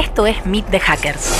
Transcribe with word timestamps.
Esto 0.00 0.26
es 0.26 0.46
Meet 0.46 0.70
the 0.70 0.80
Hackers. 0.80 1.30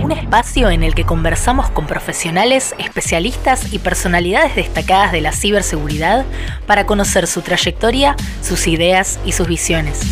Un 0.00 0.12
espacio 0.12 0.70
en 0.70 0.84
el 0.84 0.94
que 0.94 1.04
conversamos 1.04 1.70
con 1.70 1.88
profesionales, 1.88 2.72
especialistas 2.78 3.72
y 3.72 3.80
personalidades 3.80 4.54
destacadas 4.54 5.10
de 5.10 5.22
la 5.22 5.32
ciberseguridad 5.32 6.24
para 6.68 6.86
conocer 6.86 7.26
su 7.26 7.42
trayectoria, 7.42 8.14
sus 8.42 8.68
ideas 8.68 9.18
y 9.24 9.32
sus 9.32 9.48
visiones. 9.48 10.02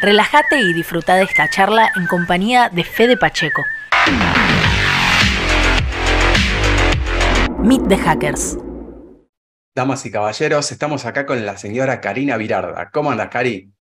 Relájate 0.00 0.58
y 0.58 0.72
disfruta 0.72 1.16
de 1.16 1.24
esta 1.24 1.50
charla 1.50 1.90
en 1.94 2.06
compañía 2.06 2.70
de 2.70 2.84
Fede 2.84 3.18
Pacheco. 3.18 3.62
Meet 7.58 7.86
the 7.86 7.98
Hackers. 7.98 8.56
Damas 9.74 10.06
y 10.06 10.10
caballeros, 10.10 10.72
estamos 10.72 11.04
acá 11.04 11.26
con 11.26 11.44
la 11.44 11.58
señora 11.58 12.00
Karina 12.00 12.38
Virarda. 12.38 12.88
¿Cómo 12.90 13.10
andas, 13.10 13.28
Cari? 13.28 13.75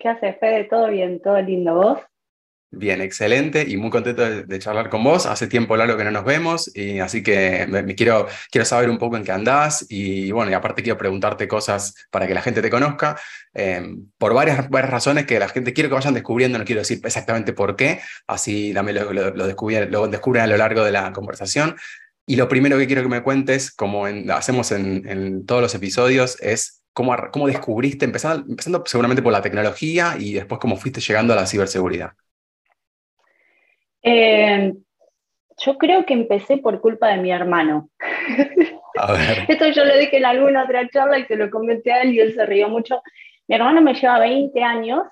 ¿Qué 0.00 0.08
haces, 0.08 0.36
Fede? 0.40 0.64
¿Todo 0.64 0.88
bien? 0.88 1.20
¿Todo 1.20 1.40
lindo? 1.42 1.74
¿Vos? 1.74 1.98
Bien, 2.70 3.02
excelente 3.02 3.66
y 3.68 3.76
muy 3.76 3.90
contento 3.90 4.22
de, 4.22 4.58
charlar 4.58 4.88
con 4.88 5.04
vos. 5.04 5.26
Hace 5.26 5.46
tiempo 5.46 5.76
largo 5.76 5.98
que 5.98 6.04
no 6.04 6.10
nos 6.10 6.24
vemos 6.24 6.74
y 6.74 7.00
así 7.00 7.22
que 7.22 7.66
me, 7.68 7.94
quiero, 7.94 8.26
quiero 8.50 8.64
saber 8.64 8.88
un 8.88 8.96
poco 8.96 9.18
en 9.18 9.24
qué 9.24 9.32
andás 9.32 9.84
y 9.90 10.30
bueno, 10.30 10.52
y 10.52 10.54
aparte 10.54 10.82
quiero 10.82 10.96
preguntarte 10.96 11.46
cosas 11.46 11.94
para 12.10 12.26
que 12.26 12.32
la 12.32 12.40
gente 12.40 12.62
te 12.62 12.70
conozca 12.70 13.20
em, 13.52 14.06
por 14.16 14.32
varias, 14.32 14.70
varias, 14.70 14.90
razones 14.90 15.26
que 15.26 15.38
la 15.38 15.48
gente 15.48 15.74
quiero 15.74 15.90
que 15.90 15.96
vayan 15.96 16.14
descubriendo, 16.14 16.58
no 16.58 16.64
quiero 16.64 16.80
decir 16.80 17.00
exactamente 17.04 17.52
por 17.52 17.76
qué, 17.76 18.00
así 18.26 18.72
también 18.72 19.04
lo, 19.04 19.12
lo, 19.12 19.34
lo, 19.34 19.46
descubren, 19.46 20.42
a 20.42 20.46
lo 20.46 20.56
largo 20.56 20.82
de 20.82 20.92
la 20.92 21.12
conversación. 21.12 21.76
Y 22.24 22.36
lo 22.36 22.48
primero 22.48 22.78
que 22.78 22.86
quiero 22.86 23.02
que 23.02 23.08
me 23.08 23.22
cuentes, 23.22 23.70
como 23.72 24.06
hacemos 24.06 24.72
en, 24.72 25.06
en 25.08 25.44
todos 25.44 25.60
los 25.60 25.74
episodios, 25.74 26.40
es 26.40 26.79
¿Cómo, 26.92 27.16
cómo 27.32 27.46
descubriste, 27.46 28.04
empezando, 28.04 28.44
empezando 28.48 28.82
seguramente 28.86 29.22
por 29.22 29.32
la 29.32 29.42
tecnología 29.42 30.14
y 30.18 30.32
después 30.34 30.60
cómo 30.60 30.76
fuiste 30.76 31.00
llegando 31.00 31.32
a 31.32 31.36
la 31.36 31.46
ciberseguridad? 31.46 32.12
Eh, 34.02 34.72
yo 35.58 35.78
creo 35.78 36.06
que 36.06 36.14
empecé 36.14 36.56
por 36.56 36.80
culpa 36.80 37.08
de 37.08 37.18
mi 37.18 37.30
hermano. 37.30 37.90
A 38.96 39.12
ver. 39.12 39.44
Esto 39.48 39.68
yo 39.68 39.84
lo 39.84 39.96
dije 39.96 40.16
en 40.16 40.24
alguna 40.24 40.64
otra 40.64 40.88
charla 40.88 41.18
y 41.18 41.26
se 41.26 41.36
lo 41.36 41.50
comenté 41.50 41.92
a 41.92 42.02
él 42.02 42.14
y 42.14 42.20
él 42.20 42.34
se 42.34 42.46
rió 42.46 42.68
mucho. 42.68 43.02
Mi 43.46 43.56
hermano 43.56 43.80
me 43.80 43.94
lleva 43.94 44.18
20 44.18 44.62
años 44.62 45.02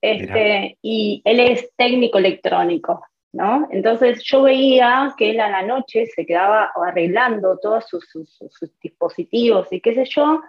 este, 0.00 0.78
y 0.82 1.22
él 1.24 1.40
es 1.40 1.70
técnico 1.76 2.18
electrónico, 2.18 3.06
¿no? 3.32 3.68
Entonces 3.70 4.22
yo 4.24 4.42
veía 4.42 5.14
que 5.16 5.30
él 5.30 5.40
a 5.40 5.48
la 5.48 5.62
noche 5.62 6.06
se 6.06 6.26
quedaba 6.26 6.70
arreglando 6.74 7.58
todos 7.58 7.88
sus, 7.88 8.06
sus, 8.08 8.36
sus 8.36 8.78
dispositivos 8.80 9.72
y 9.72 9.80
qué 9.80 9.94
sé 9.94 10.04
yo, 10.04 10.42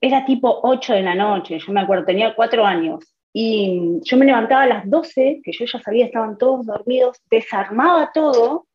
era 0.00 0.24
tipo 0.24 0.60
8 0.62 0.94
de 0.94 1.02
la 1.02 1.14
noche, 1.14 1.58
yo 1.58 1.72
me 1.72 1.80
acuerdo, 1.80 2.04
tenía 2.04 2.34
4 2.34 2.64
años. 2.64 3.04
Y 3.32 4.00
yo 4.02 4.16
me 4.16 4.24
levantaba 4.24 4.62
a 4.62 4.66
las 4.66 4.88
12, 4.88 5.40
que 5.44 5.52
yo 5.52 5.66
ya 5.66 5.78
sabía, 5.80 6.06
estaban 6.06 6.38
todos 6.38 6.64
dormidos, 6.64 7.20
desarmaba 7.30 8.10
todo, 8.14 8.66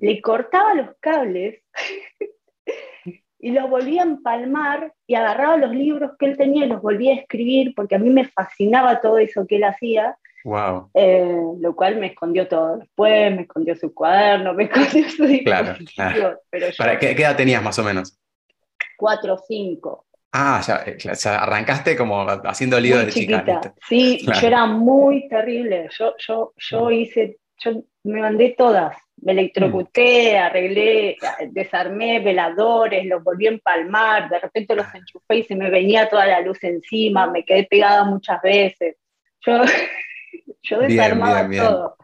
le 0.00 0.20
cortaba 0.20 0.74
los 0.74 0.88
cables 1.00 1.62
y 3.38 3.50
los 3.50 3.70
volvía 3.70 4.02
a 4.02 4.06
empalmar 4.06 4.92
y 5.06 5.14
agarraba 5.14 5.56
los 5.56 5.72
libros 5.72 6.12
que 6.18 6.26
él 6.26 6.36
tenía 6.36 6.66
y 6.66 6.68
los 6.68 6.82
volvía 6.82 7.12
a 7.12 7.18
escribir, 7.18 7.72
porque 7.74 7.94
a 7.94 7.98
mí 7.98 8.10
me 8.10 8.26
fascinaba 8.26 9.00
todo 9.00 9.18
eso 9.18 9.46
que 9.46 9.56
él 9.56 9.64
hacía. 9.64 10.16
Wow. 10.42 10.90
Eh, 10.94 11.36
lo 11.60 11.76
cual 11.76 11.96
me 11.96 12.08
escondió 12.08 12.48
todo 12.48 12.78
después, 12.78 13.34
me 13.34 13.42
escondió 13.42 13.76
su 13.76 13.92
cuaderno, 13.94 14.54
me 14.54 14.64
escondió 14.64 15.08
su 15.08 15.24
Claro, 15.44 15.76
claro. 15.94 16.40
¿Para 16.78 16.98
qué, 16.98 17.14
qué 17.14 17.22
edad 17.22 17.36
tenías 17.36 17.62
más 17.62 17.78
o 17.78 17.84
menos? 17.84 18.18
Cuatro 18.96 19.34
o 19.34 19.38
cinco. 19.38 20.06
Ah, 20.32 20.62
eh, 20.86 20.96
ya, 20.96 21.42
arrancaste 21.42 21.96
como 21.96 22.24
haciendo 22.44 22.78
lío 22.78 22.98
de 22.98 23.08
chica. 23.08 23.44
Sí, 23.88 24.24
yo 24.24 24.46
era 24.46 24.66
muy 24.66 25.28
terrible. 25.28 25.88
Yo, 25.98 26.14
yo, 26.18 26.52
yo 26.56 26.84
mm. 26.86 26.92
hice, 26.92 27.38
yo 27.58 27.82
me 28.04 28.20
mandé 28.20 28.54
todas. 28.56 28.96
Me 29.22 29.32
electrocuté, 29.32 30.34
mm. 30.34 30.42
arreglé, 30.42 31.16
desarmé 31.48 32.20
veladores, 32.20 33.04
los 33.06 33.22
volví 33.24 33.48
a 33.48 33.50
empalmar, 33.50 34.30
de 34.30 34.38
repente 34.38 34.74
los 34.74 34.86
enchufé 34.94 35.36
y 35.36 35.42
se 35.42 35.56
me 35.56 35.68
venía 35.68 36.08
toda 36.08 36.26
la 36.26 36.40
luz 36.40 36.62
encima, 36.62 37.26
me 37.26 37.44
quedé 37.44 37.64
pegada 37.64 38.04
muchas 38.04 38.40
veces. 38.40 38.96
Yo, 39.40 39.62
yo 40.62 40.78
desarmaba 40.78 41.50
todo. 41.50 41.96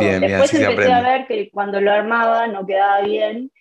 Después 0.00 0.52
empecé 0.52 0.92
a 0.92 1.00
ver 1.00 1.26
que 1.28 1.48
cuando 1.50 1.80
lo 1.80 1.92
armaba 1.92 2.48
no 2.48 2.66
quedaba 2.66 3.02
bien 3.02 3.52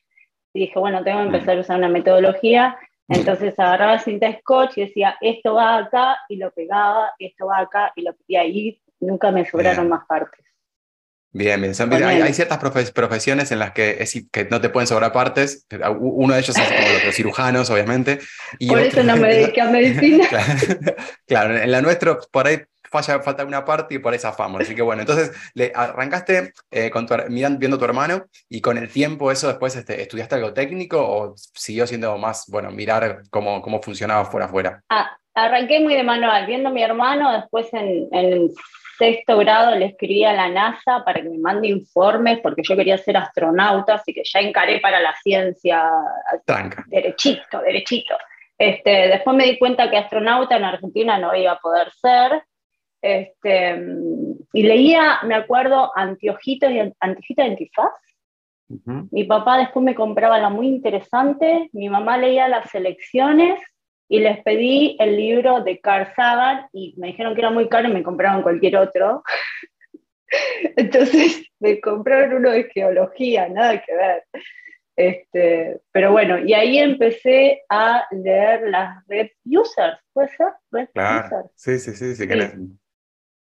y 0.53 0.61
dije, 0.61 0.79
bueno, 0.79 1.03
tengo 1.03 1.19
que 1.19 1.25
mm. 1.25 1.35
empezar 1.35 1.57
a 1.57 1.61
usar 1.61 1.77
una 1.77 1.89
metodología 1.89 2.75
entonces 3.07 3.57
agarraba 3.57 3.99
cinta 3.99 4.31
scotch 4.39 4.77
y 4.77 4.81
decía, 4.81 5.17
esto 5.21 5.55
va 5.55 5.77
acá, 5.77 6.17
y 6.27 6.37
lo 6.37 6.51
pegaba, 6.51 7.11
esto 7.19 7.47
va 7.47 7.59
acá, 7.59 7.91
y, 7.95 8.01
lo, 8.01 8.15
y 8.27 8.35
ahí 8.35 8.81
nunca 8.99 9.31
me 9.31 9.45
sobraron 9.45 9.89
más 9.89 10.05
partes. 10.05 10.45
Bien, 11.31 11.61
bien. 11.61 11.73
hay, 12.05 12.33
ciertas 12.33 12.57
profesiones 12.93 13.51
en 13.51 13.59
las 13.59 13.71
que, 13.73 13.97
es, 13.99 14.25
que 14.31 14.45
no 14.45 14.61
te 14.61 14.69
pueden 14.69 14.87
sobrar 14.87 15.11
partes. 15.11 15.67
Uno 15.99 16.33
de 16.33 16.39
ellos 16.39 16.57
es 16.57 16.63
como 16.65 17.05
los, 17.05 17.13
cirujanos, 17.13 17.69
obviamente. 17.69 18.19
Y 18.57 18.69
por 18.69 18.79
eso 18.79 19.03
no 19.03 19.17
me 19.17 19.27
dediqué 19.27 19.59
a 19.59 19.65
medicina. 19.65 20.25
claro, 21.27 21.57
en 21.57 21.69
la 21.69 21.81
nuestra, 21.81 22.17
por 22.31 22.47
ahí 22.47 22.61
falta 23.03 23.45
una 23.45 23.65
parte 23.65 23.95
y 23.95 23.99
por 23.99 24.13
esa 24.13 24.33
fama. 24.33 24.59
Así 24.59 24.75
que 24.75 24.81
bueno, 24.81 25.01
entonces 25.01 25.31
le 25.53 25.71
arrancaste 25.75 26.53
eh, 26.71 26.89
con 26.89 27.07
mirando, 27.29 27.59
viendo 27.59 27.75
a 27.75 27.79
tu 27.79 27.85
hermano 27.85 28.25
y 28.49 28.61
con 28.61 28.77
el 28.77 28.91
tiempo 28.91 29.31
eso 29.31 29.47
después 29.47 29.75
este, 29.75 30.01
estudiaste 30.01 30.35
algo 30.35 30.53
técnico 30.53 30.99
o 30.99 31.35
siguió 31.35 31.87
siendo 31.87 32.17
más, 32.17 32.45
bueno, 32.47 32.71
mirar 32.71 33.23
cómo, 33.29 33.61
cómo 33.61 33.81
funcionaba 33.81 34.25
fuera 34.25 34.45
afuera. 34.47 34.81
Ah, 34.89 35.17
arranqué 35.33 35.79
muy 35.79 35.95
de 35.95 36.03
manual, 36.03 36.45
viendo 36.45 36.69
a 36.69 36.71
mi 36.71 36.83
hermano, 36.83 37.31
después 37.33 37.73
en, 37.73 38.07
en 38.11 38.49
sexto 38.97 39.37
grado 39.37 39.75
le 39.75 39.87
escribí 39.87 40.23
a 40.23 40.33
la 40.33 40.49
NASA 40.49 41.03
para 41.03 41.21
que 41.21 41.29
me 41.29 41.37
mande 41.37 41.67
informes 41.67 42.39
porque 42.41 42.61
yo 42.63 42.75
quería 42.75 42.97
ser 42.97 43.17
astronauta, 43.17 43.95
así 43.95 44.13
que 44.13 44.23
ya 44.23 44.39
encaré 44.39 44.79
para 44.79 44.99
la 44.99 45.15
ciencia 45.21 45.89
Tranca. 46.45 46.85
derechito, 46.87 47.61
derechito. 47.61 48.15
Este, 48.57 49.09
después 49.09 49.35
me 49.35 49.45
di 49.45 49.57
cuenta 49.57 49.89
que 49.89 49.97
astronauta 49.97 50.55
en 50.55 50.63
Argentina 50.63 51.17
no 51.19 51.35
iba 51.35 51.51
a 51.51 51.59
poder 51.59 51.91
ser, 51.91 52.43
este, 53.05 53.79
y 54.51 54.63
leía, 54.63 55.19
me 55.25 55.35
acuerdo, 55.35 55.91
Antiojitos 55.95 56.71
y 56.71 56.79
Antiojitos 56.99 57.45
de 57.45 57.51
Antifaz. 57.51 57.93
Mi 59.11 59.25
papá 59.25 59.59
después 59.59 59.85
me 59.85 59.93
compraba 59.93 60.39
la 60.39 60.49
muy 60.49 60.67
interesante, 60.67 61.69
mi 61.71 61.87
mamá 61.87 62.17
leía 62.17 62.47
las 62.47 62.71
selecciones 62.71 63.61
y 64.09 64.21
les 64.21 64.41
pedí 64.41 64.97
el 64.99 65.17
libro 65.17 65.61
de 65.61 65.79
Carl 65.79 66.11
Sagan 66.15 66.65
y 66.73 66.95
me 66.97 67.07
dijeron 67.07 67.35
que 67.35 67.41
era 67.41 67.51
muy 67.51 67.69
caro 67.69 67.87
y 67.87 67.93
me 67.93 68.01
compraron 68.01 68.41
cualquier 68.41 68.77
otro. 68.77 69.21
Entonces 70.75 71.47
me 71.59 71.79
compraron 71.79 72.37
uno 72.37 72.49
de 72.49 72.63
geología, 72.63 73.47
nada 73.49 73.83
que 73.83 73.95
ver. 73.95 74.23
Este, 74.95 75.79
pero 75.91 76.11
bueno, 76.11 76.39
y 76.39 76.55
ahí 76.55 76.79
empecé 76.79 77.61
a 77.69 78.07
leer 78.09 78.67
las 78.69 79.05
red 79.07 79.29
users, 79.45 79.99
¿puede 80.11 80.29
ser? 80.29 80.47
Red 80.71 80.89
users. 80.95 81.51
Sí, 81.53 81.77
sí, 81.77 81.91
sí, 81.91 82.15
sí, 82.15 82.27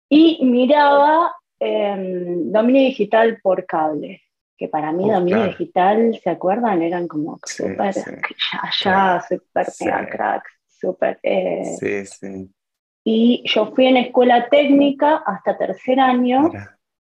y 0.08 0.44
miraba 0.44 1.32
em, 1.60 2.50
dominio 2.50 2.82
digital 2.82 3.38
por 3.42 3.66
cable, 3.66 4.22
que 4.56 4.68
para 4.68 4.92
mí 4.92 5.08
dominio 5.08 5.44
digital, 5.44 6.18
¿se 6.22 6.30
acuerdan? 6.30 6.82
Eran 6.82 7.06
como 7.06 7.38
súper, 7.44 7.94
allá, 8.62 9.20
súper 9.28 9.66
cracks, 10.08 10.50
súper... 10.66 11.18
Eh, 11.22 11.76
sí, 11.78 12.06
sí. 12.06 12.50
Y 13.04 13.42
yo 13.46 13.72
fui 13.74 13.86
en 13.86 13.96
escuela 13.96 14.48
técnica 14.50 15.22
hasta 15.24 15.56
tercer 15.56 15.98
año, 15.98 16.50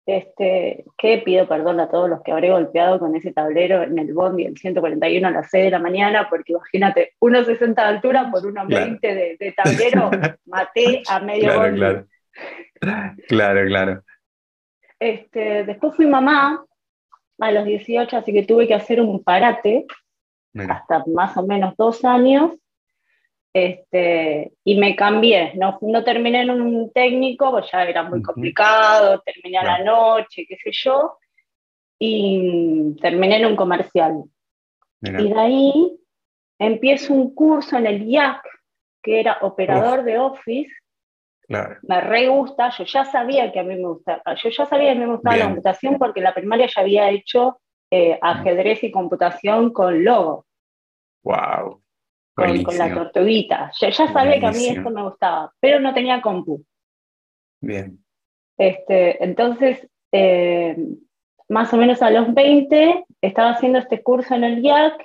este, 0.06 0.84
que 0.96 1.18
pido 1.24 1.48
perdón 1.48 1.80
a 1.80 1.88
todos 1.88 2.08
los 2.08 2.22
que 2.22 2.30
habré 2.30 2.50
golpeado 2.50 3.00
con 3.00 3.16
ese 3.16 3.32
tablero 3.32 3.82
en 3.82 3.98
el 3.98 4.14
Bondi 4.14 4.44
el 4.44 4.56
141 4.56 5.26
a 5.26 5.32
las 5.32 5.50
6 5.50 5.64
de 5.64 5.70
la 5.70 5.80
mañana, 5.80 6.28
porque 6.30 6.52
imagínate, 6.52 7.14
1,60 7.20 7.74
de 7.74 7.82
altura 7.82 8.30
por 8.30 8.42
1,20 8.42 9.00
de, 9.00 9.36
de, 9.40 9.52
tablero, 9.52 10.10
maté 10.46 11.02
a 11.08 11.18
medio 11.18 11.50
claro, 11.74 12.06
Claro, 13.28 13.66
claro. 13.66 14.02
Este, 14.98 15.64
después 15.64 15.94
fui 15.94 16.06
mamá 16.06 16.64
a 17.38 17.52
los 17.52 17.64
18, 17.64 18.16
así 18.16 18.32
que 18.32 18.44
tuve 18.44 18.66
que 18.66 18.74
hacer 18.74 19.00
un 19.00 19.22
parate 19.22 19.86
hasta 20.68 21.04
más 21.06 21.36
o 21.36 21.46
menos 21.46 21.74
dos 21.76 22.04
años. 22.04 22.52
Este, 23.52 24.52
y 24.64 24.76
me 24.76 24.94
cambié, 24.94 25.54
no, 25.54 25.78
no 25.80 26.04
terminé 26.04 26.42
en 26.42 26.50
un 26.50 26.92
técnico, 26.92 27.50
pues 27.50 27.70
ya 27.72 27.84
era 27.84 28.02
muy 28.02 28.22
complicado, 28.22 29.22
terminé 29.22 29.56
a 29.56 29.64
la 29.64 29.78
noche, 29.82 30.44
qué 30.46 30.58
sé 30.62 30.70
yo, 30.72 31.16
y 31.98 32.94
terminé 33.00 33.38
en 33.38 33.46
un 33.46 33.56
comercial. 33.56 34.24
Y 35.00 35.32
de 35.32 35.40
ahí 35.40 35.98
empiezo 36.58 37.14
un 37.14 37.34
curso 37.34 37.78
en 37.78 37.86
el 37.86 38.02
IAC, 38.02 38.42
que 39.02 39.20
era 39.20 39.38
operador 39.40 40.04
de 40.04 40.18
Office, 40.18 40.72
me 41.48 42.00
re 42.00 42.28
gusta, 42.28 42.70
yo 42.70 42.84
ya 42.84 43.04
sabía 43.04 43.52
que 43.52 43.60
a 43.60 43.62
mí 43.62 43.76
me 43.76 43.86
gustaba, 43.86 44.22
yo 44.34 44.50
ya 44.50 44.66
sabía 44.66 44.92
que 44.92 44.98
a 44.98 45.00
mí 45.00 45.06
me 45.06 45.12
gustaba 45.14 45.36
la 45.36 45.44
computación 45.46 45.98
porque 45.98 46.20
la 46.20 46.34
primaria 46.34 46.66
ya 46.66 46.82
había 46.82 47.10
hecho 47.10 47.60
eh, 47.90 48.18
ajedrez 48.20 48.82
y 48.82 48.90
computación 48.90 49.72
con 49.72 50.04
Logo. 50.04 50.46
Wow. 51.22 51.82
Con, 52.34 52.62
con, 52.62 52.78
la 52.78 52.92
tortuguita. 52.92 53.70
Yo 53.80 53.88
ya 53.88 54.12
sabía 54.12 54.40
que 54.40 54.46
a 54.46 54.50
mí 54.50 54.68
esto 54.68 54.90
me 54.90 55.02
gustaba, 55.02 55.52
pero 55.60 55.80
no 55.80 55.94
tenía 55.94 56.20
compu. 56.20 56.62
Bien. 57.60 57.98
Este, 58.58 59.22
entonces, 59.24 59.88
eh, 60.12 60.76
más 61.48 61.72
o 61.72 61.76
menos 61.76 62.02
a 62.02 62.10
los 62.10 62.32
20, 62.34 63.04
estaba 63.20 63.50
haciendo 63.50 63.78
este 63.78 64.02
curso 64.02 64.34
en 64.34 64.44
el 64.44 64.64
IAC 64.64 65.04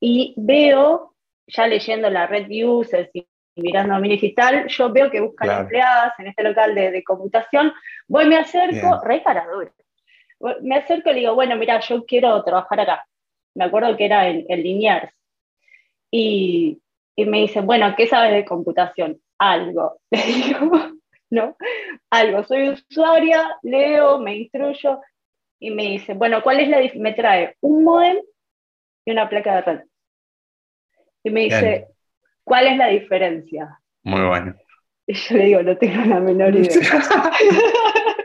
y 0.00 0.34
veo, 0.36 1.14
ya 1.46 1.66
leyendo 1.66 2.10
la 2.10 2.26
red 2.26 2.48
users 2.50 3.10
y 3.14 3.26
mirando 3.56 3.94
a 3.94 3.98
mi 3.98 4.08
digital, 4.08 4.66
yo 4.68 4.92
veo 4.92 5.10
que 5.10 5.20
buscan 5.20 5.60
empleadas 5.62 6.18
en 6.18 6.28
este 6.28 6.42
local 6.42 6.74
de, 6.74 7.02
computación, 7.04 7.72
voy, 8.08 8.26
me 8.26 8.36
acerco, 8.36 9.00
re 9.04 9.22
Me 10.62 10.76
acerco 10.76 11.10
y 11.10 11.14
le 11.14 11.20
digo, 11.20 11.34
bueno, 11.34 11.56
mira, 11.56 11.80
yo 11.80 12.04
quiero 12.04 12.42
trabajar 12.42 12.80
acá. 12.80 13.06
Me 13.54 13.64
acuerdo 13.64 13.96
que 13.96 14.06
era 14.06 14.28
en, 14.28 14.46
en 14.48 14.62
Liniers. 14.62 15.12
Y, 16.10 16.80
y 17.16 17.24
me 17.26 17.40
dicen, 17.40 17.66
bueno, 17.66 17.94
¿qué 17.96 18.06
sabes 18.06 18.32
de 18.32 18.44
computación? 18.44 19.20
Algo. 19.38 19.98
Le 20.10 20.22
digo, 20.22 20.70
¿no? 21.30 21.56
Algo. 22.10 22.44
Soy 22.44 22.70
usuaria, 22.70 23.58
leo, 23.62 24.18
me 24.18 24.36
instruyo 24.36 25.00
y 25.58 25.70
me 25.70 25.84
dice, 25.84 26.14
bueno, 26.14 26.42
¿cuál 26.42 26.60
es 26.60 26.68
la 26.68 26.80
Me 26.96 27.12
trae 27.12 27.56
un 27.60 27.84
modem 27.84 28.18
y 29.04 29.10
una 29.12 29.28
placa 29.28 29.56
de 29.56 29.62
red. 29.62 29.80
Y 31.24 31.30
me 31.30 31.42
dice, 31.42 31.88
¿cuál 32.44 32.66
es 32.66 32.76
la 32.76 32.88
diferencia? 32.88 33.78
Muy 34.02 34.26
bueno. 34.26 34.54
Y 35.06 35.14
yo 35.14 35.36
le 35.36 35.44
digo, 35.44 35.62
no 35.62 35.76
tengo 35.76 36.04
la 36.04 36.20
menor 36.20 36.54
idea. 36.54 36.70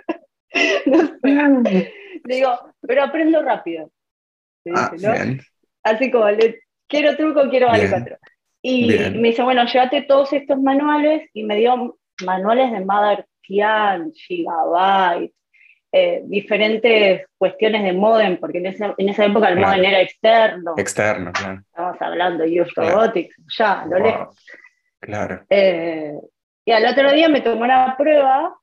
Le 2.27 2.35
digo, 2.35 2.73
pero 2.81 3.03
aprendo 3.03 3.41
rápido. 3.41 3.91
Ah, 4.75 4.91
Así 5.83 6.11
como, 6.11 6.29
le, 6.29 6.59
quiero 6.87 7.15
truco, 7.15 7.49
quiero 7.49 7.67
vale 7.67 7.89
cuatro. 7.89 8.17
Y 8.61 8.87
me 8.87 9.29
dice, 9.29 9.43
bueno, 9.43 9.65
llévate 9.65 10.01
todos 10.01 10.33
estos 10.33 10.59
manuales 10.59 11.29
y 11.33 11.43
me 11.43 11.55
dio 11.55 11.97
manuales 12.25 12.71
de 12.71 12.83
Mother 12.83 13.25
Tian, 13.41 14.11
Gigabyte, 14.11 15.33
eh, 15.91 16.21
diferentes 16.25 17.25
cuestiones 17.37 17.83
de 17.83 17.93
modem, 17.93 18.37
porque 18.37 18.57
en, 18.57 18.65
en 18.65 19.09
esa 19.09 19.25
época 19.25 19.49
el 19.49 19.59
modem 19.59 19.83
era 19.85 20.01
externo. 20.01 20.73
Externo, 20.77 21.31
claro. 21.31 21.61
Estamos 21.61 22.01
hablando 22.01 22.43
de 22.43 22.61
Use 22.61 22.71
Robotics, 22.75 23.35
ya, 23.57 23.85
lo 23.89 23.99
lejos. 23.99 24.45
Claro. 24.99 25.45
Eh, 25.49 26.13
y 26.65 26.71
al 26.71 26.85
otro 26.85 27.11
día 27.11 27.29
me 27.29 27.41
tomó 27.41 27.63
una 27.63 27.95
prueba 27.97 28.53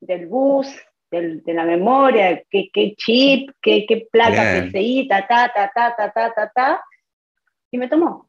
del 0.00 0.26
bus, 0.26 0.68
del, 1.10 1.42
de 1.42 1.54
la 1.54 1.64
memoria, 1.64 2.42
qué, 2.50 2.68
qué 2.72 2.94
chip, 2.96 3.50
qué, 3.60 3.86
qué 3.86 4.06
placa 4.10 4.66
PCI, 4.66 5.08
ta, 5.08 5.26
ta, 5.26 5.50
ta, 5.52 5.70
ta, 5.74 5.94
ta, 5.96 6.12
ta, 6.12 6.32
ta, 6.34 6.52
ta, 6.54 6.84
y 7.70 7.78
me 7.78 7.88
tomó. 7.88 8.28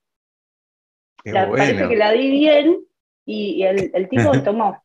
La, 1.24 1.50
Parece 1.50 1.88
que 1.88 1.96
la 1.96 2.12
di 2.12 2.32
bien 2.32 2.80
y, 3.26 3.64
el, 3.64 3.92
el, 3.94 4.10
tipo 4.10 4.32
tomó. 4.44 4.82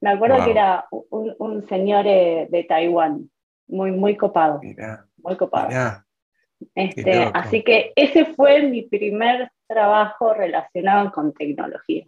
Me 0.00 0.10
acuerdo 0.10 0.44
que 0.44 0.50
era 0.50 0.86
un, 0.90 1.34
un 1.38 1.68
señor 1.68 2.06
eh, 2.06 2.48
de 2.50 2.64
Taiwán, 2.64 3.30
muy, 3.68 3.92
muy 3.92 4.16
copado. 4.16 4.60
muy 5.18 5.36
copado. 5.36 5.68
Este, 6.74 7.30
así 7.32 7.62
que 7.62 7.92
ese 7.96 8.26
fue 8.34 8.62
mi 8.62 8.82
primer 8.82 9.50
trabajo 9.66 10.34
relacionado 10.34 11.10
con 11.12 11.32
tecnología. 11.32 12.04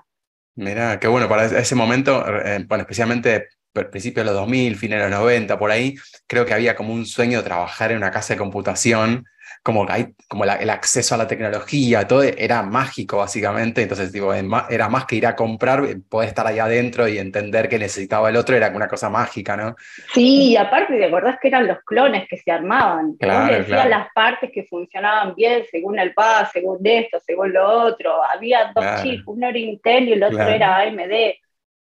Mira, 0.55 0.99
qué 1.01 1.09
bueno, 1.09 1.29
para 1.29 1.47
ese 1.47 1.75
momento, 1.75 2.25
eh, 2.45 2.65
bueno, 2.69 2.83
especialmente 2.83 3.49
principios 3.73 4.27
de 4.27 4.33
los 4.33 4.41
2000, 4.41 4.77
fines 4.77 4.99
de 4.99 5.09
los 5.09 5.19
90, 5.19 5.59
por 5.59 5.71
ahí, 5.71 5.95
creo 6.27 6.45
que 6.45 6.53
había 6.53 6.77
como 6.77 6.93
un 6.93 7.07
sueño 7.07 7.39
de 7.39 7.45
trabajar 7.45 7.91
en 7.91 7.97
una 7.97 8.11
casa 8.11 8.35
de 8.35 8.39
computación 8.39 9.25
como, 9.63 9.87
hay, 9.89 10.09
como 10.29 10.45
el 10.45 10.71
acceso 10.71 11.15
a 11.15 11.19
la 11.19 11.27
tecnología, 11.29 12.07
todo 12.07 12.23
era 12.25 12.63
mágico 12.63 13.19
básicamente, 13.19 13.83
entonces 13.83 14.11
digo, 14.11 14.35
era 14.35 14.89
más 14.89 15.07
que 15.07 15.17
ir 15.17 15.27
a 15.27 15.37
comprar, 15.37 15.85
eh, 15.85 15.97
poder 16.09 16.31
estar 16.31 16.47
ahí 16.47 16.59
adentro 16.59 17.07
y 17.07 17.19
entender 17.19 17.69
que 17.69 17.79
necesitaba 17.79 18.29
el 18.29 18.37
otro, 18.37 18.57
era 18.57 18.71
una 18.71 18.89
cosa 18.89 19.09
mágica, 19.09 19.57
¿no? 19.57 19.77
Sí, 20.13 20.51
y 20.51 20.57
aparte, 20.57 20.97
¿te 20.97 21.05
acordás 21.05 21.39
que 21.41 21.47
eran 21.47 21.69
los 21.69 21.79
clones 21.85 22.27
que 22.29 22.39
se 22.39 22.51
armaban? 22.51 23.15
Claro, 23.21 23.55
decían 23.55 23.91
las 23.91 24.09
partes 24.13 24.51
que 24.53 24.65
funcionaban 24.65 25.35
bien 25.37 25.63
según 25.71 25.97
el 25.99 26.13
PAS, 26.13 26.51
según 26.53 26.81
esto, 26.83 27.21
según 27.25 27.53
lo 27.53 27.65
otro, 27.65 28.21
había 28.25 28.73
dos 28.75 29.03
chips, 29.03 29.23
uno 29.27 29.49
era 29.49 29.59
Intel 29.59 30.09
y 30.09 30.13
el 30.15 30.25
otro 30.25 30.43
era 30.43 30.79
AMD. 30.79 31.35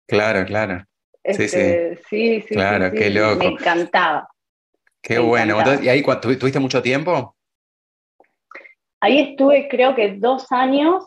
Claro, 0.07 0.45
claro. 0.45 0.85
sí, 1.25 1.35
sí. 1.35 1.43
Este, 1.43 1.99
sí, 2.09 2.45
sí, 2.49 2.55
claro, 2.55 2.93
qué 2.93 3.11
loco. 3.11 3.39
Me 3.39 3.47
encantaba. 3.47 4.29
Qué 5.03 5.19
bueno. 5.19 5.59
¿y 5.83 5.89
ahí 5.89 6.03
tuviste 6.03 6.61
mucho 6.61 6.81
tiempo? 6.81 7.35
Ahí 9.05 9.19
estuve 9.19 9.69
creo 9.69 9.95
que 9.95 10.13
dos 10.13 10.51
años 10.51 11.05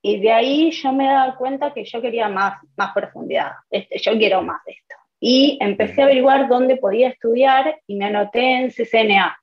y 0.00 0.20
de 0.20 0.30
ahí 0.30 0.70
yo 0.70 0.92
me 0.92 1.08
daba 1.08 1.34
cuenta 1.34 1.74
que 1.74 1.84
yo 1.84 2.00
quería 2.00 2.28
más, 2.28 2.62
más 2.76 2.92
profundidad, 2.94 3.50
este, 3.68 3.98
yo 3.98 4.12
quiero 4.12 4.42
más 4.42 4.64
de 4.64 4.74
esto. 4.74 4.94
Y 5.18 5.58
empecé 5.60 6.02
a 6.02 6.04
averiguar 6.04 6.46
dónde 6.48 6.76
podía 6.76 7.08
estudiar 7.08 7.80
y 7.88 7.96
me 7.96 8.04
anoté 8.04 8.58
en 8.58 8.70
CCNA, 8.70 9.36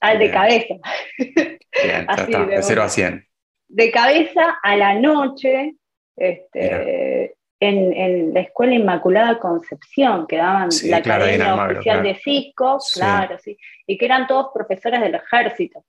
al 0.00 0.18
de 0.18 0.30
cabeza. 0.30 0.74
Bien, 1.16 2.06
de, 2.50 2.62
0 2.62 2.82
a 2.82 2.88
100. 2.90 3.26
De 3.68 3.90
cabeza 3.90 4.58
a 4.62 4.76
la 4.76 4.92
noche, 4.92 5.76
este, 6.16 7.36
en, 7.58 8.34
la 8.34 8.40
Escuela 8.40 8.74
Inmaculada 8.74 9.38
Concepción, 9.38 10.26
que 10.26 10.36
daban 10.36 10.68
la 10.84 10.98
Academia 10.98 11.54
Oficial 11.54 12.02
de 12.02 12.16
Cisco, 12.16 12.76
claro, 12.92 13.38
sí, 13.38 13.56
y 13.86 13.96
que 13.96 14.04
eran 14.04 14.26
todos 14.26 14.48
profesores 14.52 15.00
del 15.00 15.14
ejército. 15.14 15.86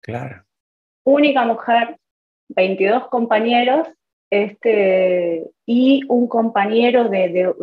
Claro 0.00 0.46
única 1.04 1.44
mujer, 1.44 1.96
22 2.48 3.08
compañeros 3.08 3.88
este, 4.30 5.44
y 5.66 6.02
un 6.08 6.28
compañero 6.28 7.08
de, 7.08 7.54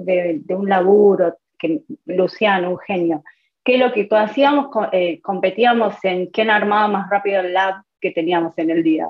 un 0.49 0.69
laburo, 0.69 1.37
que, 1.57 1.81
Luciano, 2.05 2.71
un 2.71 2.79
genio, 2.79 3.23
que 3.63 3.77
lo 3.77 3.91
que 3.91 4.07
hacíamos, 4.11 4.67
eh, 4.91 5.19
competíamos 5.21 5.95
en 6.03 6.27
quién 6.27 6.49
armaba 6.49 6.87
más 6.87 7.09
rápido 7.09 7.41
el 7.41 7.53
lab 7.53 7.75
que 7.99 8.11
teníamos 8.11 8.57
en 8.57 8.69
el 8.69 8.83
día. 8.83 9.09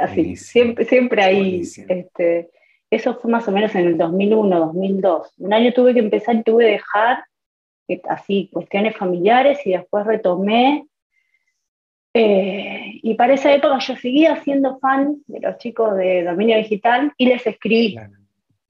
así, 0.00 0.36
siempre, 0.36 0.84
siempre 0.84 1.22
ahí. 1.22 1.62
Este, 1.88 2.50
eso 2.90 3.14
fue 3.16 3.30
más 3.30 3.48
o 3.48 3.52
menos 3.52 3.74
en 3.74 3.86
el 3.86 3.98
2001, 3.98 4.58
2002. 4.58 5.34
Un 5.38 5.52
año 5.52 5.72
tuve 5.72 5.94
que 5.94 6.00
empezar 6.00 6.36
y 6.36 6.42
tuve 6.42 6.64
que 6.64 6.70
dejar 6.72 7.24
eh, 7.88 8.00
así 8.08 8.50
cuestiones 8.52 8.96
familiares 8.96 9.58
y 9.66 9.72
después 9.72 10.06
retomé 10.06 10.86
eh, 12.16 13.00
y 13.02 13.14
para 13.14 13.34
esa 13.34 13.52
época 13.52 13.80
yo 13.80 13.96
seguía 13.96 14.36
siendo 14.36 14.78
fan 14.78 15.16
de 15.26 15.40
los 15.40 15.58
chicos 15.58 15.96
de 15.96 16.22
dominio 16.22 16.56
digital 16.56 17.12
y 17.16 17.26
les 17.26 17.44
escribí. 17.44 17.98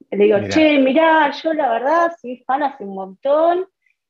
Le 0.09 0.23
digo, 0.23 0.37
che, 0.49 0.79
mirá, 0.79 1.29
yo 1.31 1.53
la 1.53 1.69
verdad 1.69 2.11
soy 2.19 2.37
fan 2.37 2.63
hace 2.63 2.83
un 2.83 2.95
montón, 2.95 3.67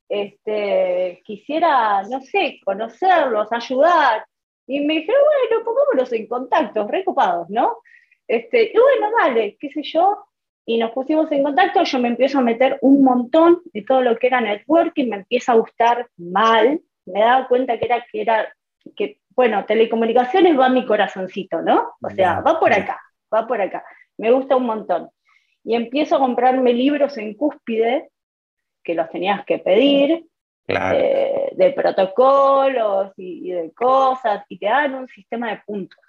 este, 0.08 1.22
quisiera, 1.26 2.04
no 2.04 2.22
sé, 2.22 2.62
conocerlos, 2.64 3.52
ayudar. 3.52 4.26
Y 4.68 4.80
me 4.80 4.96
dijeron, 4.96 5.22
bueno, 5.50 5.66
pongámonos 5.66 6.14
en 6.14 6.28
contacto, 6.28 6.88
recopados, 6.88 7.50
¿no? 7.50 7.80
Este, 8.28 8.72
y 8.74 8.78
bueno, 8.78 9.16
dale, 9.20 9.58
qué 9.60 9.70
sé 9.70 9.84
yo. 9.84 10.18
Y 10.66 10.78
nos 10.78 10.92
pusimos 10.92 11.30
en 11.32 11.44
contacto, 11.44 11.84
yo 11.84 12.00
me 12.00 12.08
empiezo 12.08 12.40
a 12.40 12.42
meter 12.42 12.78
un 12.82 13.04
montón 13.04 13.62
de 13.74 13.82
todo 13.82 14.02
lo 14.02 14.18
que 14.18 14.28
era 14.28 14.40
networking, 14.40 15.10
me 15.10 15.18
empieza 15.18 15.52
a 15.52 15.58
gustar 15.58 16.08
mal, 16.18 16.80
me 17.06 17.20
daba 17.20 17.48
cuenta 17.48 17.78
que 17.78 17.86
era, 17.86 18.06
que 18.12 18.22
era 18.22 18.56
que 18.96 19.20
bueno, 19.36 19.66
telecomunicaciones 19.66 20.58
va 20.58 20.68
a 20.68 20.70
mi 20.70 20.86
corazoncito, 20.86 21.62
¿no? 21.62 21.96
O 22.02 22.10
sea, 22.10 22.40
va 22.40 22.60
por 22.60 22.72
acá, 22.72 23.02
va 23.34 23.46
por 23.46 23.60
acá. 23.60 23.84
Me 24.18 24.32
gusta 24.32 24.56
un 24.56 24.66
montón. 24.66 25.10
Y 25.64 25.76
empiezo 25.76 26.16
a 26.16 26.20
comprarme 26.20 26.74
libros 26.74 27.18
en 27.18 27.34
cúspide, 27.34 28.10
que 28.84 28.94
los 28.94 29.10
tenías 29.10 29.44
que 29.46 29.60
pedir, 29.60 30.26
eh, 30.68 31.50
de 31.52 31.72
protocolos 31.74 33.12
y, 33.18 33.52
de 33.52 33.72
cosas, 33.74 34.46
y 34.48 34.58
te 34.58 34.68
dan 34.68 34.96
un 34.96 35.08
sistema 35.08 35.50
de 35.50 35.62
puntos. 35.66 36.00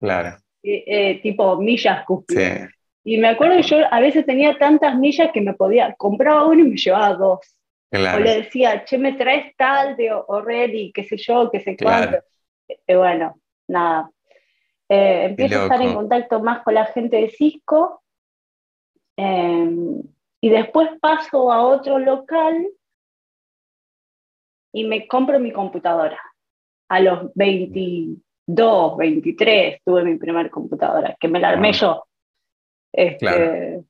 Claro. 0.00 0.36
Eh, 0.62 1.20
tipo 1.22 1.56
millas 1.56 2.04
cúspide. 2.04 2.68
Y 3.04 3.18
me 3.18 3.28
acuerdo 3.28 3.56
que 3.56 3.62
yo 3.62 3.78
a 3.90 4.00
veces 4.00 4.26
tenía 4.26 4.58
tantas 4.58 4.96
millas 4.96 5.30
que 5.32 5.40
me 5.40 5.54
podía, 5.54 5.94
compraba 5.94 6.46
uno 6.46 6.60
y 6.60 6.68
me 6.70 6.76
llevaba 6.76 7.14
dos. 7.14 7.56
O 7.92 8.18
le 8.18 8.42
decía, 8.42 8.84
che, 8.84 8.98
me 8.98 9.12
traes 9.12 9.54
tal 9.56 9.96
de 9.96 10.10
y 10.72 10.92
qué 10.92 11.04
sé 11.04 11.16
yo, 11.16 11.48
qué 11.50 11.60
sé 11.60 11.76
cuánto. 11.76 12.18
Y 12.68 12.94
bueno, 12.94 13.40
nada. 13.68 14.10
Eh, 14.88 15.26
empiezo 15.26 15.60
a 15.60 15.62
estar 15.64 15.82
en 15.82 15.94
contacto 15.94 16.40
más 16.40 16.62
con 16.62 16.74
la 16.74 16.86
gente 16.86 17.16
de 17.16 17.30
Cisco. 17.30 18.02
Em, 19.16 20.02
y 20.40 20.48
después 20.48 20.90
paso 21.00 21.50
a 21.50 21.62
otro 21.64 21.98
local 21.98 22.66
y 24.72 24.84
me 24.84 25.06
compro 25.06 25.38
mi 25.38 25.52
computadora. 25.52 26.20
A 26.88 27.00
los 27.00 27.32
22, 27.34 28.96
23 28.96 29.80
tuve 29.84 30.04
mi 30.04 30.16
primera 30.16 30.50
computadora, 30.50 31.16
que 31.18 31.28
me 31.28 31.40
la 31.40 31.50
armé 31.50 31.72
yo. 31.72 32.04
Este, 32.92 33.84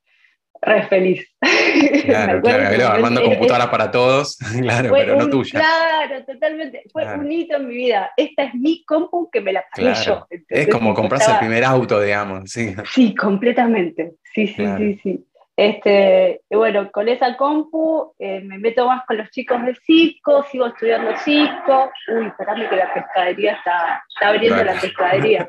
re 0.64 0.86
feliz. 0.88 1.26
Claro, 2.04 2.40
claro, 2.42 2.86
armando 2.88 3.22
computadora 3.22 3.70
para 3.70 3.90
todos, 3.90 4.36
claro, 4.60 4.90
pero 4.92 5.16
no 5.16 5.28
tuya. 5.28 5.58
Claro, 5.58 6.24
totalmente. 6.24 6.82
Fue 6.92 7.04
un 7.14 7.30
hito 7.30 7.56
en 7.56 7.66
mi 7.66 7.74
vida. 7.74 8.10
Esta 8.16 8.44
es 8.44 8.54
mi 8.54 8.84
compu 8.84 9.30
que 9.30 9.40
me 9.40 9.52
la 9.52 9.64
pagué 9.74 9.94
yo. 10.04 10.26
es 10.30 10.68
como 10.68 10.94
comprarse 10.94 11.30
el 11.32 11.38
primer 11.38 11.64
auto, 11.64 12.00
digamos. 12.00 12.50
Sí, 12.50 12.74
sí 12.92 13.14
completamente. 13.14 14.14
Sí, 14.34 14.46
sí, 14.48 14.64
sí, 14.76 15.00
sí. 15.02 15.26
Este, 15.56 16.40
y 16.50 16.56
bueno, 16.56 16.90
con 16.90 17.08
esa 17.08 17.36
compu 17.36 18.12
eh, 18.18 18.40
me 18.40 18.58
meto 18.58 18.88
más 18.88 19.04
con 19.06 19.18
los 19.18 19.30
chicos 19.30 19.64
del 19.64 19.76
Cisco, 19.76 20.44
sigo 20.50 20.66
estudiando 20.66 21.16
Cisco. 21.18 21.92
Uy, 22.08 22.26
espérame 22.26 22.68
que 22.68 22.76
la 22.76 22.92
pescadería 22.92 23.52
está, 23.52 24.02
está 24.12 24.28
abriendo 24.28 24.64
la 24.64 24.80
pescadería. 24.80 25.46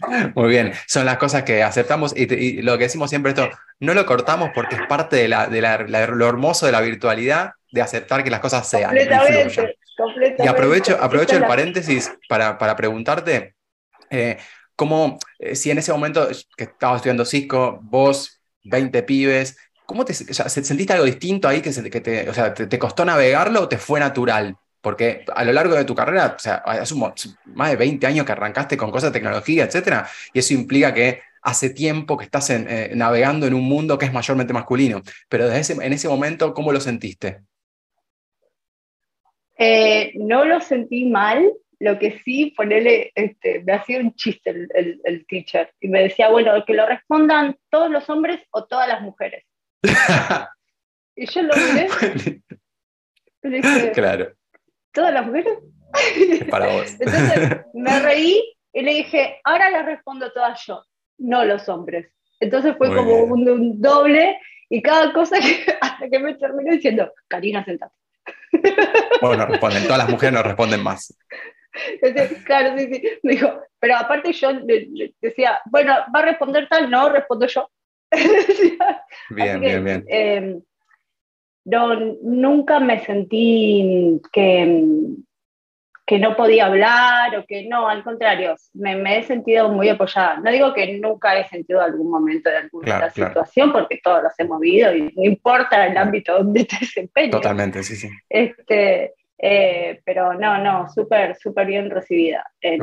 Muy 0.34 0.48
bien, 0.48 0.72
son 0.88 1.06
las 1.06 1.16
cosas 1.18 1.44
que 1.44 1.62
aceptamos 1.62 2.16
y, 2.16 2.62
lo 2.62 2.76
que 2.76 2.84
decimos 2.84 3.10
siempre 3.10 3.30
esto, 3.30 3.48
no 3.78 3.94
lo 3.94 4.04
cortamos 4.04 4.50
porque 4.52 4.74
es 4.74 4.82
parte 4.88 5.16
de, 5.16 5.28
la, 5.28 5.46
de 5.46 6.06
lo 6.08 6.26
hermoso 6.26 6.66
de 6.66 6.72
la 6.72 6.80
virtualidad, 6.80 7.52
de 7.70 7.82
aceptar 7.82 8.24
que 8.24 8.30
las 8.30 8.40
cosas 8.40 8.68
sean. 8.68 8.90
Completamente, 8.90 9.76
Y 10.38 10.48
aprovecho, 10.48 10.98
aprovecho 11.00 11.36
el 11.36 11.44
paréntesis 11.44 12.12
para, 12.28 12.58
para 12.58 12.74
preguntarte, 12.74 13.54
eh, 14.08 14.38
cómo, 14.74 15.18
eh, 15.38 15.54
si 15.54 15.70
en 15.70 15.78
ese 15.78 15.92
momento 15.92 16.26
que 16.56 16.64
estabas 16.64 16.96
estudiando 16.96 17.24
Cisco, 17.24 17.78
vos 17.82 18.39
20 18.64 19.02
pibes. 19.02 19.56
¿Cómo 19.86 20.04
te 20.04 20.14
sentiste 20.14 20.92
algo 20.92 21.04
distinto 21.04 21.48
ahí 21.48 21.60
que, 21.60 21.72
que 21.90 22.00
te, 22.00 22.28
o 22.28 22.34
sea, 22.34 22.54
te, 22.54 22.78
costó 22.78 23.04
navegarlo 23.04 23.62
o 23.62 23.68
te 23.68 23.78
fue 23.78 23.98
natural? 24.00 24.56
Porque 24.80 25.24
a 25.34 25.44
lo 25.44 25.52
largo 25.52 25.74
de 25.74 25.84
tu 25.84 25.94
carrera, 25.94 26.34
o 26.36 26.38
sea, 26.38 26.56
hace 26.56 26.94
más 26.94 27.70
de 27.70 27.76
20 27.76 28.06
años 28.06 28.24
que 28.24 28.32
arrancaste 28.32 28.76
con 28.76 28.90
cosas 28.90 29.12
de 29.12 29.18
tecnología, 29.18 29.64
etcétera, 29.64 30.08
y 30.32 30.38
eso 30.38 30.54
implica 30.54 30.94
que 30.94 31.20
hace 31.42 31.70
tiempo 31.70 32.16
que 32.16 32.24
estás 32.24 32.50
eh, 32.50 32.92
navegando 32.94 33.46
en 33.46 33.54
un 33.54 33.64
mundo 33.64 33.98
que 33.98 34.06
es 34.06 34.12
mayormente 34.12 34.52
masculino. 34.52 35.02
Pero 35.28 35.46
desde 35.46 35.60
ese, 35.60 35.84
en 35.84 35.92
ese 35.92 36.08
momento, 36.08 36.54
¿cómo 36.54 36.72
lo 36.72 36.80
sentiste? 36.80 37.40
Eh, 39.58 40.12
no 40.14 40.44
lo 40.46 40.60
sentí 40.60 41.04
mal, 41.04 41.52
lo 41.80 41.98
que 41.98 42.20
sí, 42.24 42.52
ponele, 42.54 43.10
este, 43.14 43.64
me 43.64 43.72
hacía 43.72 44.00
un 44.00 44.14
chiste 44.14 44.50
el, 44.50 45.00
el, 45.02 45.26
teacher 45.26 45.72
y 45.80 45.88
me 45.88 46.02
decía, 46.02 46.28
bueno, 46.28 46.52
que 46.66 46.74
lo 46.74 46.86
respondan 46.86 47.56
todos 47.70 47.90
los 47.90 48.08
hombres 48.10 48.40
o 48.50 48.66
todas 48.66 48.86
las 48.86 49.00
mujeres. 49.00 49.46
y 51.16 51.26
yo 51.26 51.42
lo 51.42 51.54
miré. 51.56 51.88
y 53.42 53.48
dije, 53.48 53.92
claro. 53.92 54.32
¿Todas 54.92 55.14
las 55.14 55.26
mujeres? 55.26 55.54
para 56.50 56.66
vos. 56.66 56.96
Entonces 57.00 57.60
me 57.72 58.00
reí 58.00 58.44
y 58.74 58.82
le 58.82 58.94
dije, 58.94 59.40
ahora 59.42 59.70
las 59.70 59.86
respondo 59.86 60.30
todas 60.32 60.64
yo, 60.66 60.84
no 61.18 61.46
los 61.46 61.66
hombres. 61.70 62.12
Entonces 62.40 62.74
fue 62.76 62.94
como 62.94 63.22
un, 63.24 63.80
doble 63.80 64.38
y 64.68 64.82
cada 64.82 65.14
cosa 65.14 65.38
que, 65.40 65.64
hasta 65.80 66.10
que 66.10 66.18
me 66.18 66.34
terminé 66.34 66.72
diciendo, 66.72 67.10
Karina, 67.26 67.64
sentate. 67.64 67.94
Bueno, 69.22 69.46
responden, 69.46 69.84
todas 69.84 69.98
las 69.98 70.08
mujeres 70.08 70.34
no 70.34 70.42
responden 70.42 70.82
más. 70.82 71.14
Claro, 72.44 72.78
sí, 72.78 72.86
sí. 72.92 73.02
Me 73.22 73.32
dijo, 73.32 73.60
pero 73.78 73.96
aparte 73.96 74.32
yo 74.32 74.52
le, 74.52 75.14
decía, 75.20 75.60
bueno, 75.66 75.94
va 76.14 76.20
a 76.20 76.26
responder 76.26 76.68
tal, 76.68 76.90
no, 76.90 77.08
respondo 77.08 77.46
yo. 77.46 77.70
bien, 79.30 79.60
bien, 79.60 79.84
bien, 79.84 80.04
em, 80.08 80.62
no, 81.64 81.94
nunca 82.22 82.80
me 82.80 82.98
sentí 83.04 84.20
que, 84.32 84.84
que 86.06 86.18
no 86.18 86.34
podía 86.34 86.66
hablar 86.66 87.36
o 87.36 87.46
que 87.46 87.68
no, 87.68 87.88
al 87.88 88.02
contrario, 88.02 88.56
me, 88.74 89.18
he 89.18 89.22
sentido 89.22 89.68
muy 89.68 89.88
apoyada. 89.88 90.38
No 90.38 90.50
digo 90.50 90.74
que 90.74 90.98
nunca 90.98 91.38
he 91.38 91.48
sentido 91.48 91.80
algún 91.80 92.10
momento 92.10 92.50
de 92.50 92.56
alguna 92.56 93.10
situación, 93.10 93.72
porque 93.72 94.00
todos 94.02 94.24
los 94.24 94.32
hemos 94.38 94.58
vivido 94.58 94.94
y 94.96 95.02
no 95.02 95.22
importa 95.22 95.86
el 95.86 95.96
ámbito 95.96 96.38
donde 96.38 96.64
te 96.64 96.78
desempeñes. 96.80 97.30
Totalmente, 97.30 97.84
sí, 97.84 97.94
sí. 97.94 98.10
Este, 98.28 99.14
eh, 99.42 100.02
pero 100.04 100.34
no, 100.34 100.58
no, 100.58 100.86
súper, 100.90 101.34
súper 101.34 101.66
bien 101.66 101.88
recibida. 101.88 102.44
En, 102.60 102.80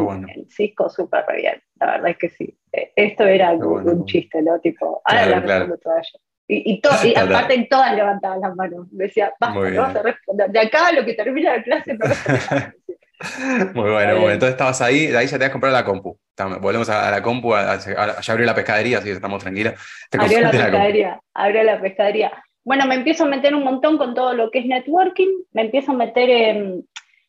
Cisco, 0.50 0.90
súper 0.90 1.24
bien. 1.36 1.62
La 1.80 1.92
verdad 1.92 2.10
es 2.10 2.18
que 2.18 2.30
sí. 2.30 2.58
Eh, 2.72 2.92
esto 2.96 3.26
era 3.26 3.52
un 3.52 4.06
chiste, 4.06 4.42
¿no? 4.42 4.60
Tipo, 4.60 5.02
ahora 5.06 5.26
la 5.28 5.40
respondo 5.40 5.78
toda 5.78 6.02
yo. 6.02 6.20
Y, 6.48 6.74
y, 6.74 6.82
aparte 7.16 7.68
todas 7.70 7.94
levantaban 7.94 8.42
las 8.42 8.56
manos. 8.56 8.88
Decía, 8.90 9.32
basta, 9.40 9.70
no 9.70 9.82
vas 9.82 9.96
a 9.98 10.02
responder. 10.02 10.50
De 10.50 10.60
acá 10.60 10.92
lo 10.94 11.06
que 11.06 11.14
termina 11.14 11.58
la 11.58 11.64
clase 11.64 11.94
no 11.94 12.06
Muy 13.74 13.92
bueno, 13.92 14.12
muy 14.14 14.22
bueno. 14.22 14.34
Entonces 14.34 14.52
estabas 14.52 14.82
ahí, 14.82 15.08
de 15.08 15.18
ahí 15.18 15.28
ya 15.28 15.38
te 15.38 15.46
has 15.46 15.52
comprado 15.52 15.76
la 15.76 15.84
compu. 15.84 16.20
Volvemos 16.60 16.90
a, 16.90 17.10
la 17.12 17.22
compu, 17.22 17.52
ya 17.52 18.32
abrió 18.32 18.46
la 18.46 18.56
pescadería, 18.56 19.00
así 19.00 19.08
que 19.08 19.14
estamos 19.14 19.42
tranquilos. 19.42 19.74
abrió 20.12 20.42
la 20.42 20.52
pescadería, 20.52 21.20
abrió 21.34 21.64
la 21.64 21.82
pescadería. 21.82 22.44
Bueno, 22.68 22.86
me 22.86 22.96
empiezo 22.96 23.24
a 23.24 23.28
meter 23.30 23.56
un 23.56 23.64
montón 23.64 23.98
con 23.98 24.14
todo 24.14 24.34
lo 24.34 24.52
que 24.52 24.60
es 24.60 24.66
networking, 24.66 25.30
me 25.54 25.62
empiezo 25.62 25.94
a 25.94 25.96
meter 25.96 26.30
en, 26.30 26.86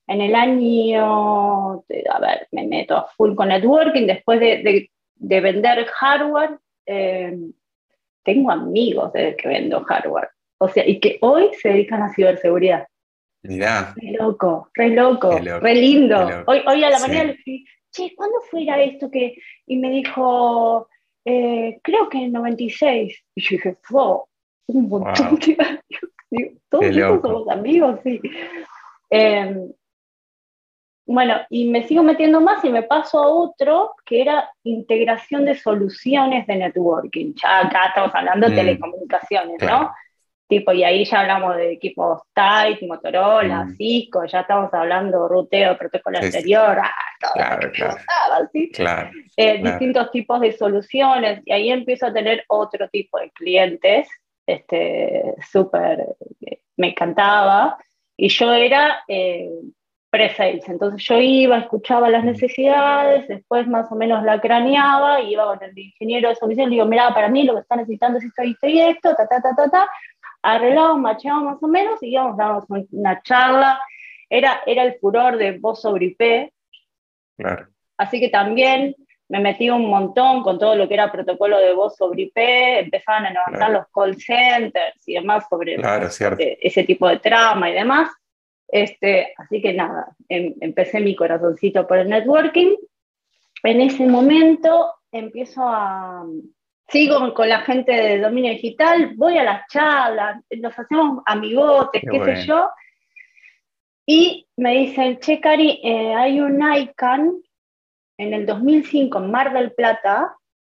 el 0.08 0.34
año, 0.34 1.74
a 1.74 2.18
ver, 2.20 2.48
me 2.50 2.66
meto 2.66 2.96
a 2.96 3.06
full 3.16 3.36
con 3.36 3.46
networking, 3.46 4.08
después 4.08 4.40
de, 4.40 4.90
vender 5.14 5.86
hardware, 5.86 6.58
eh, 6.86 7.38
tengo 8.24 8.50
amigos 8.50 9.12
de 9.12 9.36
que 9.36 9.46
vendo 9.46 9.84
hardware, 9.84 10.30
o 10.58 10.68
sea, 10.68 10.84
y 10.84 10.98
que 10.98 11.18
hoy 11.20 11.50
se 11.54 11.68
dedican 11.68 12.02
a 12.02 12.12
ciberseguridad. 12.12 12.88
Mirá. 13.44 13.94
Re 13.94 14.16
loco, 14.18 14.70
re 14.74 14.88
loco, 14.88 15.38
re 15.38 15.74
lindo. 15.76 16.44
Hoy, 16.48 16.62
hoy 16.66 16.82
a 16.82 16.90
la 16.90 16.98
mañana 16.98 17.24
le 17.26 17.38
dije, 17.44 17.64
che, 17.92 18.12
¿cuándo 18.16 18.40
fue 18.50 18.66
esto 18.84 19.08
que...? 19.08 19.36
Y 19.66 19.76
me 19.76 19.90
dijo, 19.90 20.88
eh, 21.24 21.78
creo 21.80 22.08
que 22.08 22.24
en 22.24 22.32
96. 22.32 23.24
Y 23.36 23.40
yo 23.40 23.48
dije, 23.50 23.76
wow, 23.90 24.24
un 24.68 24.88
montón 24.88 25.38
de 25.40 25.56
años. 25.60 26.52
Todos 26.68 27.22
somos 27.22 27.48
amigos, 27.48 28.00
sí. 28.04 28.20
Em, 29.10 29.72
bueno, 31.06 31.36
y 31.48 31.70
me 31.70 31.86
sigo 31.88 32.02
metiendo 32.02 32.40
más 32.40 32.62
y 32.64 32.70
me 32.70 32.82
paso 32.82 33.18
a 33.18 33.28
otro 33.28 33.94
que 34.04 34.20
era 34.20 34.50
integración 34.62 35.46
de 35.46 35.54
soluciones 35.54 36.46
de 36.46 36.56
networking. 36.56 37.32
Ya 37.42 37.60
acá 37.60 37.86
estamos 37.86 38.14
hablando 38.14 38.46
de 38.46 38.52
mm. 38.52 38.56
telecomunicaciones, 38.56 39.62
¿no? 39.62 39.90
Tipo, 40.48 40.72
y 40.72 40.84
ahí 40.84 41.04
ya 41.04 41.20
hablamos 41.20 41.56
de 41.56 41.72
equipos 41.72 42.22
Type, 42.34 42.86
Motorola, 42.86 43.64
mm. 43.64 43.76
Cisco, 43.76 44.24
ya 44.26 44.40
estamos 44.40 44.72
hablando 44.72 45.28
ruteo, 45.28 45.76
protocolo 45.76 46.18
anterior, 46.18 46.78
ah, 46.78 46.94
claro, 47.34 47.70
claro, 48.72 49.10
eh, 49.36 49.62
distintos 49.62 50.10
tipos 50.10 50.40
de 50.40 50.52
soluciones, 50.52 51.42
y 51.44 51.52
ahí 51.52 51.70
empiezo 51.70 52.06
a 52.06 52.12
tener 52.12 52.44
otro 52.48 52.88
tipo 52.88 53.18
de 53.18 53.30
clientes 53.32 54.08
este, 54.48 55.34
súper, 55.42 56.16
me 56.78 56.88
encantaba, 56.88 57.76
y 58.16 58.28
yo 58.30 58.50
era 58.54 59.04
eh, 59.06 59.50
pre-sales, 60.08 60.66
entonces 60.70 61.04
yo 61.04 61.20
iba, 61.20 61.58
escuchaba 61.58 62.08
las 62.08 62.24
necesidades, 62.24 63.28
después 63.28 63.68
más 63.68 63.92
o 63.92 63.94
menos 63.94 64.24
la 64.24 64.40
craneaba, 64.40 65.20
iba 65.20 65.44
con 65.44 65.62
el 65.62 65.78
ingeniero 65.78 66.30
de 66.30 66.36
solución, 66.36 66.70
le 66.70 66.76
digo, 66.76 66.86
mira, 66.86 67.12
para 67.12 67.28
mí 67.28 67.42
lo 67.42 67.54
que 67.54 67.60
está 67.60 67.76
necesitando 67.76 68.18
es 68.18 68.24
esto, 68.24 68.42
esto 68.42 68.66
y 68.66 68.80
esto, 68.80 69.14
ta, 69.14 69.28
ta, 69.28 69.42
ta, 69.42 69.54
ta, 69.54 69.68
ta, 69.68 69.88
arreglamos, 70.40 70.98
macheamos 70.98 71.44
más 71.44 71.62
o 71.62 71.68
menos, 71.68 72.02
y 72.02 72.08
íbamos, 72.08 72.38
dábamos 72.38 72.64
una 72.90 73.20
charla, 73.22 73.78
era, 74.30 74.62
era 74.64 74.82
el 74.84 74.94
furor 74.98 75.36
de 75.36 75.58
voz 75.58 75.82
sobre 75.82 76.06
IP, 76.06 76.52
claro. 77.36 77.68
así 77.98 78.18
que 78.18 78.30
también 78.30 78.96
me 79.28 79.40
metí 79.40 79.68
un 79.68 79.88
montón 79.88 80.42
con 80.42 80.58
todo 80.58 80.74
lo 80.74 80.88
que 80.88 80.94
era 80.94 81.12
protocolo 81.12 81.58
de 81.58 81.74
voz 81.74 81.96
sobre 81.96 82.22
IP, 82.22 82.36
empezaban 82.36 83.26
a 83.26 83.30
levantar 83.30 83.70
los 83.70 83.86
call 83.92 84.16
centers 84.16 85.06
y 85.06 85.14
demás 85.14 85.46
sobre 85.48 85.76
ese 86.60 86.84
tipo 86.84 87.08
de 87.08 87.18
trama 87.18 87.70
y 87.70 87.74
demás. 87.74 88.10
Este, 88.66 89.34
así 89.36 89.60
que 89.60 89.72
nada, 89.72 90.14
em, 90.28 90.54
empecé 90.60 91.00
mi 91.00 91.14
corazoncito 91.14 91.86
por 91.86 91.98
el 91.98 92.08
networking. 92.08 92.74
En 93.62 93.80
ese 93.80 94.06
momento 94.06 94.92
empiezo 95.12 95.62
a... 95.64 96.24
Sigo 96.88 97.34
con 97.34 97.50
la 97.50 97.60
gente 97.60 97.92
de 97.92 98.18
dominio 98.18 98.52
digital, 98.52 99.12
voy 99.14 99.36
a 99.36 99.44
las 99.44 99.66
charlas, 99.68 100.42
nos 100.56 100.78
hacemos 100.78 101.22
amigotes, 101.26 102.02
qué, 102.10 102.24
sé 102.24 102.46
yo. 102.46 102.70
Y 104.06 104.46
me 104.56 104.72
dicen, 104.72 105.18
che, 105.18 105.38
Cari, 105.38 105.82
eh, 105.84 106.14
hay 106.14 106.40
un 106.40 106.62
ICANN 106.62 107.42
en 108.18 108.34
el 108.34 108.44
2005 108.44 109.18
en 109.18 109.30
Mar 109.30 109.52
del 109.52 109.72
Plata, 109.72 110.34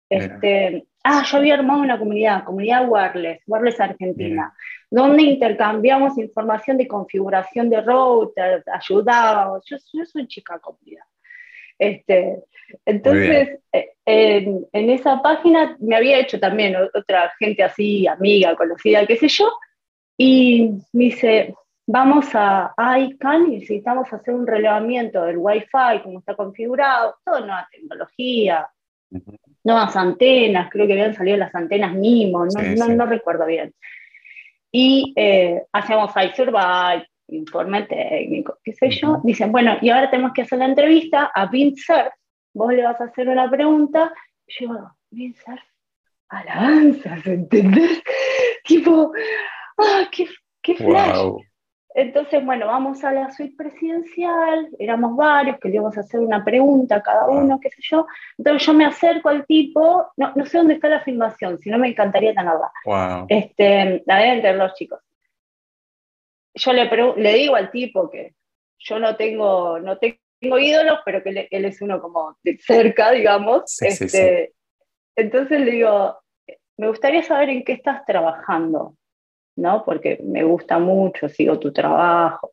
este, 0.09 0.87
ah, 1.05 1.25
yo 1.27 1.39
había 1.39 1.55
armado 1.55 1.81
una 1.81 1.99
comunidad, 1.99 2.45
comunidad 2.45 2.89
Wireless, 2.89 3.43
Wireless 3.47 3.81
Argentina, 3.81 4.55
donde 4.91 5.23
intercambiamos 5.23 6.19
información 6.19 6.79
de 6.79 6.87
configuración 6.87 7.69
de 7.69 7.81
routers, 7.81 8.65
ayudábamos, 8.69 9.65
yo, 9.67 10.05
soy 10.05 10.27
chica 10.29 10.59
comunidad. 10.59 11.05
Este, 11.79 12.43
entonces, 12.85 13.59
eh, 13.73 13.93
en, 14.05 14.67
en, 14.73 14.91
esa 14.91 15.21
página 15.21 15.77
me 15.81 15.97
había 15.97 16.19
hecho 16.19 16.39
también 16.39 16.77
otra 16.95 17.33
gente 17.39 17.63
así, 17.65 18.07
amiga, 18.07 18.55
conocida, 18.55 19.07
qué 19.07 19.17
sé 19.17 19.29
yo, 19.29 19.51
y 20.17 20.71
me 20.93 21.05
dice, 21.07 21.55
vamos 21.93 22.25
a 22.33 22.73
ICANN 22.99 23.53
y 23.53 23.57
necesitamos 23.57 24.11
hacer 24.11 24.33
un 24.33 24.47
relevamiento 24.47 25.25
del 25.25 25.37
Wi-Fi, 25.37 26.01
cómo 26.03 26.21
está 26.21 26.35
configurado, 26.35 27.17
toda 27.23 27.41
nueva 27.41 27.69
tecnología, 27.71 28.67
nuevas 29.63 29.95
antenas, 29.95 30.71
creo 30.71 30.87
que 30.87 30.95
habían 30.95 31.15
salido 31.15 31.37
las 31.37 31.55
antenas 31.55 31.95
MIMO, 31.95 32.47
no, 32.47 32.89
no, 32.89 33.05
recuerdo 33.05 33.45
bien. 33.45 33.75
Y 34.71 35.13
eh, 35.17 35.65
hacemos 35.71 36.11
iSurvive, 36.17 37.07
informe 37.29 37.83
técnico, 37.83 38.59
qué 38.65 38.73
sé 38.73 38.89
yo. 38.89 39.21
Dicen, 39.23 39.53
bueno, 39.53 39.77
y 39.83 39.91
ahora 39.91 40.11
tenemos 40.11 40.33
que 40.33 40.43
hacer 40.43 40.61
la 40.61 40.65
entrevista 40.65 41.31
a 41.35 41.45
Vincer, 41.45 42.11
vos 42.55 42.73
le 42.73 42.85
vas 42.85 42.99
a 43.03 43.05
hacer 43.05 43.29
una 43.29 43.51
pregunta. 43.51 44.15
Y 44.47 44.65
yo 44.65 44.93
Vincer, 45.11 45.61
alabanzas, 46.31 47.27
¿entendés? 47.27 48.03
tipo, 48.65 49.13
¡ah, 49.77 50.09
qué, 50.11 50.27
qué 50.63 50.75
flash! 50.75 51.52
Entonces, 51.95 52.45
bueno, 52.45 52.67
vamos 52.67 53.05
a 53.05 53.13
la 53.13 53.31
suite 53.31 53.55
presidencial, 53.57 54.71
éramos 54.79 55.15
varios 55.15 55.59
que 55.59 55.69
le 55.69 55.75
íbamos 55.75 55.97
a 55.99 56.01
hacer 56.01 56.21
una 56.21 56.43
pregunta 56.43 56.97
a 56.97 57.03
cada 57.03 57.29
uno, 57.29 57.61
qué 57.61 57.69
sé 57.69 57.83
yo. 57.83 58.07
Entonces 58.39 58.67
yo 58.67 58.73
me 58.73 58.87
acerco 58.87 59.29
al 59.29 59.45
tipo, 59.45 60.11
no, 60.17 60.33
no 60.35 60.47
sé 60.47 60.59
dónde 60.59 60.75
está 60.75 60.89
la 60.89 61.03
filmación, 61.03 61.59
si 61.59 61.69
no 61.69 61.79
me 61.79 61.89
encantaría 61.89 62.35
tenerla. 62.35 62.73
Wow. 62.87 63.27
Este, 63.29 64.03
la 64.07 64.19
deben 64.19 64.41
tener 64.41 64.57
los 64.57 64.73
chicos. 64.75 65.01
Yo 66.55 66.73
le, 66.73 66.91
le 67.17 67.35
digo 67.35 67.57
al 67.57 67.71
tipo 67.71 68.11
que 68.11 68.35
yo 68.79 68.99
no 68.99 69.17
tengo, 69.17 69.79
no 69.79 69.99
tengo 69.99 70.59
ídolos, 70.59 71.01
pero 71.05 71.23
que 71.23 71.49
él 71.51 71.65
es 71.65 71.83
uno 71.83 72.01
como 72.01 72.37
de 72.43 72.59
cerca, 72.59 73.11
digamos. 73.11 73.81
este, 73.83 74.55
Entonces 75.15 75.61
le 75.61 75.71
digo, 75.73 76.19
me 76.79 76.89
gustaría 76.89 77.23
saber 77.23 77.51
en 77.51 77.65
qué 77.65 77.73
estás 77.73 78.05
trabajando. 78.07 78.97
¿No? 79.57 79.85
Porque 79.85 80.19
me 80.25 80.45
gusta 80.45 80.79
mucho, 80.79 81.29
sigo 81.29 81.59
tu 81.59 81.73
trabajo. 81.73 82.53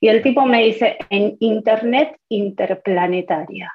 Y 0.00 0.08
el 0.08 0.22
tipo 0.22 0.44
me 0.46 0.64
dice, 0.64 0.98
en 1.10 1.36
Internet 1.40 2.16
interplanetaria. 2.28 3.72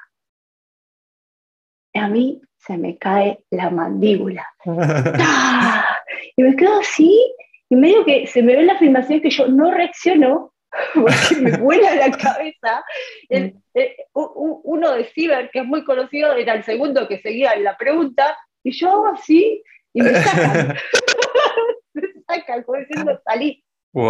a 1.94 2.08
mí 2.08 2.40
se 2.58 2.76
me 2.76 2.98
cae 2.98 3.38
la 3.50 3.70
mandíbula. 3.70 4.46
¡Ah! 4.66 5.96
Y 6.36 6.42
me 6.42 6.54
quedo 6.54 6.80
así, 6.80 7.34
y 7.70 7.76
medio 7.76 8.04
que 8.04 8.26
se 8.26 8.42
me 8.42 8.56
ve 8.56 8.62
la 8.62 8.78
filmación 8.78 9.20
que 9.20 9.30
yo 9.30 9.48
no 9.48 9.70
reacciono, 9.70 10.52
porque 10.94 11.36
me 11.40 11.56
vuela 11.56 11.94
la 11.94 12.10
cabeza. 12.10 12.84
Uno 14.12 14.92
de 14.92 15.04
Ciber, 15.04 15.50
que 15.50 15.60
es 15.60 15.64
muy 15.64 15.84
conocido, 15.84 16.34
era 16.34 16.54
el 16.54 16.64
segundo 16.64 17.08
que 17.08 17.20
seguía 17.20 17.52
en 17.52 17.64
la 17.64 17.76
pregunta, 17.76 18.36
y 18.62 18.72
yo 18.72 18.90
hago 18.90 19.06
así, 19.08 19.62
y 19.92 20.02
me 20.02 20.10
sacan. 20.10 20.76
saca, 22.28 22.62
como 22.62 22.78
diciendo, 22.78 23.20
salí. 23.24 23.64
Wow. 23.92 24.08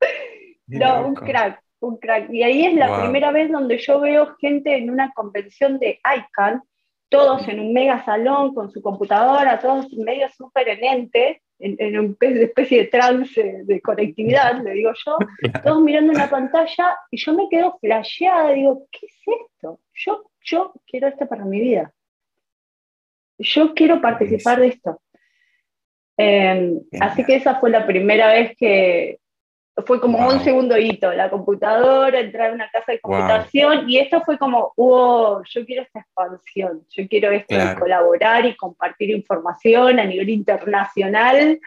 no, 0.66 1.06
un 1.06 1.14
crack, 1.14 1.62
un 1.80 1.96
crack. 1.98 2.30
Y 2.30 2.42
ahí 2.42 2.66
es 2.66 2.74
la 2.74 3.00
primera 3.00 3.30
vez 3.30 3.50
donde 3.50 3.78
yo 3.78 4.00
veo 4.00 4.36
gente 4.40 4.76
en 4.76 4.90
una 4.90 5.12
convención 5.12 5.78
de 5.78 6.00
ICANN, 6.04 6.62
todos 7.08 7.46
en 7.48 7.60
un 7.60 7.72
mega 7.72 8.04
salón 8.04 8.54
con 8.54 8.70
su 8.70 8.80
computadora, 8.80 9.58
todos 9.58 9.92
medio 9.92 10.28
súper 10.30 10.68
en 10.68 10.84
ente, 10.84 11.42
en, 11.58 11.98
una 11.98 12.16
especie 12.20 12.78
de 12.78 12.84
trance 12.86 13.62
de 13.64 13.80
conectividad, 13.80 14.62
le 14.62 14.72
digo 14.72 14.92
yo, 15.04 15.18
todos 15.64 15.82
mirando 15.82 16.12
una 16.12 16.30
pantalla 16.30 16.96
y 17.10 17.18
yo 17.18 17.34
me 17.34 17.48
quedo 17.48 17.78
flasheada, 17.80 18.52
digo, 18.52 18.86
¿qué 18.90 19.06
es 19.06 19.20
esto? 19.26 19.80
Yo, 19.94 20.30
yo 20.42 20.72
quiero 20.86 21.08
esto 21.08 21.26
para 21.26 21.44
mi 21.44 21.60
vida. 21.60 21.92
Yo 23.38 23.74
quiero 23.74 24.00
participar 24.00 24.60
de 24.60 24.68
esto. 24.68 25.00
Em, 26.22 26.80
así 27.00 27.24
que 27.24 27.36
esa 27.36 27.54
fue 27.54 27.70
la 27.70 27.86
primera 27.86 28.30
vez 28.30 28.54
que 28.58 29.18
fue 29.86 29.98
como 30.02 30.18
un 30.28 30.44
segundo 30.44 30.76
hito, 30.76 31.10
la 31.14 31.30
computadora, 31.30 32.20
entrar 32.20 32.50
a 32.50 32.52
una 32.52 32.70
casa 32.70 32.92
de 32.92 33.00
computación 33.00 33.88
y 33.88 33.96
esto 33.96 34.20
fue 34.20 34.36
como, 34.36 34.74
hubo, 34.76 35.42
yo 35.48 35.64
quiero 35.64 35.82
esta 35.82 36.00
expansión, 36.00 36.84
yo 36.90 37.08
quiero 37.08 37.30
esto 37.30 37.56
colaborar 37.78 38.44
y 38.44 38.54
compartir 38.54 39.08
información 39.08 39.98
a 39.98 40.04
nivel 40.04 40.28
internacional. 40.28 41.58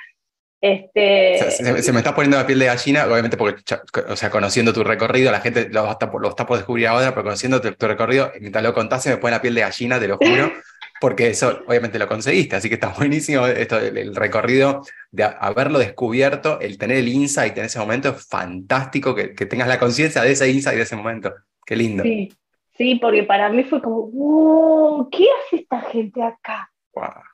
Este, 0.61 1.49
se, 1.49 1.91
me 1.91 1.99
está 1.99 2.13
poniendo 2.13 2.37
la 2.37 2.45
piel 2.45 2.59
de 2.59 2.67
gallina, 2.67 3.07
obviamente 3.07 3.35
porque, 3.35 3.63
o 4.07 4.15
sea, 4.15 4.29
conociendo 4.29 4.71
tu 4.71 4.83
recorrido, 4.83 5.31
la 5.31 5.41
gente 5.41 5.67
lo 5.69 5.89
está, 5.89 6.11
lo 6.13 6.29
está 6.29 6.45
por 6.45 6.57
descubrir 6.57 6.87
ahora, 6.87 7.09
pero 7.09 7.23
conociendo 7.23 7.59
tu, 7.59 7.71
tu 7.73 7.87
recorrido, 7.87 8.31
mientras 8.39 8.63
lo 8.63 8.75
contás 8.75 9.01
se 9.01 9.09
me 9.09 9.17
pone 9.17 9.31
la 9.31 9.41
piel 9.41 9.55
de 9.55 9.61
gallina, 9.61 9.99
te 9.99 10.07
lo 10.07 10.17
juro. 10.17 10.51
porque 11.03 11.27
eso 11.27 11.59
obviamente 11.67 11.99
lo 11.99 12.07
conseguiste, 12.07 12.55
así 12.55 12.69
que 12.69 12.75
está 12.75 12.93
buenísimo 12.97 13.45
esto, 13.45 13.77
el, 13.77 14.15
recorrido 14.15 14.83
de 15.11 15.25
haberlo 15.25 15.79
descubierto, 15.79 16.61
el 16.61 16.77
tener 16.77 16.95
el 16.95 17.09
insight 17.09 17.57
en 17.57 17.65
ese 17.65 17.77
momento 17.77 18.07
es 18.07 18.25
fantástico 18.25 19.13
que, 19.13 19.27
tengas 19.45 19.67
la 19.67 19.79
conciencia 19.79 20.21
de 20.21 20.31
ese 20.31 20.49
insight 20.49 20.77
de 20.77 20.83
ese 20.83 20.95
momento. 20.95 21.33
Qué 21.65 21.75
lindo. 21.75 22.03
Sí, 22.03 22.31
sí, 22.77 22.95
porque 23.01 23.23
para 23.23 23.49
mí 23.49 23.65
fue 23.65 23.81
como, 23.81 24.07
wow, 24.11 25.09
¿qué 25.09 25.25
hace 25.25 25.57
esta 25.57 25.81
gente 25.81 26.23
acá? 26.23 26.71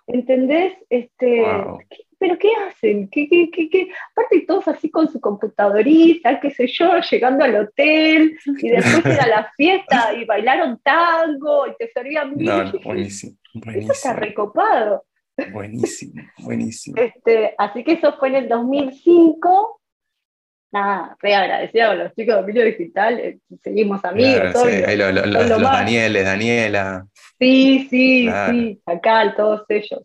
¿Entendés? 0.08 0.73
Este, 0.89 1.45
¿Pero 2.19 2.38
qué 2.38 2.49
hacen? 2.67 3.10
¿Qué, 3.10 3.29
qué, 3.29 3.49
qué, 3.49 3.69
qué? 3.69 3.88
Aparte 4.12 4.41
todos 4.45 4.67
así 4.67 4.91
con 4.91 5.10
su 5.10 5.21
computadorita, 5.21 6.41
qué 6.41 6.51
sé 6.51 6.67
yo, 6.67 6.99
llegando 7.10 7.45
al 7.45 7.55
hotel 7.55 8.38
y 8.45 8.69
después 8.69 9.05
era 9.05 9.25
la 9.25 9.51
fiesta 9.58 10.13
y 10.13 10.25
bailaron 10.25 10.79
tango 10.84 11.65
y 11.67 11.75
te 11.77 11.89
servían 11.91 12.34
no, 12.36 12.55
buenísimo, 12.84 13.38
buenísimo. 13.53 13.84
Eso 13.84 13.91
está 13.93 14.13
recopado. 14.13 15.05
Buenísimo, 15.53 16.21
buenísimo. 16.39 16.97
Este, 17.01 17.55
así 17.58 17.86
que 17.86 17.93
eso 17.93 18.13
fue 18.19 18.27
en 18.27 18.36
el 18.36 18.49
2005. 18.49 19.82
Nada, 20.71 21.17
re 21.21 21.34
agradecida 21.34 21.88
con 21.88 21.99
los 21.99 22.13
chicos 22.13 22.36
de 22.36 22.41
Dominio 22.41 22.65
Digital, 22.65 23.19
eh, 23.19 23.39
seguimos 23.63 24.05
amigos. 24.05 24.53
sí, 24.62 24.84
ahí 24.86 24.97
los, 24.97 25.15
Danieles, 25.62 26.25
Daniela. 26.25 27.08
Sí, 27.39 27.88
sí, 27.89 28.29
sí, 28.49 28.82
acá 28.86 29.34
todos 29.36 29.63
ellos. 29.69 30.01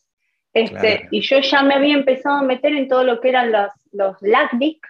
Este, 0.54 1.08
Y 1.10 1.20
yo 1.20 1.40
ya 1.40 1.62
me 1.62 1.74
había 1.74 1.94
empezado 1.94 2.38
a 2.38 2.42
meter 2.42 2.72
en 2.72 2.88
todo 2.88 3.02
lo 3.02 3.20
que 3.20 3.28
eran 3.28 3.50
los, 3.50 3.70
los 3.90 4.16
LACNIC. 4.22 4.86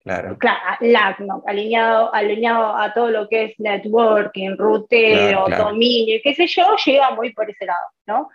Claro. 0.00 0.38
Claro, 0.38 1.42
alineado, 1.46 2.14
alineado 2.14 2.76
a 2.76 2.94
todo 2.94 3.10
lo 3.10 3.28
que 3.28 3.44
es 3.44 3.54
networking, 3.58 4.56
ruteo, 4.56 5.46
dominio, 5.48 6.20
qué 6.22 6.32
sé 6.32 6.46
yo, 6.46 6.76
llega 6.86 7.10
muy 7.10 7.32
por 7.32 7.50
ese 7.50 7.66
lado, 7.66 7.88
¿no? 8.06 8.28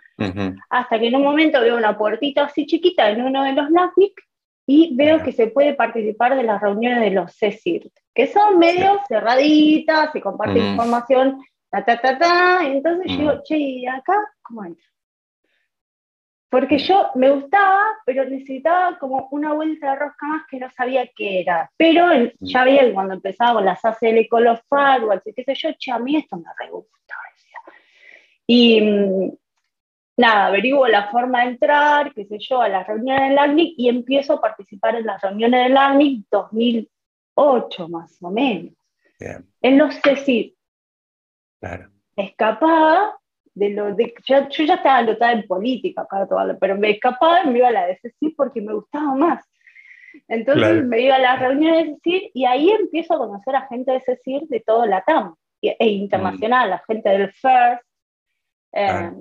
Hasta 0.68 0.98
que 0.98 1.08
en 1.08 1.16
un 1.16 1.22
momento 1.22 1.62
veo 1.62 1.76
una 1.76 1.96
puertita 1.96 2.44
así 2.44 2.66
chiquita 2.66 3.08
en 3.08 3.22
uno 3.22 3.42
de 3.42 3.54
los 3.54 3.70
LACNIC 3.70 4.12
y 4.66 4.94
veo 4.94 5.22
que 5.22 5.32
se 5.32 5.46
puede 5.46 5.72
participar 5.72 6.36
de 6.36 6.42
las 6.42 6.60
reuniones 6.60 7.00
de 7.00 7.10
los 7.10 7.34
CECIRT, 7.36 7.90
que 8.14 8.26
son 8.26 8.58
medios 8.58 8.98
cerraditas, 9.08 10.12
se 10.12 10.20
comparte 10.20 10.58
información, 10.58 11.40
ta, 11.70 11.82
ta, 11.84 11.98
ta, 12.00 12.18
ta, 12.18 12.66
entonces 12.66 13.10
yo 13.12 13.16
digo, 13.16 13.42
che, 13.44 13.56
¿y 13.56 13.86
acá 13.86 14.14
cómo 14.42 14.66
entro? 14.66 14.91
Porque 16.52 16.76
yo 16.76 17.10
me 17.14 17.30
gustaba, 17.30 17.82
pero 18.04 18.26
necesitaba 18.26 18.98
como 18.98 19.26
una 19.30 19.54
vuelta 19.54 19.92
de 19.92 19.98
rosca 19.98 20.26
más 20.26 20.46
que 20.50 20.58
no 20.58 20.68
sabía 20.68 21.08
qué 21.16 21.40
era. 21.40 21.72
Pero 21.78 22.08
ya 22.40 22.64
veía 22.64 22.82
que 22.82 22.92
cuando 22.92 23.14
empezaba 23.14 23.54
con 23.54 23.64
las 23.64 23.82
ACL 23.82 24.28
con 24.28 24.44
los 24.44 24.60
firewalls 24.68 25.26
y 25.26 25.32
qué 25.32 25.44
sé 25.44 25.54
yo, 25.54 25.70
che, 25.78 25.90
a 25.90 25.98
mí 25.98 26.14
esto 26.14 26.36
me 26.36 26.50
re 26.58 26.68
gusta. 26.68 27.14
Y 28.46 28.82
mm, 28.82 29.32
nada, 30.18 30.46
averiguo 30.48 30.86
la 30.88 31.10
forma 31.10 31.40
de 31.40 31.52
entrar, 31.52 32.12
qué 32.12 32.26
sé 32.26 32.36
yo, 32.38 32.60
a 32.60 32.68
las 32.68 32.86
reuniones 32.86 33.30
del 33.30 33.38
ACNIC 33.38 33.74
y 33.78 33.88
empiezo 33.88 34.34
a 34.34 34.40
participar 34.42 34.96
en 34.96 35.06
las 35.06 35.22
reuniones 35.22 35.64
del 35.64 35.76
ACNIC 35.78 36.26
2008 36.30 37.88
más 37.88 38.22
o 38.22 38.30
menos. 38.30 38.74
En 39.62 39.78
los 39.78 39.98
CECID. 40.02 40.52
Claro. 41.60 41.88
Escapaba 42.14 43.18
de 43.54 43.70
lo 43.70 43.94
de, 43.94 44.14
yo, 44.24 44.48
yo 44.48 44.64
ya 44.64 44.74
estaba 44.74 44.98
anotada 44.98 45.32
en 45.32 45.46
política, 45.46 46.06
pero 46.60 46.76
me 46.76 46.90
escapaba 46.90 47.44
y 47.44 47.48
me 47.48 47.58
iba 47.58 47.68
a 47.68 47.72
la 47.72 47.86
de 47.86 47.98
porque 48.36 48.60
me 48.60 48.74
gustaba 48.74 49.14
más. 49.14 49.44
Entonces 50.28 50.84
me 50.84 51.00
iba 51.00 51.16
a 51.16 51.18
las 51.18 51.40
reuniones 51.40 51.86
de 51.86 51.94
CECIR 52.02 52.30
y 52.34 52.44
ahí 52.44 52.70
empiezo 52.70 53.14
a 53.14 53.18
conocer 53.18 53.56
a 53.56 53.66
gente 53.66 53.92
de 53.92 54.00
CECIR 54.00 54.42
de 54.48 54.60
todo 54.60 54.86
la 54.86 55.02
TAM 55.02 55.34
e 55.60 55.88
internacional, 55.88 56.70
la 56.70 56.82
gente 56.86 57.08
del 57.08 57.32
FIRST, 57.32 57.82
em, 58.72 59.14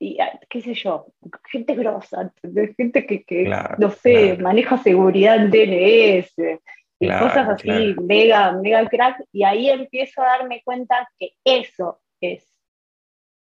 y 0.00 0.20
ah, 0.20 0.38
qué 0.48 0.60
sé 0.60 0.74
yo, 0.74 1.06
gente 1.50 1.74
grosa, 1.74 2.32
gente 2.76 3.06
que, 3.06 3.24
que 3.24 3.50
no 3.78 3.90
sé, 3.90 4.36
maneja 4.38 4.76
seguridad 4.78 5.36
en 5.36 5.50
DNS 5.50 6.60
y 7.00 7.08
cosas 7.08 7.48
así, 7.48 7.96
mega, 8.02 8.52
mega 8.52 8.86
crack, 8.88 9.24
y 9.32 9.44
ahí 9.44 9.70
empiezo 9.70 10.22
a 10.22 10.26
darme 10.26 10.62
cuenta 10.64 11.08
que 11.18 11.32
eso 11.44 12.00
es 12.20 12.57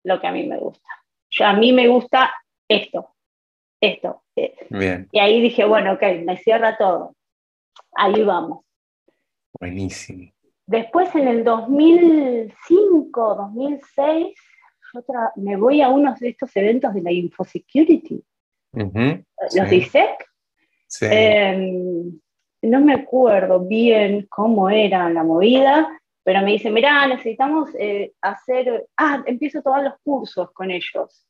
lo 0.06 0.20
que 0.20 0.26
a 0.28 0.32
mí 0.32 0.46
me 0.46 0.58
gusta. 0.58 0.88
Yo, 1.30 1.44
a 1.44 1.52
mí 1.52 1.72
me 1.72 1.88
gusta 1.88 2.32
esto, 2.68 3.14
esto. 3.80 4.22
Bien. 4.70 5.08
Y 5.10 5.18
ahí 5.18 5.40
dije, 5.40 5.64
bueno, 5.64 5.94
ok, 5.94 6.02
me 6.24 6.36
cierra 6.36 6.76
todo. 6.76 7.16
Ahí 7.92 8.22
vamos. 8.22 8.64
Buenísimo. 9.58 10.30
Después 10.66 11.14
en 11.14 11.28
el 11.28 11.44
2005, 11.44 13.34
2006, 13.34 14.34
me 15.36 15.56
voy 15.56 15.82
a 15.82 15.88
uno 15.88 16.14
de 16.18 16.28
estos 16.28 16.54
eventos 16.56 16.94
de 16.94 17.02
la 17.02 17.12
InfoSecurity, 17.12 18.22
los 18.72 19.70
DISEC. 19.70 20.24
Sí. 20.88 21.06
Em, 21.10 22.20
no 22.62 22.80
me 22.80 22.94
acuerdo 22.94 23.60
bien 23.60 24.26
cómo 24.28 24.70
era 24.70 25.10
la 25.10 25.24
movida, 25.24 26.00
pero 26.26 26.42
me 26.42 26.50
dice, 26.50 26.72
mira, 26.72 27.06
necesitamos 27.06 27.70
eh, 27.78 28.10
hacer, 28.20 28.88
ah, 28.96 29.22
empiezo 29.26 29.62
todos 29.62 29.80
los 29.84 29.94
cursos 30.02 30.50
con 30.50 30.72
ellos. 30.72 31.24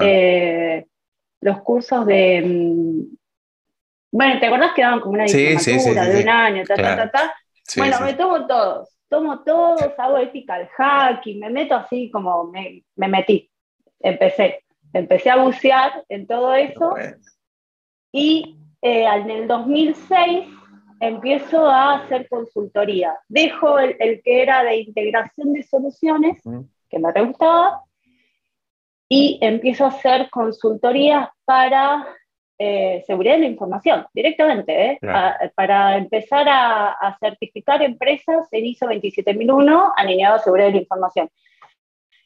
Eh, 0.00 0.86
los 1.40 1.62
cursos 1.62 2.06
de, 2.06 2.42
mm, 2.46 3.16
bueno, 4.12 4.38
¿te 4.38 4.46
acordás 4.46 4.72
que 4.72 4.82
daban 4.82 5.00
como 5.00 5.14
una 5.14 5.24
diplomatura 5.24 6.04
de 6.04 6.22
un 6.22 6.28
año, 6.28 6.62
ta, 6.64 6.76
ta, 6.76 7.10
ta, 7.10 7.34
bueno, 7.76 8.00
me 8.02 8.14
tomo 8.14 8.46
todos, 8.46 8.96
tomo 9.08 9.42
todos, 9.42 9.92
hago 9.98 10.18
ethical 10.18 10.68
hacking, 10.76 11.40
me 11.40 11.50
meto 11.50 11.74
así 11.74 12.08
como 12.12 12.44
me, 12.44 12.84
me 12.94 13.08
metí, 13.08 13.50
empecé, 13.98 14.62
empecé 14.92 15.28
a 15.28 15.42
bucear 15.42 16.04
en 16.08 16.24
todo 16.28 16.54
eso. 16.54 16.94
y 18.12 18.60
eh, 18.80 19.06
en 19.06 19.28
el 19.28 19.48
2006 19.48 20.55
empiezo 21.00 21.66
a 21.66 21.94
hacer 21.94 22.28
consultoría. 22.28 23.18
Dejo 23.28 23.78
el, 23.78 24.22
que 24.22 24.42
era 24.42 24.62
de 24.62 24.76
integración 24.76 25.52
de 25.52 25.62
soluciones, 25.62 26.42
que 26.88 26.98
me 26.98 27.12
gustaba, 27.22 27.82
y 29.08 29.38
empiezo 29.40 29.84
a 29.84 29.88
hacer 29.88 30.28
consultorías 30.30 31.28
para 31.44 32.06
eh, 32.58 33.04
seguridad 33.06 33.34
de 33.34 33.40
la 33.40 33.46
información, 33.46 34.06
directamente, 34.14 34.92
¿eh? 34.92 34.98
para 35.54 35.96
empezar 35.96 36.46
a, 36.48 37.16
certificar 37.20 37.82
empresas 37.82 38.48
en 38.50 38.66
ISO 38.66 38.86
27001 38.86 39.92
alineado 39.96 40.36
a 40.36 40.38
seguridad 40.38 40.68
de 40.68 40.72
la 40.72 40.80
información. 40.80 41.28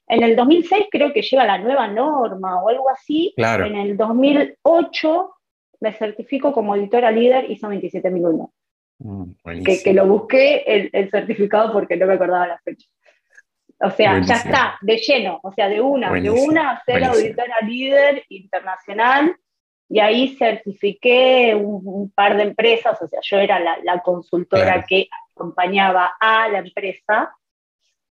En 0.06 0.22
el 0.22 0.35
2006 0.35 0.87
creo 0.90 1.12
que 1.12 1.22
llega 1.22 1.44
la 1.44 1.59
nueva 1.59 1.87
norma 1.87 2.62
o 2.62 2.68
algo 2.68 2.90
así. 2.90 3.33
En 3.37 3.76
el 3.76 3.96
2008 3.96 5.35
me 5.80 5.92
certifico 5.92 6.52
como 6.52 6.74
editora 6.74 7.11
líder 7.11 7.50
ISO 7.50 7.68
27001. 7.68 8.52
Mm, 9.00 9.64
que, 9.64 9.82
que, 9.82 9.94
lo 9.94 10.06
busqué 10.06 10.62
el, 10.66 10.90
el, 10.92 11.10
certificado 11.10 11.72
porque 11.72 11.96
no 11.96 12.06
me 12.06 12.14
acordaba 12.14 12.46
la 12.46 12.58
fecha. 12.58 12.86
O 13.82 13.90
sea, 13.90 14.20
ya 14.20 14.34
está, 14.34 14.78
de 14.82 14.98
lleno, 14.98 15.40
o 15.42 15.52
sea, 15.52 15.66
de 15.70 15.80
una, 15.80 16.12
de 16.12 16.30
una 16.30 16.82
ser 16.84 17.02
auditora 17.02 17.56
líder 17.62 18.24
internacional 18.28 19.34
y 19.88 20.00
ahí 20.00 20.36
certifiqué 20.36 21.54
un, 21.54 22.12
par 22.14 22.36
de 22.36 22.42
empresas, 22.42 23.00
o 23.00 23.08
sea, 23.08 23.20
yo 23.22 23.38
era 23.38 23.58
la, 23.58 24.02
consultora 24.02 24.84
que 24.86 25.08
acompañaba 25.34 26.12
a 26.20 26.48
la 26.48 26.58
empresa. 26.58 27.34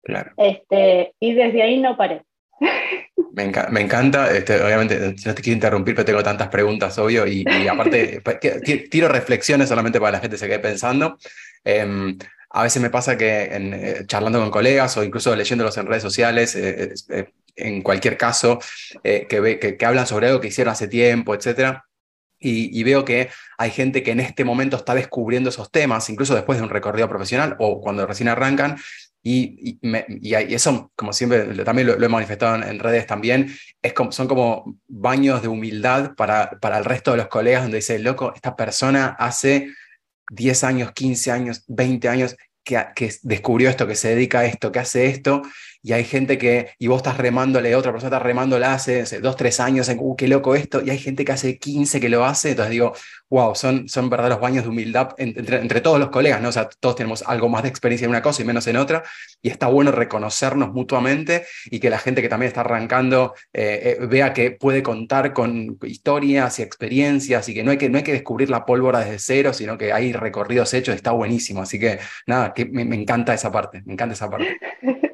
Claro. 0.02 0.32
Este, 0.36 1.14
y 1.20 1.34
desde 1.36 1.62
ahí 1.62 1.80
no 1.80 1.96
paré. 1.96 2.24
Me, 3.34 3.82
encanta, 3.82 4.36
este, 4.36 4.62
obviamente, 4.62 5.00
no 5.00 5.34
te 5.34 5.42
quiero 5.42 5.56
interrumpir, 5.56 5.96
pero 5.96 6.06
tengo 6.06 6.24
tantas 6.24 6.50
preguntas, 6.50 6.98
obvio, 6.98 7.26
y, 7.26 7.46
aparte, 7.68 8.22
tiro 8.90 9.08
reflexiones 9.08 9.70
solamente 9.70 10.00
para 10.00 10.14
la 10.14 10.20
gente 10.20 10.38
se 10.38 10.48
quede 10.48 10.60
pensando. 10.60 11.18
Em, 11.64 12.18
a 12.50 12.64
veces 12.64 12.82
me 12.82 12.90
pasa 12.90 13.18
que 13.18 13.44
en, 13.44 13.74
eh, 13.74 14.06
charlando 14.06 14.40
con 14.40 14.52
colegas 14.52 14.98
o 14.98 15.04
incluso 15.04 15.36
leyéndolos 15.36 15.78
en 15.78 15.88
redes 15.88 16.04
sociales, 16.04 16.56
eh, 16.56 16.94
eh, 17.10 17.32
en 17.56 17.82
cualquier 17.82 18.18
caso, 18.18 18.60
que, 19.04 19.28
que, 19.78 19.86
hablan 19.86 20.08
sobre 20.08 20.28
algo 20.28 20.42
que 20.42 20.48
hicieron 20.48 20.72
hace 20.72 20.88
tiempo, 20.88 21.36
etc. 21.36 21.80
Y, 22.44 22.84
veo 22.84 23.06
que 23.06 23.30
hay 23.60 23.70
gente 23.70 24.02
que 24.02 24.12
en 24.12 24.20
este 24.20 24.44
momento 24.44 24.76
está 24.76 24.96
descubriendo 24.96 25.50
esos 25.50 25.70
temas, 25.70 26.10
incluso 26.10 26.34
después 26.34 26.58
de 26.58 26.64
un 26.64 26.72
recorrido 26.72 27.08
profesional 27.08 27.56
o 27.60 27.80
cuando 27.80 28.08
recién 28.08 28.30
arrancan, 28.30 28.78
y, 29.24 29.78
y, 29.82 30.34
eso, 30.54 30.92
como 30.96 31.14
siempre, 31.14 31.44
también 31.64 31.88
lo, 31.88 32.04
he 32.04 32.10
manifestado 32.10 32.56
en, 32.64 32.80
redes 32.80 33.06
también, 33.06 33.54
es 33.82 33.94
como, 33.94 34.12
son 34.12 34.28
como 34.28 34.80
baños 34.88 35.42
de 35.42 35.48
humildad 35.48 36.16
para, 36.16 36.60
para 36.60 36.80
el 36.80 36.86
resto 36.86 37.12
de 37.12 37.18
los 37.18 37.28
colegas, 37.28 37.64
donde 37.64 37.78
dice, 37.78 38.00
loco, 38.00 38.34
esta 38.34 38.56
persona 38.56 39.16
hace 39.20 39.70
10 40.32 40.64
años, 40.64 40.92
15 40.94 41.32
años, 41.32 41.64
20 41.68 42.10
años 42.10 42.36
que, 42.64 42.84
que, 42.96 43.14
descubrió 43.22 43.70
esto, 43.70 43.86
que 43.86 43.96
se 43.96 44.10
dedica 44.10 44.40
a 44.40 44.46
esto, 44.46 44.72
que 44.72 44.80
hace 44.80 45.06
esto, 45.08 45.44
y 45.84 45.94
hay 45.94 46.04
gente 46.04 46.38
que, 46.38 46.72
y 46.78 46.88
vos 46.88 46.98
estás 46.98 47.18
remándole, 47.18 47.76
otra 47.76 47.92
persona 47.92 48.16
está 48.16 48.24
remándole 48.24 48.66
hace, 48.66 49.04
dos, 49.20 49.36
tres 49.36 49.60
años, 49.60 49.90
en, 49.90 49.98
uh, 50.00 50.16
qué 50.16 50.28
loco 50.28 50.56
esto, 50.56 50.82
y 50.84 50.90
hay 50.90 51.00
gente 51.00 51.26
que 51.26 51.32
hace 51.32 51.58
15 51.58 52.00
que 52.00 52.10
lo 52.10 52.24
hace, 52.24 52.52
entonces 52.52 52.72
digo, 52.72 52.94
wow, 53.30 53.56
son, 53.56 53.88
son 53.88 54.10
verdaderos 54.10 54.40
baños 54.40 54.64
de 54.64 54.70
humildad 54.70 55.10
entre, 55.18 55.58
entre, 55.58 55.82
todos 55.82 56.00
los 56.00 56.10
colegas, 56.10 56.42
¿no? 56.42 56.50
O 56.50 56.52
sea, 56.52 56.70
todos 56.80 56.96
tenemos 56.96 57.24
algo 57.26 57.50
más 57.50 57.64
de 57.64 57.70
experiencia 57.70 58.06
en 58.06 58.12
una 58.12 58.22
cosa 58.22 58.42
y 58.42 58.46
menos 58.46 58.68
en 58.68 58.78
otra, 58.78 59.04
y 59.42 59.50
está 59.50 59.68
bueno 59.68 59.92
reconocernos 59.92 60.72
mutuamente 60.74 61.46
y 61.66 61.80
que 61.80 61.90
la 61.90 61.98
gente 61.98 62.22
que 62.22 62.30
también 62.30 62.50
está 62.50 62.62
arrancando 62.62 63.34
eh, 63.54 63.98
eh, 64.00 64.06
vea 64.06 64.34
que 64.34 64.52
puede 64.52 64.84
contar 64.84 65.34
con 65.34 65.80
historias 65.84 66.60
y 66.60 66.62
experiencias 66.62 67.48
y 67.50 67.54
que 67.54 67.64
no 67.64 67.72
hay 67.72 67.78
que, 67.78 67.90
no 67.90 67.98
hay 67.98 68.04
que 68.04 68.14
descubrir 68.14 68.50
la 68.50 68.66
pólvora 68.66 69.00
desde 69.00 69.20
cero, 69.20 69.54
sino 69.54 69.78
que 69.78 69.94
hay 69.94 70.14
recorridos 70.14 70.74
hechos, 70.74 70.96
está 70.96 71.12
buenísimo, 71.12 71.62
así 71.62 71.80
que 71.80 72.00
nada, 72.28 72.54
que 72.54 72.66
me, 72.66 72.86
me 72.86 72.98
encanta 72.98 73.34
esa 73.34 73.52
parte, 73.52 73.82
me 73.86 73.94
encanta 73.94 74.14
esa 74.14 74.30
parte. 74.30 74.58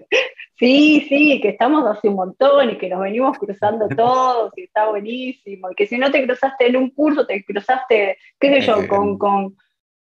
Sí, 0.57 1.05
sí, 1.07 1.39
que 1.39 1.49
estamos 1.49 1.85
hace 1.85 2.09
un 2.09 2.15
montón 2.15 2.71
y 2.71 2.77
que 2.77 2.89
nos 2.89 3.01
venimos 3.01 3.37
cruzando 3.37 3.87
todos 3.95 4.51
y 4.57 4.63
está 4.63 4.89
buenísimo. 4.89 5.71
Y 5.71 5.75
que 5.75 5.85
si 5.85 5.97
no 5.97 6.11
te 6.11 6.25
cruzaste 6.25 6.67
en 6.67 6.77
un 6.77 6.89
curso, 6.89 7.25
te 7.25 7.43
cruzaste, 7.43 8.17
qué 8.39 8.53
sé 8.53 8.61
yo, 8.61 8.87
con, 8.87 9.17
con, 9.19 9.55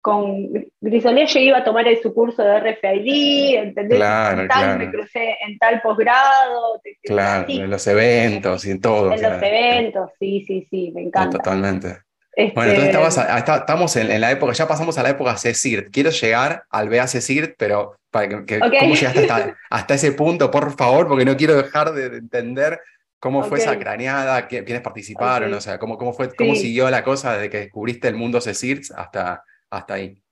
con 0.00 0.48
Grisolía 0.80 1.24
yo 1.24 1.40
iba 1.40 1.58
a 1.58 1.64
tomar 1.64 1.84
su 2.00 2.14
curso 2.14 2.44
de 2.44 2.60
RFID, 2.60 3.56
¿entendés? 3.56 3.98
Claro, 3.98 4.42
en 4.42 4.48
tal, 4.48 4.78
me 4.78 4.90
crucé 4.90 5.36
en 5.44 5.58
tal 5.58 5.82
posgrado. 5.82 6.80
Claro, 7.02 7.46
en 7.48 7.68
los 7.68 7.84
eventos 7.88 8.64
y 8.66 8.70
en 8.70 8.80
todo. 8.80 9.12
En 9.12 9.22
los 9.22 9.42
eventos, 9.42 10.12
sí, 10.20 10.44
sí, 10.46 10.64
sí, 10.70 10.92
me 10.94 11.02
encanta. 11.02 11.38
totalmente. 11.38 12.05
Bueno, 12.54 12.72
entonces 12.72 13.24
este 13.34 13.54
estamos 13.54 13.96
en, 13.96 14.20
la 14.20 14.30
época, 14.30 14.52
ya 14.52 14.68
pasamos 14.68 14.98
a 14.98 15.02
la 15.02 15.10
época 15.10 15.38
CECIRT. 15.38 15.90
Quiero 15.90 16.10
llegar 16.10 16.64
al 16.68 16.90
BA 16.90 17.06
CECIRT, 17.06 17.54
pero 17.56 17.96
para 18.10 18.44
que, 18.44 18.58
¿cómo 18.58 18.94
llegaste 18.94 19.26
hasta, 19.70 19.94
ese 19.94 20.12
punto, 20.12 20.50
por 20.50 20.76
favor? 20.76 21.08
Porque 21.08 21.24
no 21.24 21.36
quiero 21.36 21.56
dejar 21.56 21.92
de 21.92 22.18
entender 22.18 22.78
cómo 23.18 23.42
fue 23.42 23.58
esa 23.58 23.78
craneada, 23.78 24.46
quiénes 24.48 24.82
participaron, 24.82 25.52
o 25.54 25.60
sea, 25.62 25.78
cómo, 25.78 25.96
cómo, 25.96 26.12
fue, 26.12 26.34
cómo 26.34 26.54
siguió 26.54 26.90
la 26.90 27.02
cosa 27.02 27.32
desde 27.32 27.48
que 27.48 27.58
descubriste 27.58 28.08
el 28.08 28.16
mundo 28.16 28.40
CECIRT 28.42 28.92
hasta, 28.94 29.42
hasta 29.70 29.94
ahí. 29.94 30.22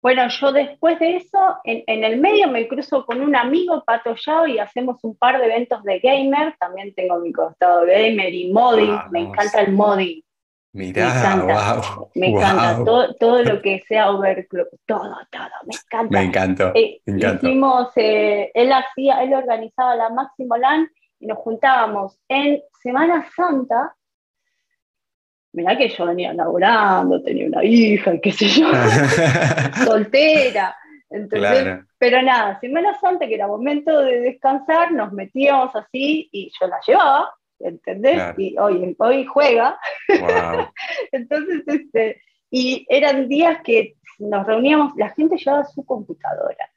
Bueno, 0.00 0.28
yo 0.28 0.52
después 0.52 0.98
de 0.98 1.16
eso, 1.16 1.38
en, 1.64 2.04
el 2.04 2.20
medio 2.20 2.48
me 2.48 2.66
cruzo 2.66 3.04
con 3.04 3.20
un 3.20 3.36
amigo, 3.36 3.84
Pato 3.84 4.14
Yao, 4.14 4.46
y 4.46 4.58
hacemos 4.58 5.02
un 5.02 5.16
par 5.16 5.38
de 5.38 5.46
eventos 5.46 5.82
de 5.84 5.98
gamer. 6.00 6.56
También 6.58 6.94
tengo 6.94 7.18
mi 7.18 7.32
costado 7.32 7.82
gamer 7.82 8.32
y 8.32 8.52
modding. 8.52 8.96
me 9.10 9.20
encanta 9.20 9.60
el 9.60 9.72
modding. 9.72 10.22
Mira, 10.78 11.06
me 11.06 11.10
encanta, 11.10 11.74
wow, 11.74 12.10
me 12.14 12.28
encanta. 12.28 12.84
Todo, 12.84 13.14
todo, 13.16 13.42
lo 13.42 13.60
que 13.60 13.82
sea 13.88 14.12
overclock, 14.12 14.68
todo, 14.86 15.16
todo, 15.28 15.42
me 15.66 15.74
encanta. 15.74 16.18
Me 16.18 16.24
encantó. 16.24 16.72
Eh, 16.72 17.00
hicimos, 17.04 17.88
eh, 17.96 18.52
él 18.54 18.72
hacía, 18.72 19.24
él 19.24 19.34
organizaba 19.34 19.96
la 19.96 20.08
Máximo 20.10 20.56
LAN 20.56 20.88
y 21.18 21.26
nos 21.26 21.38
juntábamos 21.38 22.20
en 22.28 22.62
Semana 22.80 23.26
Santa. 23.34 23.96
Mirá 25.52 25.76
que 25.76 25.88
yo 25.88 26.06
venía 26.06 26.32
laburando, 26.32 27.20
tenía 27.24 27.48
una 27.48 27.64
hija, 27.64 28.12
qué 28.22 28.30
sé 28.30 28.46
yo, 28.46 28.70
soltera. 29.84 30.76
Entonces, 31.10 31.80
Pero 31.98 32.22
nada, 32.22 32.60
Semana 32.60 32.96
Santa, 33.00 33.26
que 33.26 33.34
era 33.34 33.48
momento 33.48 33.98
de 33.98 34.20
descansar, 34.20 34.92
nos 34.92 35.12
metíamos 35.12 35.74
así 35.74 36.28
y 36.30 36.52
yo 36.60 36.68
la 36.68 36.78
llevaba 36.86 37.32
¿entendés? 37.60 38.34
Y 38.36 38.56
hoy, 38.58 38.94
hoy 38.98 39.24
juega. 39.24 39.78
Entonces, 41.12 41.62
este, 41.66 42.22
y 42.50 42.86
eran 42.88 43.28
días 43.28 43.58
que 43.62 43.96
nos 44.18 44.46
reuníamos, 44.46 44.92
la 44.96 45.10
gente 45.10 45.36
llevaba 45.36 45.64
su 45.64 45.84
computadora. 45.84 46.70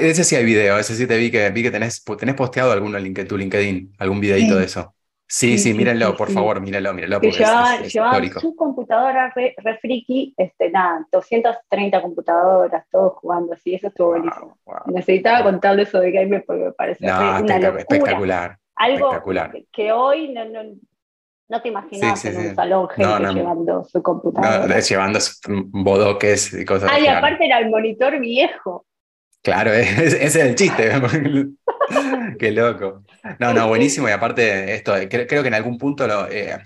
Ese 0.00 0.22
sí 0.22 0.36
hay 0.36 0.44
video, 0.44 0.78
ese 0.78 0.94
sí 0.94 1.06
te 1.06 1.16
vi 1.16 1.30
que, 1.30 1.48
vi 1.50 1.62
que 1.62 1.70
tenés, 1.70 2.04
tenés 2.18 2.34
posteado 2.34 2.72
alguno 2.72 2.98
en 2.98 3.14
tu 3.26 3.38
LinkedIn, 3.38 3.94
algún 3.98 4.20
videito 4.20 4.56
de 4.56 4.66
eso. 4.66 4.94
Sí, 5.26 5.56
sí, 5.56 5.72
mírenlo, 5.72 6.14
por 6.14 6.30
favor, 6.30 6.60
mírenlo, 6.60 6.92
mírenlo. 6.92 7.18
Que 7.18 7.30
llevaban, 7.30 8.30
su 8.38 8.54
computadora 8.54 9.32
re, 9.34 9.54
friki, 9.80 10.34
este, 10.36 10.68
nada, 10.68 11.06
230 11.10 12.02
computadoras, 12.02 12.84
todos 12.90 13.14
jugando 13.14 13.54
así, 13.54 13.74
eso 13.74 13.88
estuvo 13.88 14.08
buenísimo. 14.08 14.58
Necesitaba 14.88 15.42
contarle 15.42 15.84
eso 15.84 16.00
de 16.00 16.10
gamer 16.10 16.44
porque 16.46 16.64
me 16.64 16.72
parece 16.72 17.06
una 17.06 17.40
locura. 17.40 17.78
espectacular. 17.78 18.58
Algo 18.76 19.22
que, 19.72 19.92
hoy 19.92 20.32
no, 20.32 20.44
no, 20.46 20.62
no 21.48 21.62
te 21.62 21.68
imaginas 21.68 22.24
en 22.24 22.36
un 22.36 22.54
salón 22.54 22.88
gente 22.88 23.34
llevando 23.34 23.84
su 23.84 24.02
computadora. 24.02 24.80
llevando 24.80 25.18
bodoques 25.48 26.54
y 26.54 26.64
cosas 26.64 26.90
así. 26.90 27.00
Ah, 27.00 27.04
y 27.04 27.06
aparte 27.08 27.44
era 27.44 27.58
el 27.58 27.70
monitor 27.70 28.18
viejo. 28.18 28.86
Claro, 29.42 29.72
ese 29.72 30.24
es 30.24 30.36
el 30.36 30.54
chiste. 30.54 30.90
Qué 32.38 32.50
loco. 32.50 33.04
No, 33.38 33.52
no, 33.52 33.68
buenísimo. 33.68 34.08
Y 34.08 34.12
aparte, 34.12 34.74
esto, 34.74 34.94
creo, 35.08 35.42
que 35.42 35.48
en 35.48 35.54
algún 35.54 35.78
punto 35.78 36.06
lo, 36.06 36.28
eh, 36.30 36.58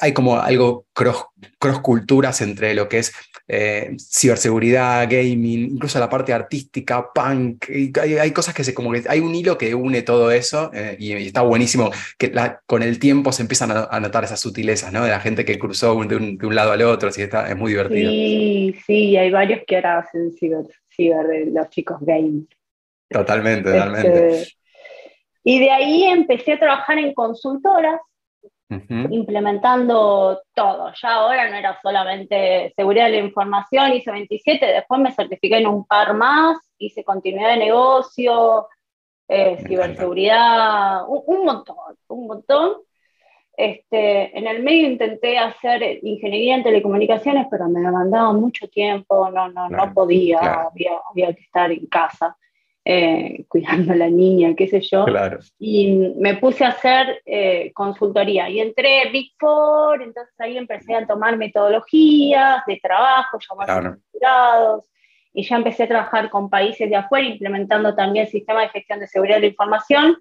hay 0.00 0.12
como 0.12 0.38
algo 0.38 0.86
cross, 0.92 1.24
cross 1.58 1.80
culturas 1.80 2.40
entre 2.40 2.74
lo 2.74 2.88
que 2.88 2.98
es 2.98 3.12
eh, 3.46 3.96
ciberseguridad, 3.98 5.08
gaming, 5.08 5.72
incluso 5.72 5.98
la 5.98 6.08
parte 6.08 6.32
artística, 6.32 7.12
punk, 7.12 7.66
hay, 8.00 8.30
cosas 8.30 8.54
que 8.54 8.64
se 8.64 8.72
como 8.72 8.92
que 8.92 9.04
hay 9.06 9.20
un 9.20 9.34
hilo 9.34 9.58
que 9.58 9.74
une 9.74 10.02
todo 10.02 10.30
eso 10.30 10.70
eh, 10.72 10.96
y, 10.98 11.12
está 11.12 11.42
buenísimo 11.42 11.90
que 12.16 12.32
con 12.66 12.82
el 12.82 12.98
tiempo 12.98 13.32
se 13.32 13.42
empiezan 13.42 13.70
a, 13.70 14.00
notar 14.00 14.24
esas 14.24 14.40
sutilezas, 14.40 14.92
¿no? 14.92 15.04
De 15.04 15.10
la 15.10 15.20
gente 15.20 15.44
que 15.44 15.58
cruzó 15.58 15.94
de 16.04 16.16
un, 16.16 16.54
lado 16.54 16.72
al 16.72 16.82
otro, 16.82 17.10
así 17.10 17.22
está, 17.22 17.48
es 17.48 17.56
muy 17.56 17.72
divertido. 17.72 18.10
Sí, 18.10 18.76
sí, 18.86 19.16
hay 19.16 19.30
varios 19.30 19.60
que 19.66 19.76
ahora 19.76 19.98
hacen 19.98 20.32
ciber, 20.32 21.26
de 21.26 21.50
los 21.52 21.68
chicos 21.70 21.98
gaming. 22.00 22.48
Totalmente, 23.10 23.70
totalmente. 23.70 24.40
Este, 24.40 24.54
y 25.44 25.60
de 25.60 25.70
ahí 25.70 26.04
empecé 26.04 26.54
a 26.54 26.58
trabajar 26.58 26.98
en 26.98 27.12
consultoras 27.14 28.00
implementando 29.10 30.42
todo. 30.54 30.90
Ya 31.00 31.14
ahora 31.14 31.48
no 31.48 31.56
era 31.56 31.78
solamente 31.80 32.72
seguridad 32.74 33.06
de 33.06 33.12
la 33.12 33.26
información, 33.26 33.92
hice 33.92 34.10
27, 34.10 34.66
después 34.66 35.00
me 35.00 35.12
certifiqué 35.12 35.58
en 35.58 35.66
un 35.66 35.84
par 35.84 36.14
más, 36.14 36.58
hice 36.78 37.04
continuidad 37.04 37.50
de 37.50 37.58
negocio, 37.58 38.68
eh, 39.28 39.58
ciberseguridad, 39.66 41.02
un, 41.06 41.44
montón, 41.44 41.76
un 42.08 42.26
montón. 42.26 42.72
Este, 43.56 44.36
en 44.36 44.48
el 44.48 44.64
medio 44.64 44.88
intenté 44.88 45.38
hacer 45.38 46.00
ingeniería 46.02 46.56
en 46.56 46.64
telecomunicaciones, 46.64 47.46
pero 47.48 47.68
me 47.68 47.80
demandaba 47.80 48.32
mucho 48.32 48.66
tiempo, 48.68 49.30
no, 49.30 49.48
no, 49.48 49.68
no 49.68 49.94
podía, 49.94 50.40
había, 50.40 50.90
había, 51.08 51.32
que 51.32 51.42
estar 51.42 51.70
en 51.70 51.86
casa 51.86 52.36
eh, 52.84 53.44
cuidando 53.48 53.92
a 53.92 53.96
la 53.96 54.08
niña, 54.08 54.54
qué 54.56 54.68
sé 54.68 54.80
yo. 54.80 55.06
Y 55.58 56.12
me 56.16 56.36
puse 56.36 56.64
a 56.64 56.68
hacer 56.68 57.22
eh, 57.24 57.72
consultoría 57.72 58.48
y 58.50 58.60
entré 58.60 59.10
Big 59.10 59.32
Four, 59.38 60.02
entonces 60.02 60.34
ahí 60.38 60.56
empecé 60.56 60.94
a 60.94 61.06
tomar 61.06 61.36
metodologías 61.36 62.62
de 62.66 62.80
trabajo, 62.82 63.38
llamar 63.38 63.98
claro. 64.18 64.84
y 65.32 65.42
ya 65.44 65.56
empecé 65.56 65.84
a 65.84 65.88
trabajar 65.88 66.30
con 66.30 66.50
países 66.50 66.88
de 66.90 66.96
afuera, 66.96 67.26
implementando 67.26 67.94
también 67.94 68.26
sistemas 68.26 68.64
de 68.64 68.80
gestión 68.80 69.00
de 69.00 69.06
seguridad 69.06 69.36
de 69.36 69.42
la 69.42 69.48
información. 69.48 70.16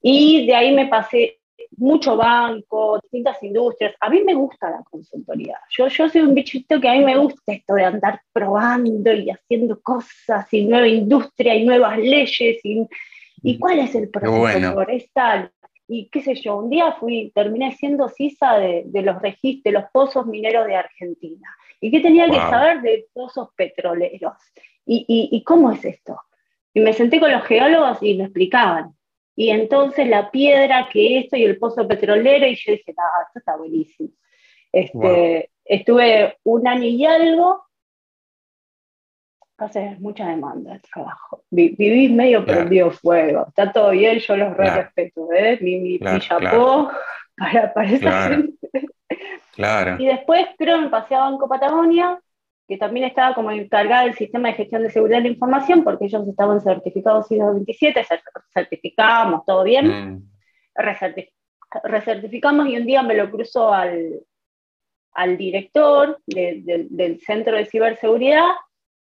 Y 0.00 0.46
de 0.46 0.54
ahí 0.54 0.72
me 0.72 0.86
pasé 0.86 1.39
mucho 1.76 2.16
banco, 2.16 2.98
distintas 3.02 3.42
industrias. 3.42 3.94
A 4.00 4.10
mí 4.10 4.22
me 4.24 4.34
gusta 4.34 4.70
la 4.70 4.82
consultoría. 4.90 5.58
Yo, 5.70 5.88
yo 5.88 6.08
soy 6.08 6.20
un 6.22 6.34
bichito 6.34 6.80
que 6.80 6.88
a 6.88 6.92
mí 6.92 7.04
me 7.04 7.16
gusta 7.16 7.52
esto 7.52 7.74
de 7.74 7.84
andar 7.84 8.20
probando 8.32 9.12
y 9.12 9.30
haciendo 9.30 9.80
cosas 9.80 10.52
y 10.52 10.64
nueva 10.66 10.88
industria 10.88 11.54
y 11.54 11.64
nuevas 11.64 11.98
leyes 11.98 12.60
y, 12.64 12.86
y 13.42 13.58
cuál 13.58 13.78
es 13.80 13.94
el 13.94 14.10
proceso 14.10 14.74
por 14.74 14.88
tal. 15.14 15.50
Y 15.88 16.08
qué 16.08 16.22
sé 16.22 16.34
yo, 16.36 16.56
un 16.56 16.70
día 16.70 16.92
fui, 16.92 17.32
terminé 17.34 17.72
siendo 17.72 18.08
CISA 18.08 18.58
de, 18.58 18.82
de 18.86 19.02
los 19.02 19.20
registros, 19.20 19.64
de 19.64 19.80
los 19.80 19.90
pozos 19.92 20.24
mineros 20.26 20.66
de 20.66 20.76
Argentina. 20.76 21.48
¿Y 21.80 21.90
qué 21.90 22.00
tenía 22.00 22.28
que 22.28 22.36
saber 22.36 22.80
de 22.82 23.06
pozos 23.12 23.48
petroleros? 23.56 24.34
¿Y, 24.86 25.04
y, 25.08 25.36
y 25.36 25.42
cómo 25.42 25.72
es 25.72 25.84
esto? 25.84 26.16
Y 26.72 26.80
me 26.80 26.92
senté 26.92 27.18
con 27.18 27.32
los 27.32 27.42
geólogos 27.42 27.98
y 28.02 28.14
me 28.14 28.24
explicaban 28.24 28.94
y 29.40 29.48
entonces 29.48 30.06
la 30.06 30.30
piedra 30.30 30.86
que 30.92 31.20
esto 31.20 31.34
y 31.34 31.44
el 31.44 31.56
pozo 31.56 31.88
petrolero, 31.88 32.46
y 32.46 32.54
yo 32.56 32.72
dije, 32.72 32.94
ah, 32.98 33.22
esto 33.26 33.38
está 33.38 33.56
buenísimo. 33.56 34.10
Este, 34.70 35.50
Estuve 35.64 36.36
un 36.42 36.68
año 36.68 36.84
y 36.84 37.06
algo, 37.06 37.64
hace 39.56 39.96
mucha 39.98 40.28
demanda 40.28 40.74
de 40.74 40.80
trabajo. 40.80 41.42
viví 41.48 42.10
medio 42.10 42.44
prendido 42.44 42.90
fuego, 42.90 43.46
está 43.48 43.72
todo 43.72 43.92
bien, 43.92 44.18
yo 44.18 44.36
los 44.36 44.54
re 44.54 44.68
respeto, 44.68 45.32
¿eh? 45.32 45.58
mi, 45.62 45.78
mi, 45.78 45.98
chapó 46.18 46.90
para, 47.38 47.72
para 47.72 47.90
esa 47.90 48.28
gente. 48.28 48.68
Claro. 49.54 49.96
Y 49.98 50.04
después 50.04 50.48
creo 50.58 50.82
me 50.82 50.90
pasé 50.90 51.14
a 51.14 51.20
Banco 51.20 51.48
Patagonia, 51.48 52.20
que 52.70 52.76
también 52.76 53.06
estaba 53.06 53.34
como 53.34 53.50
encargada 53.50 54.04
del 54.04 54.14
sistema 54.14 54.48
de 54.48 54.54
gestión 54.54 54.84
de 54.84 54.90
seguridad 54.90 55.18
de 55.18 55.24
la 55.24 55.32
información, 55.32 55.82
porque 55.82 56.04
ellos 56.04 56.26
estaban 56.28 56.60
certificados 56.60 57.28
ISO 57.32 57.52
27, 57.52 58.06
certificamos, 58.54 59.44
todo 59.44 59.64
bien, 59.64 59.88
mm. 59.88 60.30
recertificamos 61.82 62.68
y 62.68 62.76
un 62.76 62.86
día 62.86 63.02
me 63.02 63.16
lo 63.16 63.28
cruzo 63.28 63.74
al, 63.74 64.20
al 65.14 65.36
director 65.36 66.20
del 66.26 67.20
centro 67.26 67.56
de 67.56 67.66
ciberseguridad 67.66 68.46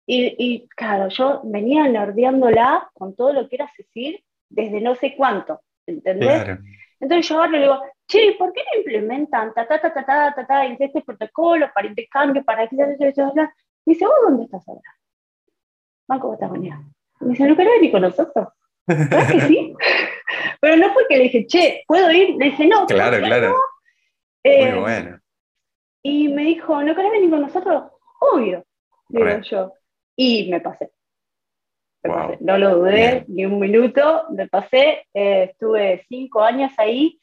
y, 0.06 0.36
y, 0.38 0.68
claro, 0.68 1.08
yo 1.08 1.40
venía 1.46 1.88
nerdeándola 1.88 2.90
con 2.94 3.16
todo 3.16 3.32
lo 3.32 3.48
que 3.48 3.56
era 3.56 3.72
CECIR 3.74 4.22
desde 4.50 4.82
no 4.82 4.96
sé 4.96 5.16
cuánto, 5.16 5.62
¿entendés? 5.88 6.60
Entonces 7.00 7.30
yo 7.30 7.38
ahora 7.38 7.52
le 7.52 7.60
digo, 7.60 7.82
che, 8.08 8.36
¿por 8.38 8.54
qué 8.54 8.62
no 8.62 8.80
implementan 8.80 9.54
ta, 9.54 9.68
ta, 9.68 9.80
ta, 9.80 9.94
ta, 9.94 10.06
ta, 10.06 10.34
ta, 10.34 10.48
ta, 10.48 10.66
este 10.66 11.02
protocolo 11.02 11.70
para 11.74 11.88
intercambio, 11.88 12.44
para 12.44 12.68
que 12.68 12.76
Me 12.76 12.96
dice, 13.86 14.06
¿vos 14.06 14.16
dónde 14.28 14.46
estás 14.46 14.68
ahora? 14.68 14.96
Banco 16.08 16.32
Patagonia. 16.32 16.82
Me 17.20 17.30
dice, 17.30 17.48
¿no 17.48 17.56
querés 17.56 17.74
venir 17.76 17.92
con 17.92 18.02
nosotros? 18.02 18.48
¿Verdad 18.88 19.32
que 19.32 19.42
sí? 19.42 19.74
Pero 20.62 20.78
no 20.78 20.94
fue 20.94 21.08
que 21.08 21.18
le 21.18 21.24
dije, 21.24 21.48
che, 21.48 21.84
¿puedo 21.88 22.12
ir? 22.12 22.36
Le 22.36 22.46
dije, 22.46 22.68
no. 22.68 22.86
Claro, 22.86 23.18
claro. 23.18 23.56
Muy 24.44 24.54
eh, 24.54 24.76
bueno. 24.76 25.20
Y 26.04 26.28
me 26.30 26.44
dijo, 26.44 26.84
¿no 26.84 26.96
querés 26.96 27.12
venir 27.12 27.30
con 27.32 27.42
nosotros? 27.42 27.92
Obvio, 28.20 28.64
digo 29.10 29.40
yo. 29.42 29.74
Y 30.16 30.50
me 30.52 30.62
pasé. 30.62 30.92
No 32.40 32.58
lo 32.60 32.78
dudé 32.78 33.26
ni 33.28 33.46
un 33.46 33.60
minuto, 33.60 34.26
me 34.30 34.48
pasé, 34.48 35.08
eh, 35.12 35.50
estuve 35.50 36.06
cinco 36.08 36.44
años 36.44 36.72
ahí 36.78 37.20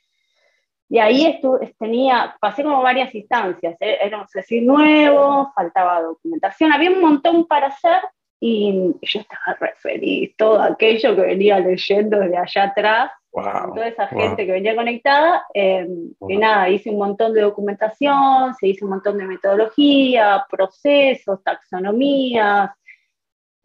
y 0.88 0.99
ahí 0.99 1.40
tenía, 1.79 2.37
pasé 2.40 2.62
como 2.62 2.83
varias 2.83 3.14
instancias, 3.14 3.77
¿eh? 3.81 3.99
era 4.03 4.21
un 4.21 4.29
CECIR 4.29 4.62
nuevo, 4.62 5.51
faltaba 5.55 6.03
documentación, 6.03 6.73
había 6.73 6.90
un 6.90 7.01
montón 7.01 7.47
para 7.47 7.68
hacer 7.68 8.01
y 8.38 8.92
yo 9.01 9.21
estaba 9.21 9.57
re 9.59 9.73
feliz, 9.77 10.35
todo 10.37 10.61
aquello 10.61 11.14
que 11.14 11.23
venía 11.23 11.61
leyendo 11.61 12.18
desde 12.18 12.37
allá 12.37 12.64
atrás, 12.64 13.12
toda 13.31 13.87
esa 13.87 14.09
gente 14.09 14.45
que 14.45 14.53
venía 14.53 14.75
conectada, 14.77 15.47
eh, 15.55 15.88
y 16.29 16.37
nada, 16.37 16.68
hice 16.68 16.90
un 16.90 16.99
montón 16.99 17.33
de 17.33 17.40
documentación, 17.40 18.53
se 18.55 18.66
hizo 18.66 18.85
un 18.85 18.90
montón 18.90 19.16
de 19.16 19.25
metodología, 19.25 20.45
procesos, 20.51 21.42
taxonomías, 21.42 22.71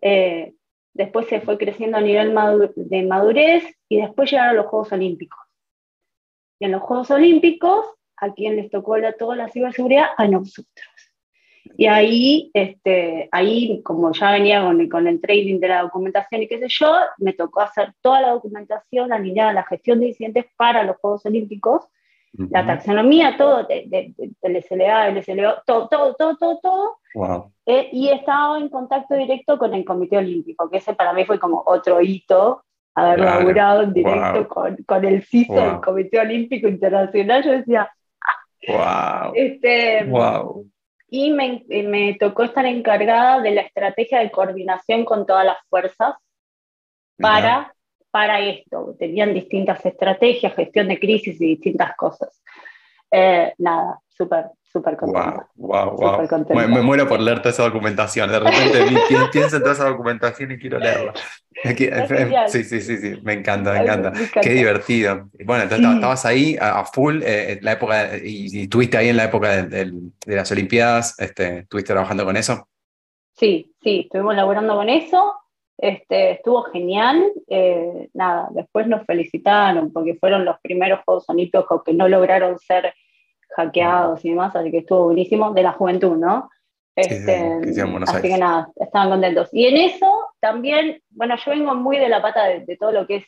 eh, 0.02 0.54
después 0.94 1.28
se 1.28 1.42
fue 1.42 1.58
creciendo 1.58 1.98
a 1.98 2.02
nivel 2.02 2.34
de 2.76 3.04
madurez 3.04 3.64
y 3.90 4.00
después 4.00 4.32
llegaron 4.32 4.58
los 4.58 4.68
Juegos 4.68 4.92
Olímpicos. 4.92 5.47
Y 6.60 6.66
en 6.66 6.72
los 6.72 6.82
Juegos 6.82 7.12
Olímpicos, 7.12 7.86
¿a 8.18 8.34
quién 8.34 8.56
les 8.56 8.70
tocó 8.70 8.98
la, 8.98 9.14
toda 9.14 9.36
la 9.36 9.50
ciberseguridad? 9.50 10.08
A 10.18 10.28
nosotros. 10.28 10.88
Y 11.78 11.86
ahí, 11.86 12.50
este, 12.54 13.30
ahí 13.32 13.82
como 13.84 14.12
ya 14.12 14.32
venía 14.32 14.64
con, 14.64 14.88
con, 14.90 15.08
el 15.08 15.22
trading 15.22 15.60
de 15.60 15.68
la 15.68 15.82
documentación 15.82 16.42
y 16.42 16.48
qué 16.48 16.60
sé 16.60 16.68
yo, 16.70 16.96
me 17.18 17.34
tocó 17.34 17.62
hacer 17.62 17.94
toda 18.02 18.22
la 18.22 18.32
documentación 18.32 19.14
alineada 19.14 19.52
a 19.52 19.54
la 19.54 19.64
gestión 19.64 20.00
de 20.00 20.08
incidentes 20.08 20.46
para 20.56 20.84
los 20.84 20.98
Juegos 20.98 21.26
Olímpicos, 21.26 21.88
la 22.34 22.66
taxonomía, 22.66 23.36
todo, 23.36 23.64
del 23.68 24.64
SLA, 24.64 25.08
el 25.08 25.24
SLO, 25.24 25.56
todo, 25.66 25.88
todo, 25.88 26.16
todo, 26.16 26.38
todo, 26.38 26.60
todo. 26.62 27.52
Eh, 27.66 27.90
y 27.92 28.10
estaba 28.10 28.60
en 28.60 28.70
contacto 28.70 29.16
directo 29.16 29.58
con 29.58 29.74
el 29.74 29.84
Comité 29.84 30.18
Olímpico, 30.18 30.70
que 30.70 30.78
ese 30.78 30.94
para 30.94 31.14
mí 31.14 31.26
fue 31.26 31.40
como 31.40 31.64
otro 31.66 32.00
hito 32.02 32.64
haber 32.98 33.20
laburado 33.20 33.84
en 33.84 33.94
directo 33.94 34.48
con, 34.48 34.76
con, 34.88 35.06
el 35.06 35.24
CISO 35.24 35.54
del 35.54 35.82
Comité 35.82 36.20
Olímpico 36.20 36.68
Internacional, 36.68 37.44
yo 37.44 37.52
decía, 37.52 37.92
wow. 38.68 39.32
Este, 39.36 40.04
wow. 40.06 40.66
Y 41.10 41.32
me, 41.32 41.64
me, 41.68 42.16
tocó 42.16 42.44
estar 42.44 42.66
encargada 42.66 43.40
de 43.42 43.52
la 43.52 43.62
estrategia 43.62 44.20
de 44.20 44.32
coordinación 44.32 45.06
con 45.06 45.26
todas 45.26 45.46
las 45.46 45.58
fuerzas 45.70 46.16
para, 47.18 47.74
para 48.10 48.40
esto. 48.40 48.96
Tenían 48.98 49.34
distintas 49.34 49.86
estrategias, 49.86 50.56
gestión 50.56 50.88
de 50.88 51.00
crisis 51.00 51.40
y 51.40 51.50
distintas 51.50 51.96
cosas. 51.96 52.42
Eh, 53.12 53.54
nada, 53.60 54.00
súper, 54.10 54.48
súper 54.78 54.98
contenta. 54.98 55.48
Wow, 55.56 55.96
wow, 55.96 56.28
wow. 56.28 56.56
Me, 56.56 56.82
muero 56.82 57.08
por 57.08 57.20
leer 57.20 57.40
toda 57.40 57.50
esa 57.50 57.64
documentación. 57.64 58.32
De 58.32 58.40
repente 58.40 58.86
pienso 59.32 59.58
en 59.58 59.62
toda 59.62 59.74
esa 59.74 59.90
documentación 59.90 60.52
y 60.52 60.58
quiero 60.58 60.80
leerla. 60.80 61.14
sí, 62.48 62.64
sí, 62.64 62.82
sí, 62.82 62.98
sí, 62.98 63.20
me 63.24 63.34
encanta, 63.34 63.74
me 63.74 63.80
encanta. 63.80 64.14
Qué 64.42 64.50
divertido. 64.50 65.30
Bueno, 65.44 65.64
entonces 65.64 65.88
estabas 65.88 66.26
ahí 66.26 66.58
a, 66.60 66.86
full, 66.86 67.22
eh, 67.24 67.60
la 67.62 67.74
época, 67.74 68.18
y, 68.18 68.64
estuviste 68.64 68.98
ahí 68.98 69.10
en 69.10 69.18
la 69.18 69.26
época 69.26 69.64
de, 69.64 69.92
las 70.26 70.52
Olimpiadas, 70.52 71.20
este, 71.20 71.60
¿estuviste 71.60 71.94
trabajando 71.94 72.26
con 72.26 72.38
eso? 72.38 72.68
Sí, 73.34 73.74
sí, 73.82 74.02
estuvimos 74.06 74.36
laborando 74.36 74.76
con 74.76 74.90
eso. 74.90 75.34
Este, 75.78 76.32
estuvo 76.32 76.64
genial. 76.64 77.32
Eh, 77.48 78.10
nada, 78.14 78.50
después 78.52 78.88
nos 78.88 79.06
felicitaron 79.06 79.92
porque 79.92 80.16
fueron 80.16 80.46
los 80.46 80.60
primeros 80.60 81.02
Juegos 81.06 81.30
Olímpicos 81.30 81.84
que 81.84 81.94
no 81.94 82.08
lograron 82.08 82.58
ser 82.58 82.94
hackeados 83.58 84.24
y 84.24 84.30
demás, 84.30 84.56
así 84.56 84.72
que 84.72 84.80
estuvo 84.80 85.06
buenísimo, 85.06 85.52
de 85.52 85.64
la 85.64 85.74
juventud, 85.74 86.16
¿no? 86.16 86.50
Este, 86.96 87.60
así 88.08 88.28
que 88.28 88.38
nada, 88.38 88.70
estaban 88.76 89.10
contentos. 89.10 89.50
Y 89.52 89.68
en 89.68 89.78
eso 89.78 90.12
también, 90.40 91.02
bueno, 91.10 91.36
yo 91.44 91.52
vengo 91.52 91.76
muy 91.76 91.98
de 91.98 92.10
la 92.10 92.22
pata 92.22 92.46
de, 92.46 92.78
todo 92.78 92.92
lo 92.92 93.06
que 93.06 93.18
es 93.18 93.26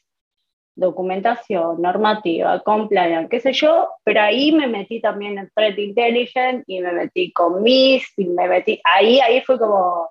documentación, 0.76 1.82
normativa, 1.82 2.62
compliance, 2.62 3.30
qué 3.30 3.40
sé 3.40 3.54
yo, 3.54 3.90
pero 4.04 4.22
ahí 4.22 4.52
me 4.52 4.68
metí 4.68 5.02
también 5.02 5.38
en 5.38 5.50
Threat 5.54 5.78
Intelligence 5.78 6.64
y 6.68 6.80
me 6.80 6.94
metí 6.94 7.34
con 7.34 7.62
MIS 7.62 8.08
y 8.18 8.26
me 8.30 8.48
metí, 8.48 8.80
ahí, 8.86 9.20
ahí 9.20 9.42
fue 9.42 9.60
como, 9.60 10.10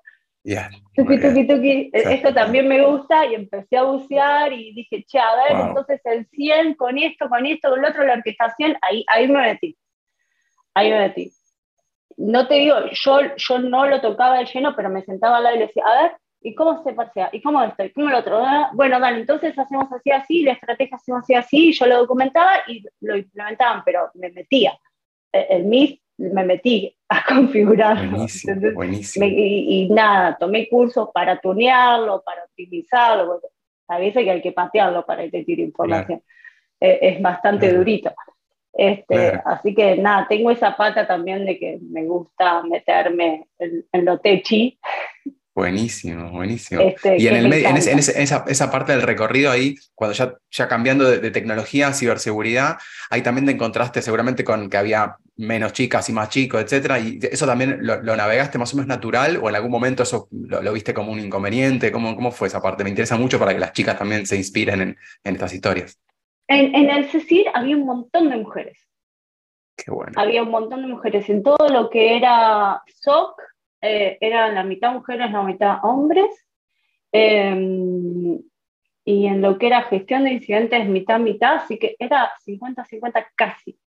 tuki, 0.95 1.19
tuki, 1.19 1.47
tuki, 1.47 1.89
esto 1.91 2.33
también 2.33 2.67
me 2.67 2.85
gusta 2.85 3.25
y 3.25 3.35
empecé 3.35 3.77
a 3.77 3.83
bucear 3.83 4.53
y 4.53 4.73
dije, 4.73 5.03
che, 5.05 5.19
a 5.19 5.35
ver, 5.35 5.67
entonces 5.67 5.99
el 6.05 6.27
100 6.27 6.75
con 6.75 6.97
esto, 6.97 7.27
con 7.27 7.45
esto, 7.45 7.71
con 7.71 7.81
lo 7.81 7.89
otro, 7.89 8.05
la 8.05 8.13
orquestación, 8.13 8.77
ahí, 8.81 9.03
ahí 9.07 9.27
me 9.27 9.41
metí 9.41 9.75
ahí 10.73 10.89
me 10.89 10.99
metí. 10.99 11.31
No 12.17 12.47
te 12.47 12.55
digo, 12.55 12.75
yo, 12.91 13.19
yo 13.35 13.59
no 13.59 13.85
lo 13.85 14.01
tocaba 14.01 14.39
de 14.39 14.45
lleno, 14.45 14.75
pero 14.75 14.89
me 14.89 15.03
sentaba 15.03 15.37
al 15.37 15.43
lado 15.43 15.55
y 15.55 15.59
le 15.59 15.67
decía, 15.67 15.83
a 15.85 16.03
ver, 16.03 16.11
¿y 16.41 16.55
cómo 16.55 16.83
se 16.83 16.93
pasea? 16.93 17.29
¿Y 17.31 17.41
cómo 17.41 17.61
esto? 17.63 17.83
¿Y 17.83 17.91
cómo 17.91 18.09
lo 18.09 18.19
otro? 18.19 18.43
Ah, 18.43 18.71
bueno, 18.73 18.99
dale, 18.99 19.19
entonces 19.19 19.57
hacemos 19.57 19.91
así, 19.91 20.11
así, 20.11 20.43
la 20.43 20.53
estrategia 20.53 20.97
hacemos 20.97 21.21
así, 21.23 21.33
así, 21.33 21.73
yo 21.73 21.85
lo 21.85 21.97
documentaba 21.99 22.51
y 22.67 22.83
lo 23.01 23.15
implementaban, 23.15 23.83
pero 23.85 24.09
me 24.15 24.31
metía. 24.31 24.77
E, 25.31 25.47
el, 25.49 25.65
MIS 25.65 26.01
me 26.17 26.43
metí 26.43 26.95
a 27.07 27.23
configurarlo. 27.27 28.11
Buenísimo, 28.11 28.71
buenísimo. 28.73 29.25
y, 29.25 29.89
nada, 29.89 30.37
tomé 30.37 30.67
cursos 30.67 31.09
para 31.13 31.39
tunearlo, 31.39 32.21
para 32.23 32.43
optimizarlo, 32.43 33.41
a 33.87 33.97
veces 33.97 34.23
que 34.23 34.31
hay 34.31 34.41
que 34.41 34.51
patearlo 34.51 35.05
para 35.05 35.23
que 35.23 35.31
te 35.31 35.43
tire 35.43 35.63
información. 35.63 36.21
E, 36.79 36.99
es 37.01 37.21
bastante 37.21 37.73
durito. 37.73 38.13
Este, 38.73 39.41
Así 39.45 39.73
que 39.73 39.97
nada, 39.97 40.27
tengo 40.29 40.51
esa 40.51 40.77
pata 40.77 41.05
también 41.07 41.45
de 41.45 41.57
que 41.57 41.79
me 41.81 42.05
gusta 42.05 42.63
meterme 42.63 43.47
en, 43.57 43.85
en 43.91 44.05
lo 44.05 44.19
techi. 44.19 44.79
Buenísimo, 45.59 46.31
buenísimo. 46.31 46.79
Este, 46.79 47.17
y 47.17 47.27
en, 47.27 47.35
el 47.35 47.51
en, 47.51 47.75
esa, 47.75 48.45
esa, 48.47 48.71
parte 48.71 48.93
del 48.93 49.01
recorrido 49.01 49.51
ahí, 49.51 49.75
cuando 49.93 50.15
ya, 50.15 50.33
ya 50.49 50.69
cambiando 50.69 51.03
de, 51.03 51.31
tecnología, 51.31 51.91
ciberseguridad, 51.91 52.77
ahí 53.09 53.21
también 53.23 53.45
te 53.45 53.51
encontraste 53.51 54.01
seguramente 54.01 54.45
con 54.45 54.69
que 54.69 54.77
había 54.77 55.17
menos 55.35 55.73
chicas 55.73 56.07
y 56.07 56.13
más 56.13 56.29
chicos, 56.29 56.61
etcétera, 56.61 56.99
y 56.99 57.19
eso 57.29 57.45
también 57.45 57.79
lo, 57.81 57.99
navegaste 58.15 58.57
más 58.57 58.73
o 58.73 58.77
menos 58.77 58.87
natural 58.87 59.37
o 59.41 59.49
en 59.49 59.55
algún 59.55 59.71
momento 59.71 60.03
eso 60.03 60.29
lo, 60.31 60.71
viste 60.71 60.93
como 60.93 61.11
un 61.11 61.19
inconveniente, 61.19 61.91
¿Cómo, 61.91 62.15
¿cómo 62.15 62.31
fue 62.31 62.47
esa 62.47 62.61
parte? 62.61 62.85
Me 62.85 62.89
interesa 62.91 63.17
mucho 63.17 63.37
para 63.37 63.53
que 63.53 63.59
las 63.59 63.73
chicas 63.73 63.97
también 63.97 64.25
se 64.25 64.37
inspiren 64.37 64.81
en, 64.81 64.97
en 65.25 65.33
estas 65.33 65.53
historias. 65.53 65.99
En, 66.49 66.75
en 66.75 66.89
el 66.89 67.05
CECIR 67.05 67.51
había 67.53 67.77
un 67.77 67.85
montón 67.85 68.29
de 68.29 68.37
mujeres. 68.37 68.89
Qué 69.77 69.91
bueno. 69.91 70.11
Había 70.15 70.41
un 70.43 70.49
montón 70.49 70.81
de 70.81 70.87
mujeres 70.87 71.29
en 71.29 71.43
todo 71.43 71.69
lo 71.69 71.89
que 71.89 72.17
era 72.17 72.81
SOC, 72.87 73.39
eh, 73.81 74.17
eran 74.19 74.55
la 74.55 74.63
mitad 74.63 74.91
mujeres, 74.91 75.31
la 75.31 75.43
mitad 75.43 75.77
hombres. 75.83 76.29
Em, 77.11 78.39
y 79.05 79.25
en 79.25 79.41
lo 79.41 79.57
que 79.57 79.67
era 79.67 79.83
gestión 79.83 80.23
de 80.23 80.33
incidentes, 80.33 80.87
mitad, 80.87 81.19
mitad, 81.19 81.55
así 81.57 81.77
que 81.77 81.95
era 81.99 82.31
50-50 82.45 83.27
casi. 83.35 83.79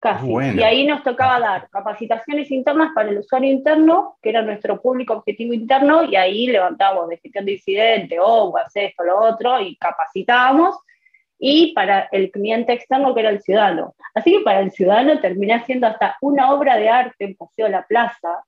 Casi. 0.00 0.30
Y 0.30 0.62
ahí 0.62 0.86
nos 0.86 1.02
tocaba 1.02 1.40
dar 1.40 1.68
capacitaciones 1.70 2.50
internas 2.50 2.92
para 2.94 3.08
el 3.08 3.18
usuario 3.18 3.50
interno, 3.50 4.18
que 4.22 4.30
era 4.30 4.42
nuestro 4.42 4.80
público 4.80 5.14
objetivo 5.14 5.54
interno, 5.54 6.04
y 6.04 6.14
ahí 6.14 6.46
levantábamos 6.46 7.08
de 7.08 7.18
gestión 7.18 7.46
de 7.46 7.52
incidentes, 7.52 8.18
o 8.22 8.50
oh, 8.50 8.54
esto, 8.74 9.04
lo 9.04 9.18
otro, 9.18 9.60
y 9.60 9.76
capacitábamos. 9.76 10.76
Y 11.46 11.74
para 11.74 12.08
el 12.10 12.30
cliente 12.30 12.72
externo, 12.72 13.14
que 13.14 13.20
era 13.20 13.28
el 13.28 13.42
ciudadano. 13.42 13.94
Así 14.14 14.32
que 14.32 14.40
para 14.40 14.60
el 14.60 14.70
ciudadano 14.70 15.20
terminé 15.20 15.52
haciendo 15.52 15.86
hasta 15.86 16.16
una 16.22 16.54
obra 16.54 16.78
de 16.78 16.88
arte 16.88 17.26
en 17.26 17.34
Paseo 17.34 17.66
de 17.66 17.72
la 17.72 17.86
Plaza, 17.86 18.42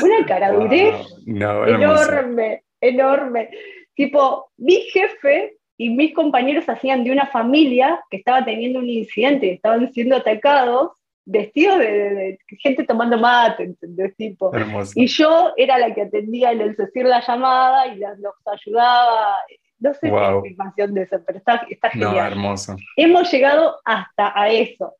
una 0.00 0.24
caradurez 0.26 0.94
enorme, 1.26 2.62
enorme. 2.80 3.50
Tipo, 3.96 4.52
mi 4.56 4.82
jefe 4.92 5.56
y 5.76 5.90
mis 5.90 6.14
compañeros 6.14 6.68
hacían 6.68 7.02
de 7.02 7.10
una 7.10 7.26
familia 7.26 8.00
que 8.08 8.18
estaba 8.18 8.44
teniendo 8.44 8.78
un 8.78 8.88
incidente 8.88 9.46
y 9.46 9.50
estaban 9.50 9.92
siendo 9.92 10.14
atacados, 10.14 10.92
vestidos 11.24 11.80
de, 11.80 12.38
gente 12.60 12.84
tomando 12.84 13.18
mate, 13.18 13.64
¿entendés? 13.64 14.14
Tipo. 14.14 14.52
Y 14.94 15.08
yo 15.08 15.54
era 15.56 15.76
la 15.76 15.92
que 15.92 16.02
atendía 16.02 16.52
en 16.52 16.60
el 16.60 16.76
decir 16.76 17.04
la 17.04 17.20
llamada 17.20 17.88
y 17.88 17.98
los 17.98 18.34
ayudaba. 18.46 19.38
No 19.82 19.92
sé 19.94 20.08
wow. 20.08 20.42
qué 20.76 20.86
de 20.86 21.02
eso, 21.02 21.20
pero 21.26 21.38
está, 21.38 21.66
está 21.68 21.90
genial. 21.90 22.32
hermoso. 22.32 22.76
Hemos 22.96 23.30
llegado 23.32 23.80
hasta 23.84 24.32
a 24.40 24.48
eso. 24.48 24.94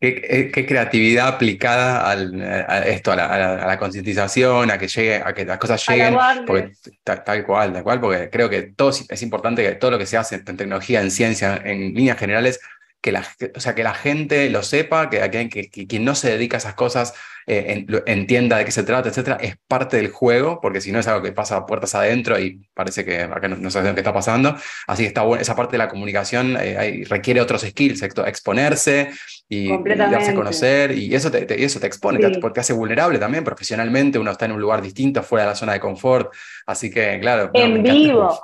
Qué, 0.00 0.64
creatividad 0.66 1.26
aplicada 1.26 2.08
al, 2.08 2.40
a 2.40 2.86
esto, 2.86 3.12
a 3.12 3.16
la, 3.16 3.78
concientización, 3.78 4.70
a 4.70 4.78
que 4.78 4.86
llegue, 4.86 5.16
a 5.16 5.34
que 5.34 5.44
las 5.44 5.58
cosas 5.58 5.84
lleguen, 5.88 6.16
porque, 6.46 6.72
tal, 7.02 7.44
cual, 7.44 7.72
tal 7.72 7.82
cual, 7.82 8.00
porque 8.00 8.30
creo 8.30 8.48
que 8.48 8.62
todo 8.62 8.90
es 8.90 9.22
importante 9.22 9.62
que 9.62 9.72
todo 9.72 9.90
lo 9.90 9.98
que 9.98 10.06
se 10.06 10.16
hace 10.16 10.36
en 10.36 10.56
tecnología, 10.56 11.02
en 11.02 11.10
ciencia, 11.10 11.60
en 11.62 11.94
líneas 11.94 12.16
generales, 12.16 12.60
que 13.00 13.12
la, 13.12 13.24
o 13.54 13.60
sea, 13.60 13.74
que 13.74 13.82
la 13.82 13.94
gente 13.94 14.50
lo 14.50 14.62
sepa, 14.62 15.08
que, 15.08 15.48
que, 15.50 15.70
que, 15.70 15.86
quien 15.86 16.04
no 16.04 16.14
se 16.14 16.30
dedica 16.30 16.56
a 16.56 16.58
esas 16.58 16.74
cosas 16.74 17.14
eh, 17.46 17.86
entienda 18.06 18.58
de 18.58 18.64
qué 18.64 18.72
se 18.72 18.82
trata, 18.82 19.08
etcétera, 19.08 19.38
es 19.40 19.56
parte 19.68 19.96
del 19.96 20.10
juego, 20.10 20.60
porque 20.60 20.80
si 20.80 20.92
no 20.92 20.98
es 20.98 21.06
algo 21.06 21.22
que 21.22 21.32
pasa 21.32 21.64
puertas 21.64 21.94
adentro 21.94 22.38
y 22.38 22.60
parece 22.74 23.04
que 23.04 23.22
acá 23.22 23.48
no, 23.48 23.56
no 23.56 23.70
sabemos 23.70 23.94
qué 23.94 24.00
está 24.00 24.12
pasando. 24.12 24.56
Así 24.86 25.04
que 25.04 25.08
está 25.08 25.22
bueno, 25.22 25.40
esa 25.40 25.56
parte 25.56 25.72
de 25.72 25.78
la 25.78 25.88
comunicación 25.88 26.56
eh, 26.60 27.04
requiere 27.08 27.40
otros 27.40 27.62
skills, 27.62 28.02
exponerse 28.02 29.12
y, 29.48 29.70
darse 29.96 30.32
a 30.32 30.34
conocer, 30.34 30.92
y 30.92 31.14
eso 31.14 31.30
te, 31.30 31.64
eso 31.64 31.80
te 31.80 31.86
expone, 31.86 32.18
porque 32.40 32.54
te, 32.54 32.60
hace 32.60 32.72
vulnerable 32.74 33.18
también 33.18 33.44
profesionalmente, 33.44 34.18
uno 34.18 34.32
está 34.32 34.44
en 34.44 34.52
un 34.52 34.60
lugar 34.60 34.82
distinto, 34.82 35.22
fuera 35.22 35.44
de 35.44 35.50
la 35.50 35.56
zona 35.56 35.72
de 35.72 35.80
confort. 35.80 36.34
Así 36.66 36.90
que, 36.90 37.18
claro. 37.20 37.50
En 37.54 37.82
vivo 37.82 38.38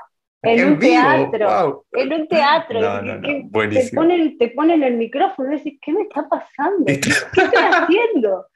en, 0.44 0.72
un 0.72 0.78
teatro, 0.78 1.84
en 1.92 2.12
un 2.12 2.28
teatro, 2.28 2.80
te, 3.22 3.90
ponen, 3.94 4.38
te 4.38 4.48
ponen 4.48 4.82
el 4.82 4.94
micrófono 4.96 5.52
y 5.52 5.56
dices, 5.56 5.74
¿qué 5.80 5.92
me 5.92 6.02
está 6.02 6.28
pasando? 6.28 6.84
¿Qué 6.86 6.92
estoy 6.94 7.48
haciendo? 7.54 8.46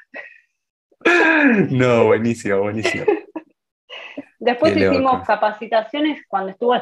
No, 1.70 2.06
buenísimo, 2.06 2.58
buenísimo. 2.60 3.04
Después 4.38 4.76
hicimos 4.76 5.26
capacitaciones 5.26 6.24
cuando 6.28 6.50
estuvo 6.50 6.74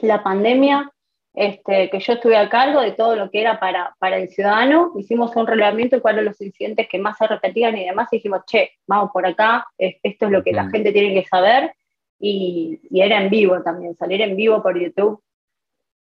la 0.00 0.22
pandemia, 0.22 0.90
este, 1.34 1.90
que 1.90 1.98
yo 1.98 2.12
estuve 2.12 2.36
a 2.36 2.48
cargo 2.48 2.80
de 2.80 2.92
todo 2.92 3.16
lo 3.16 3.30
que 3.30 3.40
era 3.40 3.58
para, 3.58 3.94
para 3.98 4.18
el 4.18 4.28
ciudadano. 4.28 4.92
Hicimos 4.96 5.34
un 5.36 5.46
relevamiento 5.46 5.96
de 5.96 6.02
cuáles 6.02 6.18
eran 6.18 6.30
los 6.30 6.40
incidentes 6.40 6.88
que 6.88 6.98
más 6.98 7.16
se 7.18 7.26
repetían 7.26 7.76
y 7.76 7.86
demás. 7.86 8.08
Y 8.12 8.16
dijimos, 8.16 8.42
che, 8.46 8.72
vamos 8.86 9.10
por 9.12 9.26
acá, 9.26 9.66
esto 9.78 10.26
es 10.26 10.30
lo 10.30 10.42
que 10.42 10.52
la 10.52 10.68
gente 10.70 10.92
tiene 10.92 11.14
que 11.14 11.28
saber 11.28 11.74
y, 12.18 12.80
era 12.92 13.22
en 13.22 13.30
vivo 13.30 13.62
también, 13.62 13.96
salir 13.96 14.20
en 14.22 14.36
vivo 14.36 14.62
por 14.62 14.80
YouTube. 14.80 15.22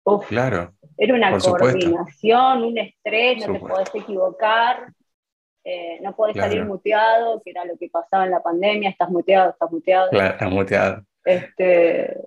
Uf, 0.03 0.27
claro. 0.27 0.73
Era 0.97 1.15
una 1.15 1.37
coordinación, 1.37 2.63
un 2.63 2.77
estrés, 2.77 3.47
no 3.47 3.53
te 3.53 3.59
podés 3.59 3.95
equivocar, 3.95 4.93
eh, 5.63 5.99
no 6.01 6.15
podés 6.15 6.37
salir 6.37 6.63
muteado, 6.63 7.41
que 7.43 7.49
era 7.49 7.65
lo 7.65 7.75
que 7.77 7.89
pasaba 7.89 8.25
en 8.25 8.31
la 8.31 8.43
pandemia, 8.43 8.89
estás 8.89 9.09
muteado, 9.09 9.51
estás 9.51 9.71
muteado. 9.71 10.09
Claro, 10.11 10.33
estás 10.33 10.51
muteado. 10.51 11.05
Este, 11.23 12.17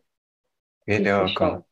Qué 0.84 0.98
loco. 1.00 1.66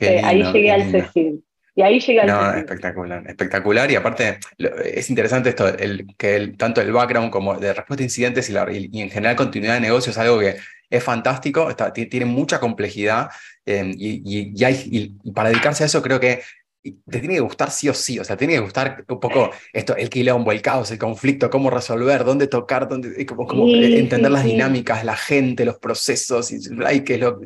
ahí 0.00 0.42
llegué 0.42 0.72
al 0.72 0.90
Cecil. 0.90 1.44
Y 1.76 1.82
ahí 1.82 1.98
llega 1.98 2.24
No, 2.24 2.54
espectacular, 2.54 3.24
espectacular. 3.26 3.90
Y 3.90 3.96
aparte, 3.96 4.38
es 4.58 5.10
interesante 5.10 5.48
esto, 5.48 5.68
el, 5.68 6.06
que 6.16 6.54
tanto 6.56 6.80
el 6.80 6.92
background 6.92 7.30
como 7.30 7.56
de 7.58 7.74
respuesta 7.74 8.02
a 8.02 8.04
incidentes 8.04 8.48
y, 8.48 8.52
la, 8.52 8.66
y, 8.70 9.00
en 9.00 9.10
general 9.10 9.34
continuidad 9.34 9.74
de 9.74 9.80
negocio 9.80 10.10
es 10.10 10.18
algo 10.18 10.38
que 10.38 10.56
es 10.90 11.02
fantástico, 11.02 11.70
está, 11.70 11.92
tiene 11.92 12.26
mucha 12.26 12.60
complejidad 12.60 13.30
eh, 13.66 13.92
y, 13.96 14.52
y, 14.54 15.32
para 15.32 15.48
dedicarse 15.48 15.84
a 15.84 15.86
eso 15.86 16.02
creo 16.02 16.20
que 16.20 16.42
te 16.84 17.18
tiene 17.18 17.34
que 17.34 17.40
gustar 17.40 17.70
sí 17.70 17.88
o 17.88 17.94
sí, 17.94 18.18
o 18.18 18.24
sea, 18.24 18.36
tiene 18.36 18.54
que 18.54 18.60
gustar 18.60 19.04
un 19.08 19.18
poco 19.18 19.50
esto, 19.72 19.96
el 19.96 20.10
quilombo, 20.10 20.52
el 20.52 20.60
caos, 20.60 20.90
el 20.90 20.98
conflicto, 20.98 21.48
cómo 21.48 21.70
resolver, 21.70 22.24
dónde 22.24 22.46
tocar, 22.46 22.86
dónde, 22.86 23.24
cómo, 23.24 23.68
entender 23.68 24.30
las 24.30 24.44
dinámicas, 24.44 25.02
la 25.02 25.16
gente, 25.16 25.64
los 25.64 25.78
procesos, 25.78 26.52
y, 26.52 27.04
que 27.04 27.16
lo, 27.16 27.40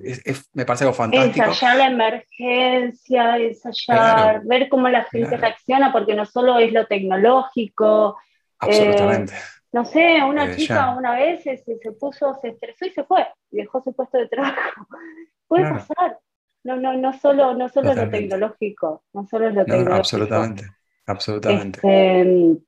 me 0.55 0.65
parece 0.65 0.85
algo 0.85 0.95
fantástico. 0.95 1.47
Ensayar 1.47 1.77
la 1.77 1.87
emergencia, 1.87 3.37
ensayar, 3.37 4.43
ver 4.45 4.69
cómo 4.69 4.89
la 4.89 5.05
gente 5.05 5.37
reacciona, 5.37 5.93
porque 5.93 6.15
no 6.15 6.27
solo 6.27 6.59
es 6.59 6.73
lo 6.73 6.87
tecnológico. 6.87 8.19
Absolutamente. 8.59 9.35
Eh, 9.35 9.58
no 9.73 9.85
sé, 9.85 10.23
una 10.25 10.51
eh, 10.51 10.57
chica 10.57 10.95
una 10.97 11.15
vez 11.15 11.43
se, 11.43 11.57
se, 11.59 11.93
puso, 11.93 12.35
se 12.41 12.49
estresó 12.49 12.87
y 12.87 12.91
se 12.91 13.05
fue, 13.05 13.27
y 13.51 13.59
dejó 13.59 13.83
su 13.83 13.93
puesto 13.93 14.19
de 14.19 14.29
trabajo. 14.29 14.87
Puede 15.47 15.71
pasar. 15.71 16.19
No, 16.65 16.77
no, 16.77 16.95
no 16.95 17.13
solo, 17.13 17.55
no 17.55 17.69
solo 17.69 17.95
lo 17.95 18.11
tecnológico, 18.11 19.05
no 19.13 19.27
solo 19.27 19.51
lo 19.51 19.65
tecnológico. 19.65 19.95
absolutamente, 19.95 20.65
absolutamente. 21.07 21.79
Este, 21.79 22.59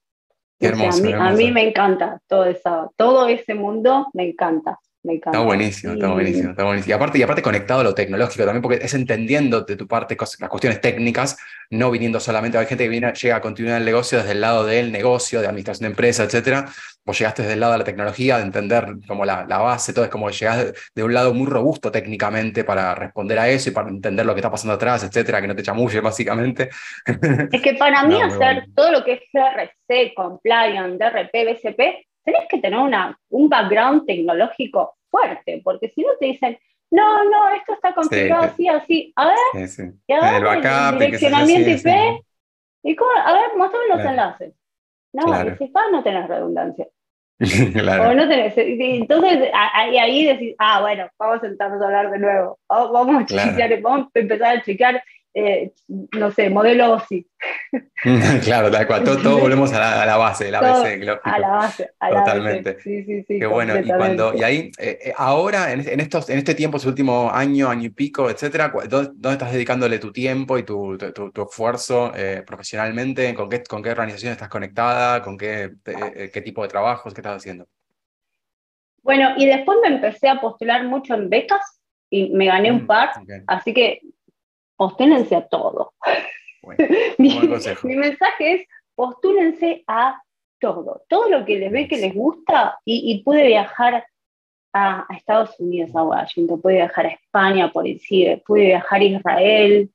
Qué 0.58 0.66
hermoso, 0.66 1.02
a, 1.16 1.32
mí, 1.32 1.50
me 1.50 1.68
encanta 1.68 2.20
todo, 2.26 2.44
eso, 2.44 2.92
todo 2.96 3.28
ese 3.28 3.54
mundo, 3.54 4.08
me 4.12 4.28
encanta. 4.28 4.78
Me 5.02 5.14
encanta. 5.14 5.38
Está 5.38 5.46
buenísimo, 5.46 5.92
está 5.94 6.08
buenísimo, 6.08 6.50
está 6.50 6.64
buenísimo. 6.64 6.90
Y 6.90 6.92
aparte, 6.92 7.18
y 7.18 7.22
aparte 7.22 7.42
conectado 7.42 7.80
a 7.80 7.84
lo 7.84 7.94
tecnológico 7.94 8.44
también, 8.44 8.60
porque 8.60 8.84
es 8.84 8.92
entendiendo 8.92 9.62
de 9.62 9.76
tu 9.76 9.88
parte 9.88 10.16
las 10.18 10.50
cuestiones 10.50 10.80
técnicas, 10.80 11.38
no 11.70 11.90
viniendo 11.90 12.20
solamente, 12.20 12.58
hay 12.58 12.66
gente 12.66 12.84
que 12.84 12.90
viene, 12.90 13.12
llega 13.12 13.36
a 13.36 13.40
continuar 13.40 13.78
el 13.78 13.84
negocio 13.86 14.18
desde 14.18 14.32
el 14.32 14.40
lado 14.40 14.66
del 14.66 14.92
negocio, 14.92 15.40
de 15.40 15.46
administración 15.46 15.84
de 15.84 15.90
empresa, 15.90 16.24
etcétera, 16.24 16.66
vos 17.04 17.18
llegaste 17.18 17.42
desde 17.42 17.54
el 17.54 17.60
lado 17.60 17.72
de 17.72 17.78
la 17.78 17.84
tecnología, 17.84 18.36
de 18.36 18.42
entender 18.42 18.86
como 19.06 19.24
la, 19.24 19.46
la 19.48 19.58
base, 19.58 19.94
todo 19.94 20.04
es 20.04 20.10
como 20.10 20.28
llegás 20.30 20.72
de, 20.94 21.02
un 21.02 21.14
lado 21.14 21.32
muy 21.32 21.46
robusto 21.46 21.90
técnicamente 21.90 22.64
para 22.64 22.94
responder 22.94 23.38
a 23.38 23.48
eso 23.48 23.70
y 23.70 23.72
para 23.72 23.88
entender 23.88 24.26
lo 24.26 24.34
que 24.34 24.40
está 24.40 24.50
pasando 24.50 24.74
atrás, 24.74 25.02
etcétera, 25.02 25.40
que 25.40 25.48
no 25.48 25.56
te 25.56 25.62
chamulle 25.62 26.00
básicamente. 26.00 26.68
Es 27.50 27.62
que 27.62 27.74
para 27.74 28.02
mí 28.06 28.20
hacer 28.20 28.66
todo 28.74 28.92
lo 28.92 29.02
que 29.02 29.14
es 29.14 29.20
CRC, 29.32 30.12
compliance, 30.14 30.98
DRP, 30.98 31.32
BCP, 31.32 32.09
tenés 32.24 32.48
que 32.48 32.58
tener 32.58 32.78
una, 32.78 33.18
un 33.30 33.48
background 33.48 34.06
tecnológico 34.06 34.96
fuerte, 35.10 35.60
porque 35.64 35.90
si 35.90 36.02
no 36.02 36.10
te 36.18 36.26
dicen, 36.26 36.58
no, 36.90 37.24
no, 37.24 37.50
esto 37.54 37.74
está 37.74 37.94
configurado 37.94 38.44
así, 38.44 38.68
así, 38.68 39.12
a 39.16 39.28
ver, 39.28 39.68
sí. 39.68 39.82
a 40.08 40.40
ver, 40.40 40.64
el, 40.92 40.98
direccionamiento 40.98 41.70
IP, 41.70 42.24
y 42.82 42.96
cómo, 42.96 43.10
a 43.24 43.32
ver, 43.32 43.56
mostrame 43.56 43.88
los 43.88 44.04
enlaces. 44.04 44.54
No, 45.12 45.24
claro. 45.24 45.56
si 45.56 45.72
no 45.92 46.02
tenés 46.02 46.28
redundancia. 46.28 46.86
claro. 47.72 48.10
O 48.10 48.14
no 48.14 48.28
tenés, 48.28 48.54
entonces 48.56 49.50
ahí, 49.54 49.98
ahí 49.98 50.26
decís, 50.26 50.54
ah, 50.58 50.80
bueno, 50.80 51.08
vamos 51.18 51.38
a 51.38 51.40
sentarnos 51.40 51.80
a 51.80 51.86
hablar 51.86 52.10
de 52.10 52.18
nuevo, 52.18 52.58
vamos 52.68 53.24
a, 53.32 53.80
vamos 53.82 54.08
a 54.14 54.18
empezar 54.18 54.56
a 54.56 54.62
chequear 54.62 55.02
eh, 55.32 55.72
no 55.88 56.30
sé, 56.32 56.50
modelo 56.50 56.94
OSI. 56.94 57.26
claro, 58.44 58.70
tal 58.70 58.86
cual, 58.86 59.04
todos 59.04 59.40
volvemos 59.40 59.72
a 59.72 60.04
la, 60.04 60.16
base, 60.16 60.50
la 60.50 60.60
base, 60.60 60.94
A 61.22 61.38
la 61.38 61.48
base, 61.48 61.90
a 62.00 62.10
Totalmente. 62.10 62.80
Sí, 62.80 63.04
sí, 63.04 63.22
sí. 63.22 63.38
Qué 63.38 63.46
bueno, 63.46 63.78
y 63.78 63.86
cuando, 63.86 64.34
y 64.34 64.42
ahí, 64.42 64.72
eh, 64.78 64.98
eh, 65.04 65.12
ahora, 65.16 65.72
en, 65.72 66.00
estos, 66.00 66.28
en 66.30 66.38
este 66.38 66.54
tiempo, 66.54 66.78
su 66.78 66.88
último 66.88 67.30
año, 67.32 67.68
año 67.68 67.84
y 67.84 67.90
pico, 67.90 68.28
etcétera, 68.28 68.72
¿dónde, 68.88 69.32
estás 69.32 69.52
dedicándole 69.52 69.98
tu 69.98 70.12
tiempo 70.12 70.58
y 70.58 70.64
tu, 70.64 70.98
tu, 70.98 71.42
esfuerzo 71.42 72.12
profesionalmente? 72.46 73.32
¿Con 73.34 73.48
qué, 73.48 73.62
¿Con 73.62 73.82
qué 73.82 73.90
organización 73.90 74.32
estás 74.32 74.48
conectada? 74.48 75.22
¿Con 75.22 75.38
qué, 75.38 75.70
qué 75.84 76.40
tipo 76.42 76.62
de 76.62 76.68
trabajos? 76.68 77.14
¿Qué 77.14 77.20
estás 77.20 77.36
haciendo? 77.36 77.68
Bueno, 79.02 79.30
y 79.36 79.46
después 79.46 79.78
me 79.82 79.94
empecé 79.94 80.28
a 80.28 80.40
postular 80.40 80.84
mucho 80.86 81.14
en 81.14 81.30
becas 81.30 81.80
y 82.10 82.30
me 82.30 82.46
gané 82.46 82.72
un 82.72 82.82
mm, 82.82 82.86
par, 82.86 83.10
así 83.46 83.72
que 83.72 84.00
posténense 84.80 85.36
a 85.36 85.46
todo. 85.46 85.92
mi, 87.18 87.38
mensaje 87.96 88.54
es, 88.54 88.68
postúlense 88.94 89.84
a 89.86 90.22
todo, 90.58 91.02
todo 91.06 91.28
lo 91.28 91.44
que 91.44 91.58
les 91.58 91.70
ve 91.70 91.86
que 91.86 91.98
les 91.98 92.14
gusta 92.14 92.78
y, 92.86 93.22
puede 93.22 93.46
viajar 93.46 94.06
a, 94.72 95.06
Estados 95.14 95.54
Unidos, 95.60 95.94
a 95.94 96.02
Washington, 96.02 96.62
puede 96.62 96.76
viajar 96.76 97.04
a 97.04 97.10
España 97.10 97.70
por 97.70 97.86
el 97.86 98.00
CIDE, 98.00 98.42
puede 98.46 98.68
viajar 98.68 99.02
a 99.02 99.04
Israel 99.04 99.90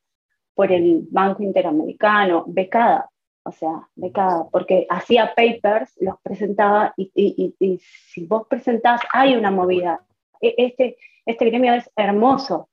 por 0.53 0.71
el 0.71 1.07
Banco 1.09 1.41
Interamericano, 1.41 2.43
becada, 2.47 3.09
o 3.41 3.51
sea, 3.51 3.89
becada, 3.95 4.47
porque 4.51 4.85
hacía 4.87 5.33
papers, 5.33 5.95
los 5.99 6.19
presentaba 6.21 6.93
y, 6.95 7.55
y 7.59 7.79
si 7.79 8.27
vos 8.27 8.45
presentás, 8.47 9.01
hay 9.11 9.35
una 9.35 9.49
movida. 9.49 10.05
E, 10.39 10.53
este, 10.57 10.97
este 11.25 11.45
gremio 11.45 11.73
es 11.73 11.89
hermoso, 11.95 12.69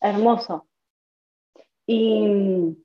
hermoso 0.00 0.68
y 1.88 2.76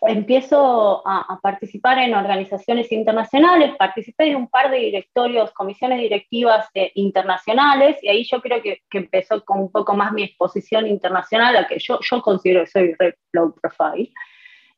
empiezo 0.00 1.02
a, 1.06 1.38
participar 1.42 1.98
en 1.98 2.14
organizaciones 2.14 2.90
internacionales, 2.90 3.74
participé 3.78 4.24
de 4.24 4.36
un 4.36 4.48
par 4.48 4.70
de 4.70 4.78
directorios, 4.78 5.52
comisiones 5.52 6.00
directivas 6.00 6.66
eh, 6.74 6.90
internacionales, 6.94 7.98
y 8.02 8.08
ahí 8.08 8.24
yo 8.24 8.40
creo 8.40 8.62
que, 8.62 8.80
empezó 8.92 9.44
con 9.44 9.60
un 9.60 9.70
poco 9.70 9.94
más 9.94 10.12
mi 10.12 10.22
exposición 10.22 10.86
internacional, 10.86 11.54
a 11.56 11.66
que 11.66 11.78
yo, 11.78 11.98
yo 12.00 12.22
considero 12.22 12.64
que 12.64 12.70
soy 12.70 12.94
low 13.32 13.54
profile. 13.60 14.10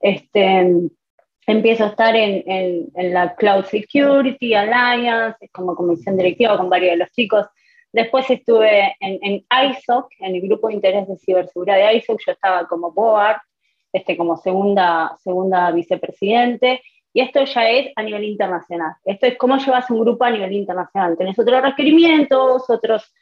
Este, 0.00 0.72
empiezo 1.46 1.84
a 1.84 1.88
estar 1.88 2.16
en, 2.16 2.90
en, 2.94 3.14
la 3.14 3.36
Cloud 3.36 3.64
Security 3.66 4.54
Alliance, 4.54 5.48
como 5.52 5.76
comisión 5.76 6.16
directiva 6.16 6.56
con 6.56 6.68
varios 6.68 6.92
de 6.92 6.96
los 6.98 7.10
chicos. 7.12 7.46
Después 7.92 8.28
estuve 8.28 8.96
en, 8.98 9.18
en 9.22 9.46
ISOC, 9.70 10.08
en 10.18 10.34
el 10.34 10.42
grupo 10.42 10.66
de 10.66 10.74
interés 10.74 11.06
de 11.06 11.16
ciberseguridad 11.16 11.76
de 11.76 11.96
ISOC, 11.96 12.20
yo 12.26 12.32
estaba 12.32 12.66
como 12.66 12.92
board, 12.92 13.38
este, 13.92 14.16
como 14.16 14.36
segunda, 14.36 15.16
segunda 15.22 15.70
vicepresidente. 15.70 16.82
Y 17.12 17.20
esto 17.20 17.44
ya 17.44 17.68
es 17.70 17.92
a 17.96 18.02
nivel 18.02 18.24
internacional. 18.24 18.92
Esto 19.04 19.26
es 19.26 19.38
cómo 19.38 19.56
llevas 19.56 19.90
un 19.90 20.00
grupo 20.00 20.24
a 20.24 20.30
nivel 20.30 20.52
internacional. 20.52 21.16
Tenés 21.16 21.38
otros 21.38 21.62
requerimientos, 21.62 22.68
otros, 22.68 23.12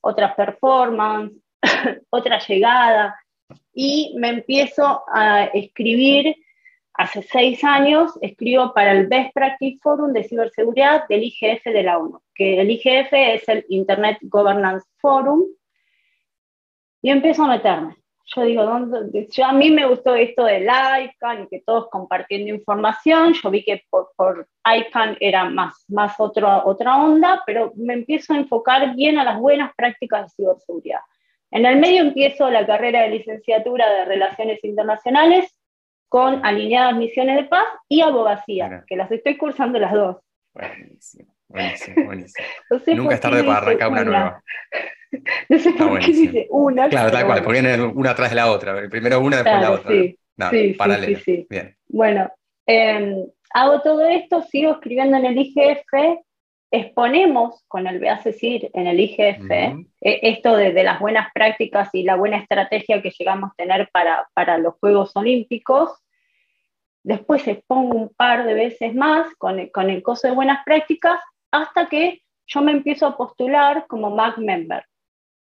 otras 0.00 0.34
performance, 0.34 1.32
otra 2.10 2.38
llegada. 2.38 3.14
Y 3.72 4.14
me 4.16 4.30
empiezo 4.30 5.04
a 5.12 5.44
escribir, 5.44 6.36
hace 6.94 7.22
seis 7.22 7.62
años, 7.64 8.12
escribo 8.22 8.72
para 8.72 8.92
el 8.92 9.08
Best 9.08 9.34
Practice 9.34 9.78
Forum 9.82 10.12
de 10.12 10.24
Ciberseguridad 10.24 11.06
del 11.08 11.24
IGF 11.24 11.64
de 11.64 11.82
la 11.82 11.98
ONU, 11.98 12.20
que 12.34 12.60
el 12.60 12.70
IGF 12.70 13.12
es 13.12 13.48
el 13.48 13.64
Internet 13.68 14.18
Governance 14.22 14.86
Forum. 14.98 15.42
Y 17.02 17.10
empiezo 17.10 17.44
a 17.44 17.48
meterme 17.48 17.96
yo 18.34 18.42
digo, 18.42 18.64
¿dónde? 18.64 19.28
Yo, 19.30 19.44
a 19.44 19.52
mí 19.52 19.70
me 19.70 19.86
gustó 19.86 20.14
esto 20.14 20.44
del 20.44 20.64
ICANN 20.64 21.44
y 21.44 21.48
que 21.48 21.60
todos 21.60 21.88
compartiendo 21.90 22.52
información, 22.52 23.34
yo 23.34 23.50
vi 23.50 23.64
que 23.64 23.82
por, 23.90 24.10
por 24.16 24.48
ICANN 24.64 25.16
era 25.20 25.44
más, 25.44 25.84
más 25.88 26.14
otra 26.18 26.64
onda, 26.64 27.42
pero 27.46 27.72
me 27.76 27.94
empiezo 27.94 28.32
a 28.32 28.38
enfocar 28.38 28.94
bien 28.94 29.18
a 29.18 29.24
las 29.24 29.38
buenas 29.38 29.72
prácticas 29.76 30.22
de 30.22 30.28
ciberseguridad. 30.30 31.00
En 31.50 31.64
el 31.66 31.78
medio 31.78 32.02
empiezo 32.02 32.50
la 32.50 32.66
carrera 32.66 33.02
de 33.02 33.10
licenciatura 33.10 33.88
de 33.88 34.04
Relaciones 34.06 34.62
Internacionales 34.64 35.54
con 36.08 36.44
alineadas 36.44 36.96
misiones 36.96 37.36
de 37.36 37.44
paz 37.44 37.64
y 37.88 38.00
abogacía, 38.00 38.84
que 38.86 38.96
las 38.96 39.10
estoy 39.10 39.36
cursando 39.36 39.78
las 39.78 39.92
dos. 39.92 40.16
Buenísimo, 40.52 41.34
buenísimo, 41.48 42.04
buenísimo. 42.04 42.46
Nunca 42.96 43.14
es 43.14 43.20
tarde 43.20 43.44
para 43.44 43.58
arrancar 43.58 43.88
una 43.88 44.04
nueva. 44.04 44.42
no 45.48 45.58
sé 45.58 45.72
por 45.72 45.98
qué 45.98 46.06
dice 46.06 46.46
una. 46.50 46.88
Claro, 46.88 47.10
tal 47.10 47.26
cual, 47.26 47.42
porque 47.42 47.60
viene 47.60 47.82
una 47.82 48.10
atrás 48.10 48.30
de 48.30 48.36
la 48.36 48.50
otra. 48.50 48.88
Primero 48.88 49.20
una, 49.20 49.42
después 49.42 49.60
la 49.60 49.72
otra. 49.72 49.90
Sí, 49.90 50.18
sí, 50.50 50.74
paralelo. 50.74 51.18
Sí, 51.20 51.46
Bien. 51.48 51.76
Bueno, 51.88 52.30
em, 52.66 53.26
hago 53.52 53.80
todo 53.82 54.06
esto, 54.08 54.42
sigo 54.42 54.72
escribiendo 54.72 55.16
en 55.16 55.26
el 55.26 55.38
IGF, 55.38 56.20
exponemos 56.70 57.64
con 57.68 57.86
el 57.86 58.00
BACESIR 58.00 58.70
en 58.74 58.86
el 58.88 58.98
IGF 58.98 59.50
e, 59.50 59.84
esto 60.00 60.56
de, 60.56 60.82
las 60.82 60.98
buenas 60.98 61.28
prácticas 61.32 61.88
y 61.92 62.02
la 62.02 62.16
buena 62.16 62.38
estrategia 62.38 63.00
que 63.00 63.12
llegamos 63.16 63.50
a 63.50 63.54
tener 63.56 63.88
para, 63.92 64.28
para 64.34 64.58
los 64.58 64.74
Juegos 64.80 65.14
Olímpicos. 65.14 65.90
Después 67.04 67.46
expongo 67.46 67.96
un 67.96 68.08
par 68.08 68.44
de 68.44 68.54
veces 68.54 68.94
más 68.94 69.32
con 69.36 69.60
el, 69.60 69.70
con 69.70 69.88
el 69.88 70.02
coso 70.02 70.26
de 70.26 70.34
buenas 70.34 70.64
prácticas 70.64 71.20
hasta 71.52 71.88
que 71.88 72.22
yo 72.46 72.60
me 72.60 72.72
empiezo 72.72 73.06
a 73.06 73.16
postular 73.16 73.86
como 73.86 74.10
MAC 74.10 74.38
member 74.38 74.84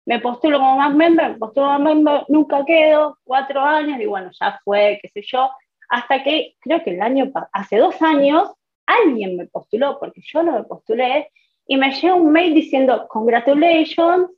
me 0.07 0.19
postulo 0.19 0.57
como 0.57 0.77
más 0.77 0.95
member, 0.95 1.31
me 1.31 1.37
postulo 1.37 1.67
como 1.67 1.79
member, 1.79 2.23
nunca 2.29 2.63
quedo, 2.65 3.19
cuatro 3.25 3.59
años, 3.59 3.99
y 3.99 4.05
bueno, 4.05 4.31
ya 4.39 4.57
fue, 4.63 4.99
qué 5.01 5.09
sé 5.09 5.21
yo, 5.21 5.49
hasta 5.89 6.23
que 6.23 6.55
creo 6.61 6.81
que 6.81 6.91
el 6.91 7.01
año, 7.01 7.29
hace 7.51 7.75
dos 7.75 8.01
años, 8.01 8.49
alguien 8.85 9.35
me 9.35 9.47
postuló, 9.47 9.99
porque 9.99 10.21
yo 10.23 10.43
no 10.43 10.53
me 10.53 10.63
postulé, 10.63 11.29
y 11.67 11.75
me 11.75 11.91
llegó 11.91 12.15
un 12.15 12.31
mail 12.31 12.53
diciendo, 12.53 13.05
congratulations, 13.09 14.29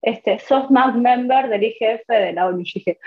este, 0.00 0.38
sos 0.38 0.70
más 0.70 0.96
member 0.96 1.50
del 1.50 1.62
IGF 1.62 2.08
de 2.08 2.32
la 2.32 2.46
ONU. 2.46 2.60
Y 2.60 2.72
dije, 2.72 2.98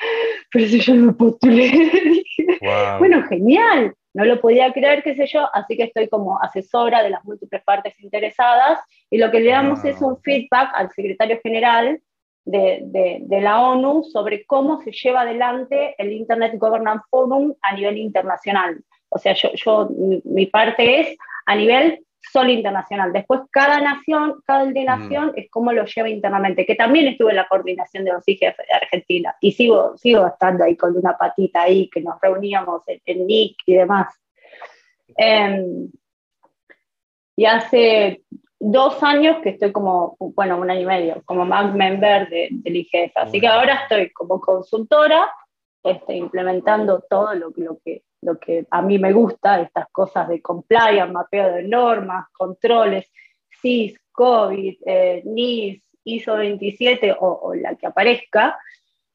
pero 0.52 0.68
si 0.68 0.80
yo 0.80 0.94
no 0.94 1.08
me 1.08 1.14
postulé, 1.14 2.24
bueno, 3.00 3.24
genial, 3.24 3.96
no 4.16 4.24
lo 4.24 4.40
podía 4.40 4.72
creer, 4.72 5.04
qué 5.04 5.14
sé 5.14 5.28
yo, 5.28 5.46
así 5.54 5.76
que 5.76 5.84
estoy 5.84 6.08
como 6.08 6.42
asesora 6.42 7.04
de 7.04 7.10
las 7.10 7.26
múltiples 7.26 7.62
partes 7.64 8.00
interesadas 8.00 8.80
y 9.10 9.18
lo 9.18 9.30
que 9.30 9.42
le 9.42 9.52
damos 9.52 9.84
es 9.84 10.02
un 10.02 10.18
feedback 10.22 10.72
al 10.74 10.90
secretario 10.92 11.38
general 11.44 12.00
de, 12.46 13.20
de, 13.20 13.42
la 13.42 13.62
ONU 13.62 14.04
sobre 14.06 14.46
cómo 14.46 14.82
se 14.84 14.92
lleva 14.92 15.22
adelante 15.22 15.96
el 15.98 16.14
Internet 16.14 16.54
Governance 16.58 17.04
Forum 17.10 17.56
a 17.62 17.76
nivel 17.76 17.98
internacional. 17.98 18.82
O 19.10 19.18
sea, 19.18 19.34
yo, 19.34 19.50
yo 19.54 19.90
mi 20.24 20.46
parte 20.46 21.02
es 21.02 21.18
a 21.46 21.56
nivel 21.56 22.06
solo 22.32 22.52
internacional. 22.52 23.14
Después 23.14 23.42
cada 23.52 23.80
nación, 23.80 24.42
cada 24.46 24.66
de 24.66 24.84
nación 24.84 25.34
es 25.36 25.50
cómo 25.50 25.72
lo 25.72 25.86
lleva 25.86 26.10
internamente, 26.10 26.66
que 26.66 26.76
también 26.76 27.08
estuve 27.08 27.32
en 27.32 27.38
la 27.38 27.48
coordinación 27.48 28.06
de 28.06 28.14
los 28.14 28.28
IGF 28.28 28.58
de 28.58 28.74
Argentina 28.74 29.36
y 29.40 29.52
sigo, 29.52 29.98
sigo 29.98 30.28
estando 30.28 30.64
ahí 30.64 30.76
con 30.76 30.96
una 30.96 31.18
patita 31.18 31.64
ahí, 31.64 31.90
que 31.90 32.02
nos 32.02 32.20
reuníamos 32.22 32.84
en, 32.88 33.28
NIC 33.28 33.58
y 33.66 33.74
demás. 33.76 34.14
Em, 35.18 35.90
y 37.36 37.46
hace 37.46 38.22
dos 38.60 39.04
años 39.04 39.38
que 39.44 39.50
estoy 39.50 39.72
como, 39.72 40.16
bueno, 40.20 40.58
un 40.58 40.70
año 40.70 40.82
y 40.82 40.86
medio, 40.86 41.22
como 41.26 41.46
más 41.46 41.74
member 41.74 42.30
del 42.30 42.76
IGF. 42.76 43.16
Así 43.16 43.40
que 43.40 43.48
ahora 43.48 43.82
estoy 43.84 44.12
como 44.12 44.40
consultora, 44.40 45.30
este, 45.86 46.16
implementando 46.16 47.06
todo 47.08 47.36
lo, 47.36 47.54
lo, 47.56 47.78
que, 47.78 48.02
lo 48.22 48.40
que 48.40 48.66
a 48.72 48.82
mí 48.82 48.98
me 48.98 49.14
gusta, 49.14 49.62
estas 49.62 49.88
cosas 49.92 50.28
de 50.28 50.42
compliance, 50.42 51.14
mapeo 51.14 51.54
de 51.54 51.64
normas, 51.64 52.26
controles, 52.32 53.12
CIS, 53.62 53.96
COVID, 54.12 54.78
eh, 54.84 55.22
NIS, 55.26 55.84
ISO 56.04 56.38
27 56.38 57.16
o, 57.20 57.54
la 57.54 57.76
que 57.76 57.86
aparezca, 57.86 58.58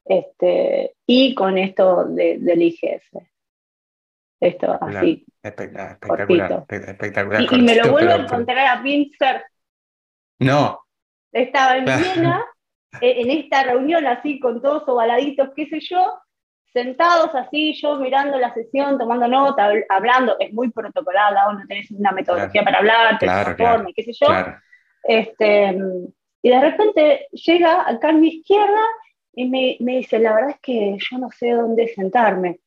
este, 0.05 0.95
y 1.05 1.35
con 1.35 1.57
esto 1.57 2.05
del 2.05 2.61
IGF. 2.61 3.17
Esto 4.39 4.77
así. 4.79 5.25
Espectacular, 5.43 6.65
espectacular, 6.69 7.41
Y, 7.51 7.61
me 7.61 7.75
lo 7.75 7.91
vuelvo 7.91 8.13
a 8.13 8.15
encontrar 8.15 8.77
a 8.77 8.81
Pincer. 8.81 9.43
No. 10.39 10.85
Estaba 11.33 11.77
en 11.77 11.85
Viena, 11.85 12.45
en 13.01 13.29
esta 13.29 13.63
reunión 13.63 14.05
así 14.07 14.39
con 14.39 14.61
todos 14.61 14.87
ovaladitos, 14.87 15.49
qué 15.55 15.67
sé 15.67 15.79
yo, 15.81 16.20
sentados 16.71 17.33
así, 17.35 17.73
yo 17.73 17.97
mirando 17.97 18.37
la 18.37 18.53
sesión, 18.53 18.97
tomando 18.97 19.27
nota, 19.27 19.69
hablando, 19.89 20.37
es 20.39 20.53
muy 20.53 20.69
protocolada, 20.69 21.51
no 21.53 21.67
tenés 21.67 21.91
una 21.91 22.11
metodología 22.11 22.63
para 22.63 22.79
hablar, 22.79 23.19
te 23.19 23.25
claro, 23.25 23.85
qué 23.95 24.03
sé 24.03 24.13
yo. 24.13 24.27
Este, 25.03 25.75
y 26.41 26.49
de 26.49 26.61
repente 26.61 27.27
llega 27.31 27.87
acá 27.89 28.09
a 28.09 28.13
mi 28.13 28.27
izquierda 28.29 28.81
y 29.33 29.49
me, 29.49 29.77
me, 29.79 29.97
dice, 29.97 30.19
la 30.19 30.33
verdad 30.33 30.51
es 30.51 30.59
que 30.61 30.97
yo 30.97 31.17
no 31.17 31.29
sé 31.31 31.51
dónde 31.51 31.87
sentarme 31.87 32.59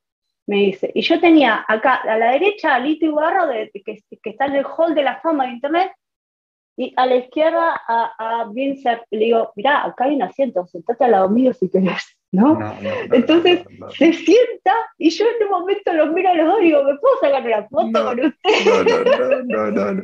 me 0.46 0.56
dice. 0.56 0.90
Y 0.94 1.02
yo 1.02 1.20
tenía 1.20 1.64
acá 1.66 1.94
a 1.94 2.18
la 2.18 2.32
derecha 2.32 2.74
a 2.74 2.78
Lito 2.78 3.06
Ibarro, 3.06 3.46
de, 3.46 3.70
que, 3.72 4.02
que, 4.22 4.30
está 4.30 4.46
en 4.46 4.56
el 4.56 4.66
hall 4.66 4.94
de 4.94 5.02
la 5.02 5.20
fama 5.20 5.46
de 5.46 5.52
Internet, 5.52 5.92
y 6.76 6.92
a 6.96 7.06
la 7.06 7.16
izquierda 7.16 7.80
a, 7.86 8.40
a 8.40 8.48
Vincent. 8.50 9.02
le 9.10 9.18
digo, 9.26 9.52
mirá, 9.56 9.84
acá 9.84 10.04
hay 10.04 10.16
un 10.16 10.22
asiento, 10.22 10.66
sentate 10.66 11.04
al 11.04 11.12
lado 11.12 11.28
mío 11.28 11.52
si 11.54 11.70
querés. 11.70 12.18
¿No? 12.34 12.58
Entonces 13.12 13.60
se 13.96 14.12
sienta 14.12 14.74
y 14.98 15.10
yo 15.10 15.24
en 15.24 15.46
un 15.46 15.50
momento 15.60 15.92
los 15.92 16.12
miro 16.12 16.30
a 16.30 16.34
los 16.34 16.46
dos 16.46 16.60
y 16.60 16.64
digo, 16.64 16.84
¿me 16.84 16.96
puedo 16.98 17.18
sacar 17.20 17.46
una 17.46 17.68
foto 17.68 18.04
con 18.04 18.20
usted? 18.20 18.50
No, 18.66 18.84
no, 18.84 19.04
no, 19.04 19.70
no, 19.70 19.92
no, 19.92 20.02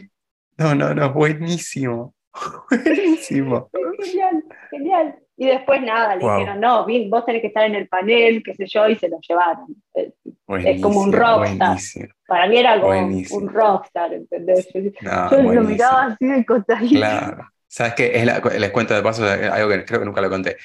no, 0.59 0.75
no, 0.75 0.95
no, 0.95 1.13
buenísimo. 1.13 2.15
Buenísimo. 2.71 3.71
Genial, 4.05 4.45
genial. 4.71 5.19
Y 5.37 5.47
después 5.47 5.83
nada, 5.83 6.17
le 6.17 6.23
dijeron, 6.23 6.61
no, 6.61 6.85
bien, 6.85 7.11
vos 7.11 7.25
tenés 7.25 7.41
que 7.41 7.49
estar 7.49 7.65
en 7.65 7.75
el 7.75 7.89
panel, 7.89 8.43
qué 8.45 8.55
sé 8.55 8.67
yo, 8.67 8.89
y 8.89 8.95
se 8.97 9.09
lo 9.09 9.19
llevaron. 9.27 9.75
es 9.95 10.83
como 10.83 11.01
un 11.01 11.13
rockstar. 11.13 11.79
Para 12.27 12.47
mí 12.47 12.59
era 12.59 12.79
como 12.79 13.07
un 13.07 13.49
rockstar, 13.49 14.13
¿entendés? 14.13 14.69
yo 14.73 15.43
lo 15.43 15.63
miraba 15.63 16.05
así 16.05 16.27
de 16.27 16.45
costadito. 16.45 17.01
Claro. 17.01 17.49
¿Sabes 17.67 17.95
qué? 17.95 18.27
les 18.59 18.71
cuento 18.71 18.95
de 18.95 19.03
paso 19.03 19.25
algo 19.25 19.69
que 19.71 19.85
creo 19.85 20.01
que 20.01 20.07
nunca 20.07 20.21
lo 20.21 20.29
conté. 20.29 20.57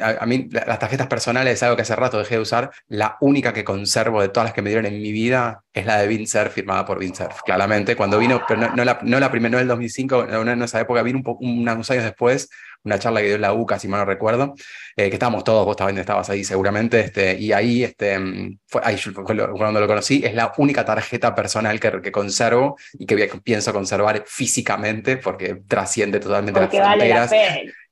A, 0.00 0.26
mí 0.26 0.48
las 0.50 0.78
tarjetas 0.78 1.06
personales 1.06 1.54
es 1.54 1.62
algo 1.62 1.76
que 1.76 1.82
hace 1.82 1.96
rato 1.96 2.18
dejé 2.18 2.34
de 2.34 2.42
usar. 2.42 2.70
La 2.88 3.16
única 3.20 3.52
que 3.52 3.64
conservo 3.64 4.20
de 4.20 4.28
todas 4.28 4.48
las 4.48 4.54
que 4.54 4.62
me 4.62 4.70
dieron 4.70 4.86
en 4.86 5.00
mi 5.00 5.12
vida 5.12 5.62
es 5.72 5.86
la 5.86 5.98
de 5.98 6.06
Vincer, 6.06 6.50
firmada 6.50 6.84
por 6.84 6.98
Vincer. 6.98 7.28
Claramente, 7.44 7.96
cuando 7.96 8.18
vino, 8.18 8.42
pero 8.46 8.74
no, 8.74 8.84
la, 8.84 8.98
no 9.02 9.18
la 9.18 9.30
primera, 9.30 9.52
no 9.52 9.58
el 9.58 9.68
2005, 9.68 10.26
no 10.26 10.50
en 10.50 10.62
esa 10.62 10.80
época, 10.80 11.02
vino 11.02 11.22
un 11.24 11.68
unos 11.68 11.90
años 11.90 12.04
después, 12.04 12.50
una 12.84 12.98
charla 12.98 13.20
que 13.20 13.28
dio 13.28 13.38
la 13.38 13.52
UCA, 13.52 13.78
si 13.78 13.88
mal 13.88 14.00
no 14.00 14.06
recuerdo, 14.06 14.54
eh, 14.96 15.08
que 15.08 15.16
estábamos 15.16 15.44
todos, 15.44 15.64
vos 15.64 15.76
también 15.76 15.98
estabas 15.98 16.28
ahí 16.30 16.44
seguramente, 16.44 17.00
este, 17.00 17.38
y 17.38 17.52
ahí, 17.52 17.84
este, 17.84 18.18
fue, 18.66 18.80
ahí 18.84 18.98
cuando 19.24 19.80
lo 19.80 19.86
conocí, 19.86 20.22
es 20.24 20.34
la 20.34 20.52
única 20.58 20.84
tarjeta 20.84 21.34
personal 21.34 21.78
que, 21.80 22.00
que 22.00 22.12
conservo 22.12 22.76
y 22.98 23.06
que 23.06 23.30
pienso 23.42 23.72
conservar 23.72 24.24
físicamente 24.26 25.16
porque 25.16 25.62
trasciende 25.66 26.20
totalmente 26.20 26.60
las 26.60 26.70
fronteras. 26.70 27.30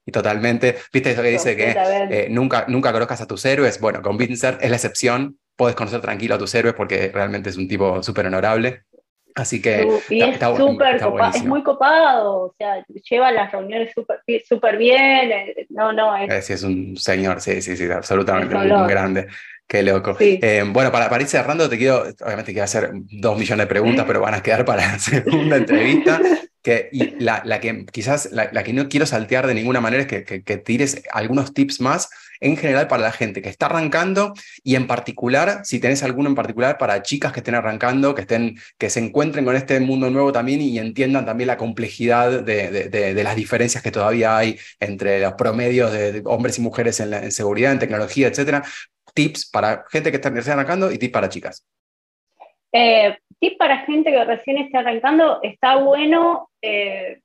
Y 0.06 0.12
totalmente, 0.12 0.76
viste 0.92 1.10
eso 1.10 1.22
que 1.22 1.30
dice 1.30 1.56
que 1.56 1.74
eh, 2.10 2.28
nunca, 2.30 2.64
nunca 2.68 2.92
conozcas 2.92 3.20
a 3.20 3.26
tus 3.26 3.44
héroes. 3.44 3.80
Bueno, 3.80 4.00
con 4.02 4.16
Vincent 4.16 4.62
es 4.62 4.70
la 4.70 4.76
excepción. 4.76 5.36
Puedes 5.56 5.74
conocer 5.74 6.00
tranquilo 6.00 6.36
a 6.36 6.38
tus 6.38 6.54
héroes 6.54 6.74
porque 6.74 7.10
realmente 7.12 7.50
es 7.50 7.56
un 7.56 7.66
tipo 7.66 8.00
súper 8.04 8.26
honorable. 8.26 8.84
Así 9.36 9.60
que 9.60 9.86
está, 10.08 10.50
es, 11.34 11.44
muy 11.44 11.62
copado, 11.62 12.36
o 12.36 12.54
sea, 12.56 12.82
lleva 13.10 13.30
las 13.32 13.52
reuniones 13.52 13.92
súper 14.48 14.78
bien, 14.78 15.30
eh, 15.30 15.66
no, 15.68 15.92
no. 15.92 16.16
Es, 16.16 16.32
eh, 16.32 16.40
sí, 16.40 16.52
es 16.54 16.62
un 16.62 16.96
señor, 16.96 17.42
sí, 17.42 17.60
sí, 17.60 17.76
sí, 17.76 17.84
absolutamente, 17.84 18.54
muy, 18.54 18.88
grande. 18.88 19.26
Qué 19.66 19.82
loco. 19.82 20.16
bueno, 20.18 20.92
para, 20.92 21.10
para 21.10 21.22
ir 21.22 21.28
cerrando, 21.28 21.68
te 21.68 21.76
quiero, 21.76 22.04
obviamente 22.20 22.52
quiero 22.52 22.64
hacer 22.64 22.90
dos 22.92 23.38
millones 23.38 23.64
de 23.64 23.68
preguntas, 23.68 24.04
pero 24.06 24.20
van 24.20 24.34
a 24.34 24.42
quedar 24.42 24.64
para 24.64 24.92
la 24.92 24.98
segunda 25.00 25.56
entrevista 25.56 26.20
y 26.92 27.14
la, 27.20 27.42
la 27.44 27.60
que 27.60 27.86
quizás 27.86 28.30
la, 28.32 28.50
la, 28.52 28.62
que 28.62 28.72
no 28.72 28.88
quiero 28.88 29.06
saltear 29.06 29.46
de 29.46 29.54
ninguna 29.54 29.80
manera 29.80 30.02
es 30.02 30.08
que, 30.08 30.42
que, 30.42 30.56
tires 30.56 31.02
algunos 31.12 31.54
tips 31.54 31.80
más 31.80 32.08
en 32.40 32.56
general 32.56 32.88
para 32.88 33.02
la 33.02 33.12
gente 33.12 33.40
que 33.40 33.48
está 33.48 33.66
arrancando 33.66 34.34
y 34.62 34.74
en 34.74 34.86
particular, 34.86 35.60
si 35.64 35.78
tenés 35.78 36.02
alguno 36.02 36.28
en 36.28 36.34
particular 36.34 36.76
para 36.76 37.02
chicas 37.02 37.32
que 37.32 37.40
estén 37.40 37.54
arrancando, 37.54 38.14
que, 38.14 38.22
estén, 38.22 38.58
que 38.78 38.90
se 38.90 39.00
encuentren 39.00 39.44
con 39.44 39.56
este 39.56 39.80
mundo 39.80 40.10
nuevo 40.10 40.32
también 40.32 40.60
y 40.60 40.78
entiendan 40.78 41.24
también 41.24 41.46
la 41.46 41.56
complejidad 41.56 42.42
de, 42.42 42.70
de, 42.70 43.14
de, 43.14 43.24
las 43.24 43.36
diferencias 43.36 43.82
que 43.82 43.90
todavía 43.90 44.36
hay 44.36 44.58
entre 44.80 45.20
los 45.20 45.34
promedios 45.34 45.92
de 45.92 46.22
hombres 46.24 46.58
y 46.58 46.62
mujeres 46.62 47.00
en, 47.00 47.14
en 47.14 47.32
seguridad, 47.32 47.72
en 47.72 47.78
tecnología, 47.78 48.28
etcétera. 48.28 48.64
Tips 49.16 49.50
para 49.50 49.84
gente 49.90 50.10
que 50.10 50.16
está 50.18 50.28
arrancando 50.28 50.92
y 50.92 50.98
tips 50.98 51.12
para 51.12 51.28
chicas. 51.28 51.66
Eh, 52.70 53.16
tip 53.40 53.56
para 53.56 53.78
gente 53.78 54.10
que 54.10 54.24
recién 54.24 54.58
está 54.58 54.80
arrancando, 54.80 55.40
está 55.42 55.76
bueno, 55.76 56.50
eh, 56.60 57.20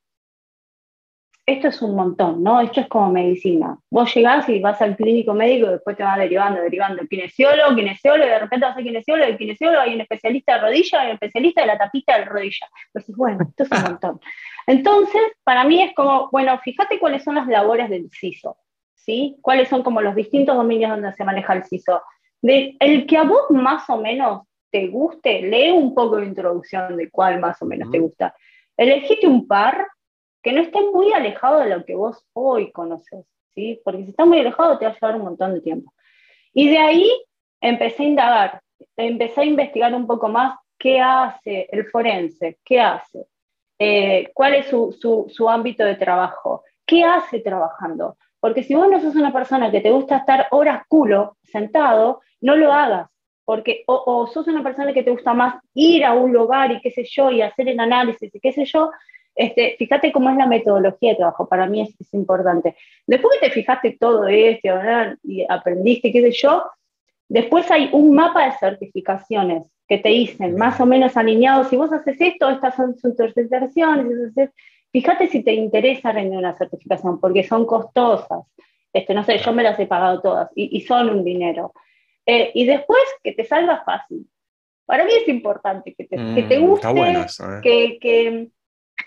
esto 1.46 1.68
es 1.68 1.82
un 1.82 1.96
montón, 1.96 2.42
¿no? 2.42 2.62
Esto 2.62 2.80
es 2.80 2.88
como 2.88 3.12
medicina. 3.12 3.78
Vos 3.90 4.14
llegás 4.16 4.48
y 4.48 4.60
vas 4.60 4.82
al 4.82 4.96
clínico 4.96 5.34
médico 5.34 5.68
y 5.68 5.72
después 5.72 5.98
te 5.98 6.04
va 6.04 6.18
derivando, 6.18 6.62
derivando, 6.62 7.06
kinesiólogo, 7.06 7.76
kinesiólogo, 7.76 8.26
y 8.26 8.30
de 8.30 8.40
repente 8.40 8.66
vas 8.66 8.78
a 8.78 8.82
kinesiólogo, 8.82 9.30
y 9.30 9.38
kinesiólogo 9.38 9.82
hay 9.82 9.96
un 9.96 10.02
especialista 10.02 10.54
de 10.54 10.62
rodilla, 10.62 11.02
hay 11.02 11.08
un 11.08 11.14
especialista 11.16 11.62
de 11.62 11.68
la 11.68 11.78
tapita 11.78 12.18
de 12.18 12.26
rodilla. 12.26 12.68
Entonces, 12.86 13.16
bueno, 13.18 13.46
esto 13.50 13.64
es 13.64 13.72
un 13.72 13.82
montón. 13.82 14.22
Entonces, 14.68 15.22
para 15.44 15.66
mí 15.66 15.82
es 15.82 15.94
como, 15.96 16.30
bueno, 16.32 16.58
fíjate 16.60 17.00
cuáles 17.00 17.24
son 17.24 17.36
las 17.36 17.48
labores 17.48 17.90
del 17.90 18.10
CISO, 18.12 18.56
¿sí? 19.04 19.38
Cuáles 19.42 19.68
son 19.70 19.84
como 19.84 20.02
los 20.02 20.16
distintos 20.16 20.56
dominios 20.56 20.92
donde 20.92 21.14
se 21.14 21.24
maneja 21.24 21.54
el 21.54 21.64
CISO. 21.64 22.02
De, 22.42 22.76
el 22.80 23.06
que 23.06 23.18
a 23.18 23.24
vos 23.24 23.50
más 23.50 23.90
o 23.90 23.98
menos 23.98 24.44
te 24.72 24.88
guste, 24.88 25.42
lee 25.42 25.72
un 25.72 25.94
poco 25.94 26.18
de 26.18 26.26
introducción 26.26 26.98
de 26.98 27.10
cuál 27.10 27.40
más 27.40 27.62
o 27.62 27.66
menos 27.66 27.92
te 27.92 28.00
gusta. 28.00 28.34
Elegite 28.78 29.28
un 29.28 29.48
par 29.48 29.88
que 30.42 30.54
no 30.54 30.62
esté 30.62 30.80
muy 30.92 31.12
alejado 31.14 31.60
de 31.60 31.70
lo 31.70 31.86
que 31.86 31.96
vos 31.96 32.26
hoy 32.34 32.72
conoces, 32.72 33.26
¿sí? 33.54 33.80
Porque 33.84 34.04
si 34.04 34.10
está 34.12 34.26
muy 34.26 34.40
alejado 34.40 34.78
te 34.78 34.86
va 34.86 34.92
a 34.92 34.94
llevar 34.94 35.16
un 35.16 35.24
montón 35.24 35.54
de 35.54 35.62
tiempo. 35.62 35.94
Y 36.54 36.70
de 36.70 36.78
ahí 36.78 37.12
empecé 37.60 38.04
a 38.04 38.08
indagar, 38.08 38.62
empecé 38.98 39.42
a 39.42 39.46
investigar 39.46 39.94
un 39.94 40.08
poco 40.08 40.30
más 40.30 40.58
qué 40.80 41.00
hace 41.00 41.68
el 41.72 41.86
forense, 41.86 42.58
qué 42.64 42.80
hace, 42.80 43.28
eh, 43.78 44.32
cuál 44.34 44.56
es 44.56 44.68
su, 44.68 44.96
su, 45.00 45.28
su 45.30 45.48
ámbito 45.50 45.84
de 45.84 45.96
trabajo, 45.96 46.64
qué 46.86 47.04
hace 47.04 47.40
trabajando. 47.40 48.18
Porque 48.42 48.64
si 48.64 48.74
vos 48.74 48.90
no 48.90 49.00
sos 49.00 49.16
una 49.16 49.32
persona 49.32 49.72
que 49.72 49.80
te 49.80 49.92
gusta 49.92 50.18
estar 50.18 50.48
horas 50.52 50.84
culo 50.90 51.38
sentado, 51.44 52.22
no 52.42 52.58
lo 52.58 52.74
hagas. 52.74 53.08
Porque 53.46 53.84
o, 53.86 54.28
sos 54.28 54.48
una 54.48 54.64
persona 54.64 54.94
que 54.94 55.04
te 55.04 55.12
gusta 55.12 55.34
más 55.34 55.56
ir 55.74 56.04
a 56.04 56.14
un 56.14 56.34
lugar 56.34 56.72
y 56.72 56.82
qué 56.82 56.92
sé 56.92 57.06
yo, 57.06 57.32
y 57.32 57.42
hacer 57.42 57.70
el 57.70 57.80
análisis 57.80 58.34
y 58.34 58.40
qué 58.40 58.52
sé 58.52 58.66
yo, 58.66 58.92
este, 59.36 59.76
fíjate 59.78 60.12
cómo 60.12 60.30
es 60.30 60.38
la 60.38 60.48
metodología 60.48 61.12
de 61.12 61.18
trabajo, 61.18 61.48
para 61.48 61.68
mí 61.68 61.82
es, 61.82 62.14
importante. 62.14 62.76
Después 63.06 63.38
que 63.40 63.48
te 63.48 63.54
fijaste 63.54 63.98
todo 64.00 64.28
esto 64.28 64.70
y 65.24 65.46
aprendiste, 65.48 66.12
qué 66.12 66.22
sé 66.22 66.32
yo, 66.32 66.64
después 67.30 67.70
hay 67.72 67.90
un 67.94 68.14
mapa 68.14 68.46
de 68.46 68.52
certificaciones 68.54 69.64
que 69.88 70.00
te 70.00 70.10
dicen 70.10 70.56
más 70.56 70.80
o 70.80 70.86
menos 70.86 71.16
alineados, 71.16 71.70
si 71.70 71.78
vos 71.78 71.92
haces 71.94 72.20
esto, 72.20 72.50
estas 72.50 72.76
son 72.76 72.98
sus 72.98 73.16
certificaciones, 73.16 74.34
fíjate 74.92 75.28
si 75.28 75.44
te 75.44 75.54
interesa 75.54 76.12
rendir 76.12 76.38
una 76.38 76.58
certificación, 76.58 77.20
porque 77.20 77.44
son 77.44 77.66
costosas. 77.66 78.44
Este, 78.94 79.14
no 79.14 79.24
sé, 79.24 79.38
yo 79.38 79.54
me 79.54 79.64
las 79.64 79.80
he 79.80 79.88
pagado 79.88 80.22
todas 80.22 80.50
y 80.56 80.82
son 80.82 81.10
un 81.10 81.24
dinero. 81.24 81.74
Eh, 82.26 82.52
y 82.54 82.66
después 82.66 83.02
que 83.24 83.34
te 83.34 83.44
salga 83.46 83.84
fácil. 83.84 84.28
Para 84.86 85.06
mí 85.06 85.12
es 85.14 85.28
importante 85.28 85.94
que 85.94 86.06
te, 86.06 86.16
que 86.16 86.44
te 86.44 86.60
mm, 86.60 86.68
guste, 86.68 86.88
¿eh? 86.90 87.26
que, 87.64 88.00
que, 88.00 88.48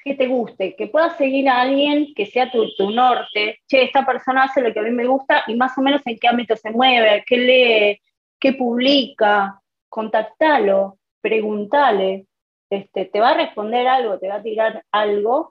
que, 0.02 0.14
te 0.14 0.26
guste, 0.26 0.74
que 0.76 0.86
puedas 0.86 1.16
seguir 1.16 1.48
a 1.48 1.60
alguien 1.60 2.14
que 2.14 2.26
sea 2.26 2.50
tu, 2.50 2.74
tu, 2.74 2.90
norte. 2.90 3.60
Che, 3.68 3.82
esta 3.82 4.04
persona 4.04 4.44
hace 4.44 4.62
lo 4.62 4.72
que 4.72 4.80
a 4.80 4.82
mí 4.82 4.90
me 4.90 5.06
gusta 5.06 5.44
y 5.46 5.54
más 5.56 5.76
o 5.76 5.82
menos 5.82 6.00
en 6.06 6.18
qué 6.18 6.28
ámbito 6.28 6.56
se 6.56 6.70
mueve, 6.70 7.24
qué 7.26 7.36
lee, 7.36 8.00
qué 8.40 8.54
publica, 8.54 9.60
contactalo, 9.88 10.98
preguntale, 11.20 12.26
este, 12.70 13.04
te 13.04 13.20
va 13.20 13.30
a 13.30 13.36
responder 13.36 13.86
algo, 13.86 14.18
te 14.18 14.28
va 14.28 14.36
a 14.36 14.42
tirar 14.42 14.84
algo 14.90 15.50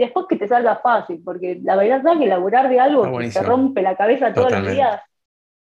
y 0.00 0.04
después 0.04 0.24
que 0.30 0.36
te 0.36 0.48
salga 0.48 0.76
fácil, 0.76 1.20
porque 1.22 1.60
la 1.62 1.76
verdad 1.76 1.98
es 1.98 2.18
que 2.18 2.24
elaborar 2.24 2.70
de 2.70 2.80
algo 2.80 3.18
que 3.18 3.28
te 3.28 3.42
rompe 3.42 3.82
la 3.82 3.96
cabeza 3.96 4.32
todos 4.32 4.50
los 4.50 4.72
días 4.72 4.98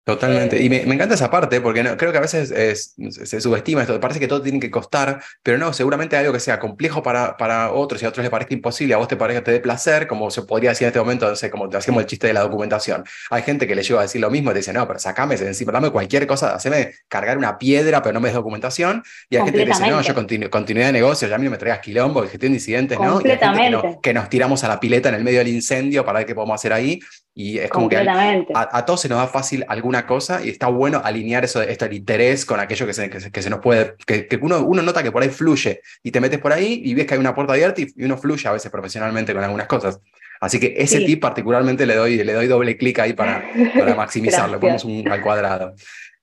Totalmente. 0.06 0.62
Y 0.62 0.70
me, 0.70 0.84
encanta 0.84 1.16
esa 1.16 1.32
parte, 1.32 1.60
porque 1.62 1.84
creo 1.98 2.12
que 2.12 2.18
a 2.20 2.22
veces 2.22 2.94
se 3.10 3.42
subestima 3.42 3.82
esto, 3.82 4.00
parece 4.00 4.20
que 4.20 4.28
todo 4.28 4.40
tiene 4.40 4.60
que 4.60 4.70
costar, 4.70 5.20
pero 5.42 5.58
no, 5.58 5.74
seguramente 5.74 6.16
algo 6.16 6.32
que 6.32 6.40
sea 6.40 6.60
complejo 6.60 7.02
para, 7.02 7.36
para 7.38 7.72
otros 7.72 8.04
y 8.04 8.06
a 8.06 8.10
otros 8.10 8.24
les 8.24 8.30
parezca 8.30 8.54
imposible, 8.54 8.94
a 8.94 8.98
vos 8.98 9.08
te 9.08 9.18
parezca 9.18 9.44
te 9.44 9.52
dé 9.52 9.60
placer, 9.60 10.06
como 10.06 10.30
se 10.30 10.44
podría 10.44 10.70
decir 10.70 10.86
en 10.86 10.90
este 10.90 11.00
momento, 11.00 11.28
no 11.28 11.36
sé, 11.36 11.50
como 11.50 11.70
te 11.70 11.78
hacíamos 11.78 12.04
el 12.04 12.08
chiste 12.08 12.28
de 12.28 12.34
la 12.34 12.42
documentación. 12.42 13.04
Hay 13.32 13.42
gente 13.42 13.66
que 13.66 13.74
le 13.74 13.82
lleva 13.82 14.02
a 14.02 14.04
decir 14.04 14.22
lo 14.22 14.30
mismo 14.30 14.52
y 14.52 14.54
te 14.54 14.60
dice, 14.60 14.74
no, 14.74 14.88
pero 14.88 15.00
sacame 15.00 15.34
encima, 15.36 15.72
dame 15.72 15.90
cualquier 15.90 16.28
cosa, 16.28 16.54
haceme 16.54 16.94
cargar 17.08 17.40
una 17.40 17.58
piedra, 17.58 18.04
pero 18.04 18.14
no 18.14 18.20
me 18.20 18.28
des 18.28 18.36
documentación. 18.36 19.04
Y 19.28 19.38
hay 19.38 19.44
gente 19.44 19.60
que 19.60 19.66
dice, 19.66 19.88
no, 19.88 20.02
yo 20.02 20.14
continuidad 20.14 20.88
de 20.88 20.94
negocio, 20.94 21.28
ya 21.28 21.34
a 21.34 21.38
mí 21.40 21.46
no 21.46 21.52
me 21.52 21.58
traigas 21.58 21.80
quilombo, 21.80 22.22
gestión 22.28 22.52
de 22.52 22.58
incidentes, 22.58 23.00
¿no? 23.00 23.22
Y 23.24 23.32
hay 23.32 23.40
gente 23.40 24.00
que, 24.04 24.14
nos 24.14 24.30
tiramos 24.30 24.64
a 24.64 24.68
la 24.68 24.80
pileta 24.80 25.10
en 25.10 25.16
el 25.16 25.24
medio 25.24 25.40
del 25.40 25.48
incendio 25.48 26.06
para 26.06 26.20
ver 26.20 26.28
qué 26.28 26.36
podemos 26.36 26.54
hacer 26.54 26.74
ahí. 26.74 27.00
Y 27.38 27.58
es 27.58 27.70
como 27.70 27.90
que 27.90 27.98
a, 27.98 28.86
todos 28.86 29.02
se 29.02 29.10
nos 29.10 29.18
da 29.18 29.28
fácil 29.28 29.66
alguna 29.68 29.95
cosa 30.04 30.44
y 30.44 30.50
está 30.50 30.68
bueno 30.68 31.02
alinear 31.04 31.44
eso, 31.46 31.62
esto, 31.62 31.86
el 31.86 31.94
interés 31.94 32.46
con 32.46 32.60
aquello 32.60 32.86
que 32.86 32.94
se, 32.94 33.10
que 33.10 33.42
se, 33.42 33.50
nos 33.50 33.60
puede, 33.60 33.96
que, 34.06 34.28
que, 34.28 34.36
uno, 34.38 34.62
uno 34.64 34.82
nota 34.82 35.02
que 35.02 35.12
por 35.12 35.24
ahí 35.24 35.30
fluye 35.30 35.82
y 36.04 36.12
te 36.12 36.20
metes 36.20 36.40
por 36.40 36.54
ahí 36.54 36.82
y 36.84 36.94
ves 36.94 37.06
que 37.06 37.14
hay 37.14 37.20
una 37.20 37.34
puerta 37.34 37.54
abierta 37.54 37.82
y, 37.82 38.04
uno 38.04 38.18
fluye 38.18 38.48
a 38.48 38.52
veces 38.52 38.72
profesionalmente 38.72 39.34
con 39.34 39.44
algunas 39.44 39.68
cosas. 39.68 40.00
Así 40.42 40.60
que 40.60 40.74
ese 40.78 41.00
tip 41.00 41.22
particularmente 41.22 41.86
le 41.86 41.96
doy, 41.96 42.24
le 42.24 42.34
doy 42.34 42.48
doble 42.48 42.78
clic 42.78 43.00
ahí 43.00 43.14
para, 43.14 43.44
para 43.74 43.96
maximizarlo, 43.96 44.60
ponemos 44.60 44.84
un 44.84 45.08
al 45.10 45.22
cuadrado. 45.22 45.74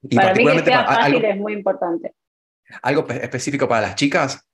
Y 0.02 0.16
para 0.16 0.28
particularmente 0.28 0.70
mí 0.70 0.76
que 0.76 0.84
sea 0.84 0.96
fácil 0.96 1.24
es 1.24 1.36
muy 1.36 1.52
importante. 1.54 2.12
¿Algo 2.82 3.06
específico 3.08 3.68
para 3.68 3.82
las 3.82 3.94
chicas? 3.94 4.46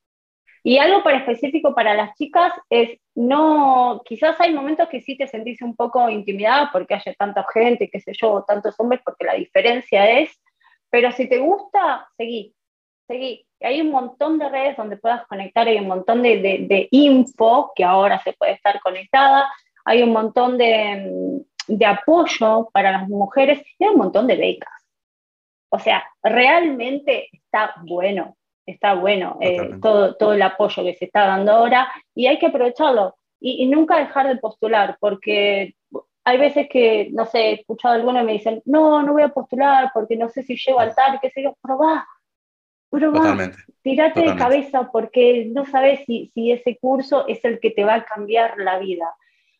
Y 0.62 0.78
algo 0.78 1.02
para 1.02 1.18
específico 1.18 1.74
para 1.74 1.94
las 1.94 2.14
chicas 2.16 2.52
es 2.70 2.98
no, 3.14 4.02
quizás 4.04 4.40
hay 4.40 4.54
momentos 4.54 4.88
que 4.88 5.00
sí 5.00 5.16
te 5.16 5.26
sentís 5.26 5.60
un 5.62 5.74
poco 5.74 6.08
intimidada 6.08 6.70
porque 6.72 6.94
haya 6.94 7.14
tanta 7.14 7.44
gente, 7.52 7.90
qué 7.90 8.00
sé 8.00 8.12
yo, 8.14 8.44
tantos 8.46 8.74
hombres, 8.78 9.00
porque 9.04 9.24
la 9.24 9.34
diferencia 9.34 10.20
es, 10.20 10.30
pero 10.90 11.12
si 11.12 11.28
te 11.28 11.38
gusta, 11.38 12.08
seguí, 12.16 12.54
seguí. 13.06 13.44
Hay 13.60 13.80
un 13.80 13.90
montón 13.90 14.38
de 14.38 14.48
redes 14.48 14.76
donde 14.76 14.96
puedas 14.96 15.26
conectar, 15.26 15.66
hay 15.66 15.78
un 15.78 15.88
montón 15.88 16.22
de, 16.22 16.38
de, 16.68 16.88
info 16.92 17.72
que 17.74 17.82
ahora 17.82 18.20
se 18.22 18.32
puede 18.34 18.52
estar 18.52 18.80
conectada, 18.80 19.52
hay 19.84 20.02
un 20.02 20.12
montón 20.12 20.56
de, 20.56 21.42
de 21.66 21.86
apoyo 21.86 22.70
para 22.72 22.92
las 22.92 23.08
mujeres 23.08 23.60
y 23.78 23.84
hay 23.84 23.90
un 23.90 23.98
montón 23.98 24.28
de 24.28 24.36
becas. 24.36 24.72
O 25.70 25.78
sea, 25.78 26.04
realmente 26.22 27.28
está 27.32 27.74
bueno, 27.82 28.37
está 28.70 28.94
bueno 28.94 29.38
eh, 29.40 29.70
todo, 29.80 30.14
todo 30.16 30.34
el 30.34 30.42
apoyo 30.42 30.84
que 30.84 30.94
se 30.94 31.06
está 31.06 31.26
dando 31.26 31.52
ahora 31.52 31.90
y 32.14 32.26
hay 32.26 32.38
que 32.38 32.46
aprovecharlo 32.46 33.16
y, 33.40 33.66
nunca 33.66 33.98
dejar 33.98 34.28
de 34.28 34.36
postular, 34.36 34.96
porque 35.00 35.76
hay 36.24 36.38
veces 36.38 36.68
que, 36.68 37.08
no 37.12 37.24
sé, 37.24 37.38
he 37.38 37.52
escuchado 37.54 37.94
algunos 37.94 38.24
me 38.24 38.32
dicen, 38.32 38.62
no, 38.64 39.02
no 39.02 39.12
voy 39.12 39.22
a 39.22 39.28
postular 39.28 39.90
porque 39.94 40.16
no 40.16 40.28
sé 40.28 40.42
si 40.42 40.56
llego 40.56 40.80
al 40.80 40.94
tal, 40.94 41.20
qué 41.20 41.30
sé 41.30 41.42
yo, 41.44 41.56
probá, 41.62 42.06
probá, 42.90 43.50
tirate 43.82 44.22
de 44.22 44.36
cabeza 44.36 44.90
porque 44.90 45.48
no 45.52 45.64
sabes 45.66 46.00
si, 46.04 46.30
si 46.34 46.50
ese 46.50 46.76
curso 46.78 47.26
es 47.28 47.44
el 47.44 47.60
que 47.60 47.70
te 47.70 47.84
va 47.84 47.94
a 47.94 48.04
cambiar 48.04 48.58
la 48.58 48.78
vida 48.78 49.08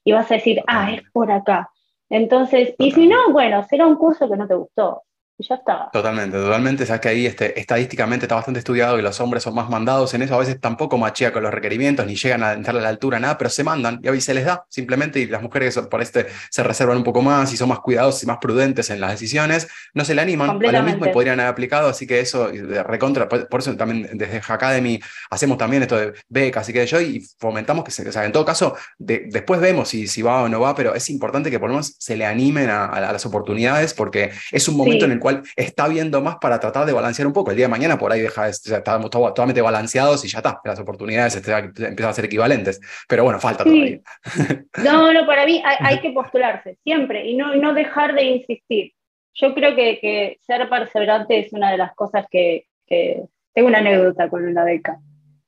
y 0.02 0.12
vas 0.12 0.30
a 0.30 0.34
decir, 0.34 0.62
ah, 0.66 0.90
es 0.92 1.02
por 1.12 1.30
acá. 1.30 1.70
Entonces, 2.11 2.74
y 2.78 2.90
si 2.90 3.06
no, 3.06 3.30
bueno, 3.30 3.62
será 3.64 3.86
un 3.86 3.96
curso 3.96 4.28
que 4.28 4.36
no 4.36 4.48
te 4.48 4.54
gustó 4.54 5.02
ya 5.39 5.55
está. 5.55 5.89
Totalmente, 5.93 6.36
totalmente. 6.36 6.84
Sabes 6.84 7.01
que 7.01 7.09
ahí 7.09 7.26
este, 7.26 7.59
estadísticamente 7.59 8.26
está 8.26 8.34
bastante 8.34 8.59
estudiado 8.59 8.97
que 8.97 9.03
los 9.03 9.20
hombres 9.20 9.43
son 9.43 9.55
más 9.55 9.70
mandados 9.70 10.12
en 10.14 10.22
eso. 10.22 10.34
A 10.34 10.39
veces 10.39 10.61
tampoco 10.61 10.99
machea 10.99 11.32
con 11.32 11.43
los 11.43 11.53
requerimientos, 11.53 12.07
ni 12.07 12.16
llegan 12.16 12.43
a 12.43 12.53
entrar 12.53 12.76
a 12.76 12.80
la 12.80 12.89
altura, 12.89 13.20
nada, 13.20 13.39
pero 13.39 13.49
se 13.51 13.62
mandan 13.62 14.01
y 14.03 14.09
a 14.09 14.11
veces 14.11 14.24
se 14.24 14.34
les 14.34 14.45
da 14.45 14.64
simplemente. 14.68 15.20
Y 15.20 15.26
las 15.26 15.43
mujeres 15.43 15.78
por 15.78 16.03
este 16.03 16.26
se 16.51 16.62
reservan 16.62 16.97
un 16.97 17.05
poco 17.05 17.22
más 17.22 17.53
y 17.53 17.57
son 17.57 17.68
más 17.68 17.78
cuidadosos 17.80 18.22
y 18.22 18.26
más 18.26 18.39
prudentes 18.39 18.91
en 18.91 19.01
las 19.01 19.12
decisiones, 19.12 19.68
no 19.95 20.05
se 20.05 20.14
le 20.14 20.22
animan 20.22 20.51
a 20.51 20.72
lo 20.72 20.82
mismo 20.82 21.07
y 21.07 21.11
podrían 21.11 21.41
haber 21.41 21.53
aplicado. 21.53 21.89
Así 21.89 22.07
que 22.07 22.20
eso, 22.20 22.51
recontra, 22.84 23.28
por 23.28 23.61
eso 23.61 23.76
también 23.76 24.09
desde 24.14 24.43
Academy 24.47 24.99
hacemos 25.30 25.59
también 25.59 25.82
esto 25.82 25.97
de 25.97 26.14
becas 26.28 26.68
y 26.68 26.72
que 26.72 26.86
yo 26.86 27.01
y 27.01 27.24
fomentamos 27.39 27.84
que 27.84 27.91
se, 27.91 28.09
o 28.09 28.12
sea, 28.12 28.24
en 28.24 28.32
todo 28.32 28.45
caso, 28.45 28.76
después 28.99 29.61
vemos 29.61 29.89
si, 29.89 30.07
si 30.09 30.22
va 30.22 30.43
o 30.43 30.49
no 30.49 30.61
va, 30.61 30.74
pero 30.74 30.95
es 30.95 31.09
importante 31.11 31.51
que 31.51 31.59
por 31.59 31.68
lo 31.68 31.74
menos 31.76 31.95
se 31.99 32.16
le 32.16 32.26
animen 32.26 32.70
a, 32.70 32.99
las 32.99 33.24
oportunidades 33.26 33.95
porque 33.95 34.30
es 34.51 34.68
un 34.68 34.76
momento 34.76 35.05
en 35.05 35.12
el 35.12 35.18
cual 35.18 35.28
está 35.57 35.89
viendo 35.89 36.20
más 36.20 36.37
para 36.37 36.61
tratar 36.61 36.87
de 36.87 36.93
balancear 36.93 37.26
un 37.26 37.33
poco. 37.33 37.51
El 37.51 37.57
día 37.57 37.66
de 37.66 37.70
mañana 37.70 37.99
por 37.99 38.12
ahí 38.12 38.20
deja, 38.20 38.49
estamos 38.49 39.11
totalmente 39.11 39.61
balanceados 39.61 40.24
y 40.24 40.29
ya 40.29 40.39
está, 40.39 40.61
las 40.64 40.79
oportunidades 40.79 41.37
empiezan 41.37 42.05
a 42.05 42.12
ser 42.12 42.24
equivalentes. 42.26 42.81
Pero 43.09 43.24
bueno, 43.24 43.41
falta 43.41 43.64
todavía. 43.64 44.01
No, 44.85 45.12
no, 45.12 45.26
para 45.26 45.45
mí 45.45 45.62
hay, 45.64 46.01
que 46.01 46.11
postularse 46.11 46.79
siempre 46.85 47.26
y 47.26 47.37
no, 47.37 47.55
no 47.57 47.74
dejar 47.74 48.14
de 48.14 48.24
insistir. 48.24 48.93
Yo 49.35 49.55
creo 49.55 49.74
que, 49.74 49.99
que 50.01 50.39
ser 50.47 50.68
perseverante 50.68 51.39
es 51.39 51.53
una 51.53 51.70
de 51.70 51.79
las 51.79 51.95
cosas 51.95 52.26
que, 52.31 52.66
tengo 52.87 53.68
una 53.68 53.79
anécdota 53.79 54.29
con 54.29 54.47
una 54.47 54.64
beca. 54.64 54.99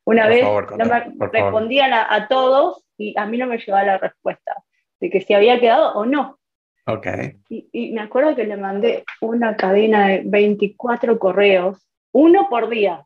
Una 0.05 0.26
vez 0.26 0.45
me 0.76 1.26
respondían 1.28 1.93
a, 1.93 2.12
a, 2.12 2.28
todos 2.28 2.85
y 2.99 3.14
a 3.16 3.24
mí 3.26 3.39
no 3.39 3.47
me 3.47 3.59
llegaba 3.59 3.85
la 3.85 3.99
respuesta 3.99 4.57
de 5.01 5.11
que 5.11 5.20
si 5.20 5.35
había 5.35 5.61
quedado 5.61 5.95
o 5.95 6.05
no. 6.05 6.39
Y, 7.49 7.93
me 7.93 8.01
acuerdo 8.01 8.35
que 8.35 8.45
le 8.45 8.57
mandé 8.57 9.05
una 9.20 9.57
cadena 9.57 10.09
de 10.09 10.22
24 10.24 11.18
correos, 11.18 11.87
uno 12.12 12.49
por 12.49 12.68
día. 12.68 13.05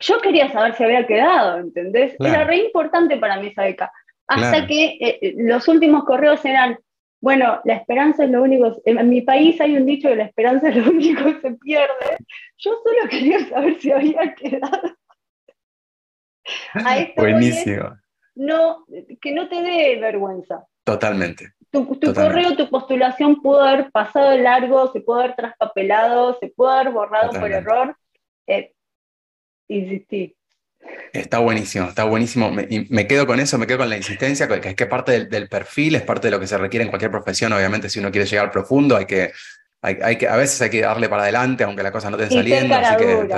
Yo 0.00 0.20
quería 0.20 0.50
saber 0.52 0.74
si 0.74 0.84
había 0.84 1.06
quedado, 1.06 1.58
¿entendés? 1.58 2.14
Era 2.20 2.44
re 2.44 2.58
importante 2.58 3.16
para 3.16 3.40
mí 3.40 3.48
esa 3.48 3.64
beca. 3.64 3.92
Hasta 4.28 4.66
que 4.66 4.98
eh, 5.00 5.18
eh, 5.20 5.34
los 5.38 5.66
últimos 5.68 6.04
correos 6.04 6.44
eran, 6.44 6.78
bueno, 7.20 7.60
la 7.64 7.74
esperanza 7.74 8.24
es 8.24 8.30
lo 8.30 8.42
único, 8.42 8.80
en 8.84 9.08
mi 9.08 9.22
país 9.22 9.60
hay 9.60 9.76
un 9.76 9.86
dicho 9.86 10.08
que 10.08 10.16
la 10.16 10.24
esperanza 10.24 10.68
es 10.68 10.76
lo 10.76 10.90
único 10.90 11.24
que 11.24 11.40
se 11.40 11.50
pierde. 11.52 12.16
Yo 12.58 12.72
solo 12.84 13.08
quería 13.10 13.40
saber 13.48 13.80
si 13.80 13.90
había 13.90 14.34
quedado. 14.34 14.96
Buenísimo. 17.16 17.96
no, 18.34 18.84
que 19.20 19.32
no 19.32 19.48
te 19.48 19.62
dé 19.62 19.98
vergüenza. 20.00 20.64
Totalmente 20.84 21.57
tu, 21.70 22.14
correo, 22.14 22.56
tu 22.56 22.68
postulación 22.70 23.40
pudo 23.42 23.62
haber 23.62 23.90
pasado 23.90 24.36
largo, 24.38 24.92
se 24.92 25.00
pudo 25.00 25.20
haber 25.20 25.36
traspapelado, 25.36 26.38
se 26.40 26.48
pudo 26.48 26.70
haber 26.70 26.92
borrado 26.92 27.32
por 27.38 27.50
error. 27.50 27.96
Eh, 28.46 28.72
insistí. 29.68 30.34
Está 31.12 31.38
buenísimo, 31.38 31.86
está 31.86 32.04
buenísimo. 32.04 32.50
Me, 32.50 32.66
me, 32.88 33.06
quedo 33.06 33.26
con 33.26 33.40
eso, 33.40 33.58
me 33.58 33.66
quedo 33.66 33.78
con 33.78 33.90
la 33.90 33.96
insistencia, 33.96 34.48
que 34.48 34.68
es 34.68 34.74
que 34.74 34.86
parte 34.86 35.26
del, 35.26 35.48
perfil, 35.48 35.94
es 35.94 36.02
parte 36.02 36.28
de 36.28 36.30
lo 36.30 36.40
que 36.40 36.46
se 36.46 36.56
requiere 36.56 36.84
en 36.84 36.90
cualquier 36.90 37.10
profesión. 37.10 37.52
Obviamente, 37.52 37.88
si 37.88 37.98
uno 37.98 38.10
quiere 38.10 38.26
llegar 38.26 38.50
profundo, 38.50 38.96
hay 38.96 39.06
que, 39.06 39.32
hay, 39.82 40.16
que 40.16 40.28
a 40.28 40.36
veces 40.36 40.60
hay 40.62 40.70
que 40.70 40.80
darle 40.80 41.08
para 41.08 41.22
adelante, 41.22 41.64
aunque 41.64 41.82
la 41.82 41.92
cosa 41.92 42.10
no 42.10 42.18
esté 42.18 42.34
saliendo. 42.34 42.74
Así 42.74 42.96
que, 42.96 43.28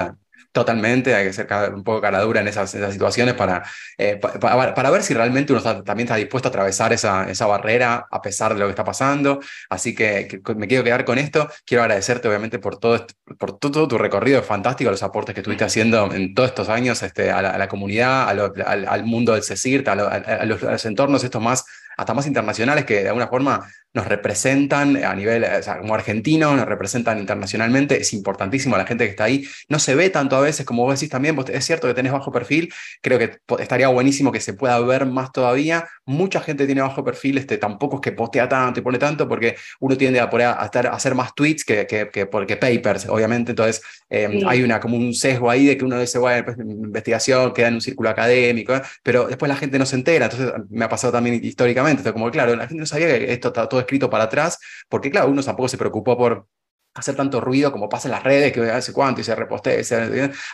Totalmente, 0.52 1.14
hay 1.14 1.26
que 1.26 1.32
ser 1.32 1.46
un 1.72 1.84
poco 1.84 2.00
cara 2.00 2.20
dura 2.22 2.40
en 2.40 2.48
esas, 2.48 2.70
situaciones 2.70 3.34
para, 3.34 3.62
eh, 3.96 4.16
para, 4.16 4.90
ver 4.90 5.04
si 5.04 5.14
realmente 5.14 5.52
uno 5.52 5.62
también 5.84 6.08
está 6.08 6.16
dispuesto 6.16 6.48
a 6.48 6.50
atravesar 6.50 6.92
esa, 6.92 7.30
esa 7.30 7.46
barrera 7.46 8.08
a 8.10 8.20
pesar 8.20 8.54
de 8.54 8.58
lo 8.58 8.66
que 8.66 8.70
está 8.70 8.82
pasando. 8.82 9.38
Así 9.68 9.94
que, 9.94 10.40
me 10.56 10.66
quiero 10.66 10.82
quedar 10.82 11.04
con 11.04 11.18
esto. 11.18 11.48
Quiero 11.64 11.84
agradecerte 11.84 12.26
obviamente 12.26 12.58
por 12.58 12.78
todo, 12.78 13.06
por 13.38 13.58
todo, 13.60 13.86
tu 13.86 13.96
recorrido 13.96 14.42
fantástico, 14.42 14.90
los 14.90 15.04
aportes 15.04 15.34
que 15.34 15.40
estuviste 15.40 15.62
haciendo 15.62 16.12
en 16.12 16.34
todos 16.34 16.48
estos 16.48 16.68
años 16.68 17.00
este, 17.04 17.30
a, 17.30 17.42
la, 17.42 17.68
comunidad, 17.68 18.28
al, 18.28 19.04
mundo 19.04 19.34
del 19.34 19.44
CECIRT, 19.44 19.86
a, 19.86 19.94
los, 19.94 20.62
a 20.64 20.70
los 20.72 20.84
entornos 20.84 21.22
estos 21.22 21.40
más 21.40 21.64
hasta 21.96 22.14
más 22.14 22.26
internacionales 22.26 22.86
que 22.86 23.02
de 23.02 23.08
alguna 23.08 23.28
forma 23.28 23.68
nos 23.92 24.06
representan 24.06 25.02
a 25.04 25.14
nivel, 25.14 25.44
o 25.44 25.62
sea, 25.62 25.78
como 25.78 25.94
argentinos, 25.94 26.56
nos 26.56 26.66
representan 26.66 27.18
internacionalmente, 27.18 28.00
es 28.00 28.12
importantísimo 28.12 28.76
la 28.76 28.86
gente 28.86 29.04
que 29.04 29.10
está 29.10 29.24
ahí. 29.24 29.44
No 29.68 29.78
se 29.78 29.94
ve 29.94 30.10
tanto 30.10 30.36
a 30.36 30.40
veces, 30.40 30.64
como 30.64 30.84
vos 30.84 30.94
decís 30.94 31.10
también, 31.10 31.36
es 31.52 31.64
cierto 31.64 31.88
que 31.88 31.94
tenés 31.94 32.12
bajo 32.12 32.30
perfil, 32.30 32.72
creo 33.02 33.18
que 33.18 33.38
estaría 33.58 33.88
buenísimo 33.88 34.30
que 34.30 34.40
se 34.40 34.54
pueda 34.54 34.78
ver 34.80 35.06
más 35.06 35.32
todavía. 35.32 35.88
Mucha 36.04 36.40
gente 36.40 36.66
tiene 36.66 36.82
bajo 36.82 37.04
perfil, 37.04 37.38
este, 37.38 37.58
tampoco 37.58 37.96
es 37.96 38.02
que 38.02 38.12
postea 38.12 38.48
tanto 38.48 38.80
y 38.80 38.82
pone 38.82 38.98
tanto, 38.98 39.28
porque 39.28 39.56
uno 39.80 39.96
tiende 39.96 40.20
a, 40.20 40.30
a, 40.30 40.64
estar, 40.64 40.86
a 40.86 40.90
hacer 40.90 41.14
más 41.14 41.34
tweets 41.34 41.64
que, 41.64 41.86
que, 41.86 42.26
porque 42.26 42.56
papers, 42.56 43.06
obviamente, 43.08 43.52
entonces 43.52 43.82
em, 44.08 44.46
hay 44.46 44.62
una, 44.62 44.78
como 44.78 44.96
un 44.96 45.14
sesgo 45.14 45.50
ahí 45.50 45.66
de 45.66 45.76
que 45.76 45.84
uno 45.84 45.98
dice, 45.98 46.18
bueno, 46.18 46.44
pues, 46.44 46.58
investigación 46.58 47.52
queda 47.52 47.68
en 47.68 47.74
un 47.74 47.80
círculo 47.80 48.08
académico, 48.08 48.74
¿eh? 48.74 48.82
pero 49.02 49.26
después 49.26 49.48
la 49.48 49.56
gente 49.56 49.78
no 49.78 49.86
se 49.86 49.96
entera, 49.96 50.26
entonces 50.26 50.52
me 50.68 50.84
ha 50.84 50.88
pasado 50.88 51.12
también 51.12 51.42
históricamente, 51.42 52.00
entonces, 52.00 52.12
como 52.12 52.30
claro, 52.30 52.54
la 52.54 52.68
gente 52.68 52.80
no 52.80 52.86
sabía 52.86 53.08
que 53.08 53.32
esto 53.32 53.48
está 53.48 53.68
todo 53.68 53.79
escrito 53.80 54.10
para 54.10 54.24
atrás, 54.24 54.58
porque 54.88 55.10
claro, 55.10 55.28
uno 55.28 55.42
tampoco 55.42 55.68
se 55.68 55.78
preocupó 55.78 56.16
por 56.16 56.46
hacer 56.94 57.14
tanto 57.14 57.40
ruido 57.40 57.70
como 57.70 57.88
pasa 57.88 58.08
en 58.08 58.12
las 58.12 58.24
redes, 58.24 58.52
que 58.52 58.62
hace 58.70 58.92
cuánto 58.92 59.20
y 59.20 59.24
se 59.24 59.34
repostea, 59.34 59.80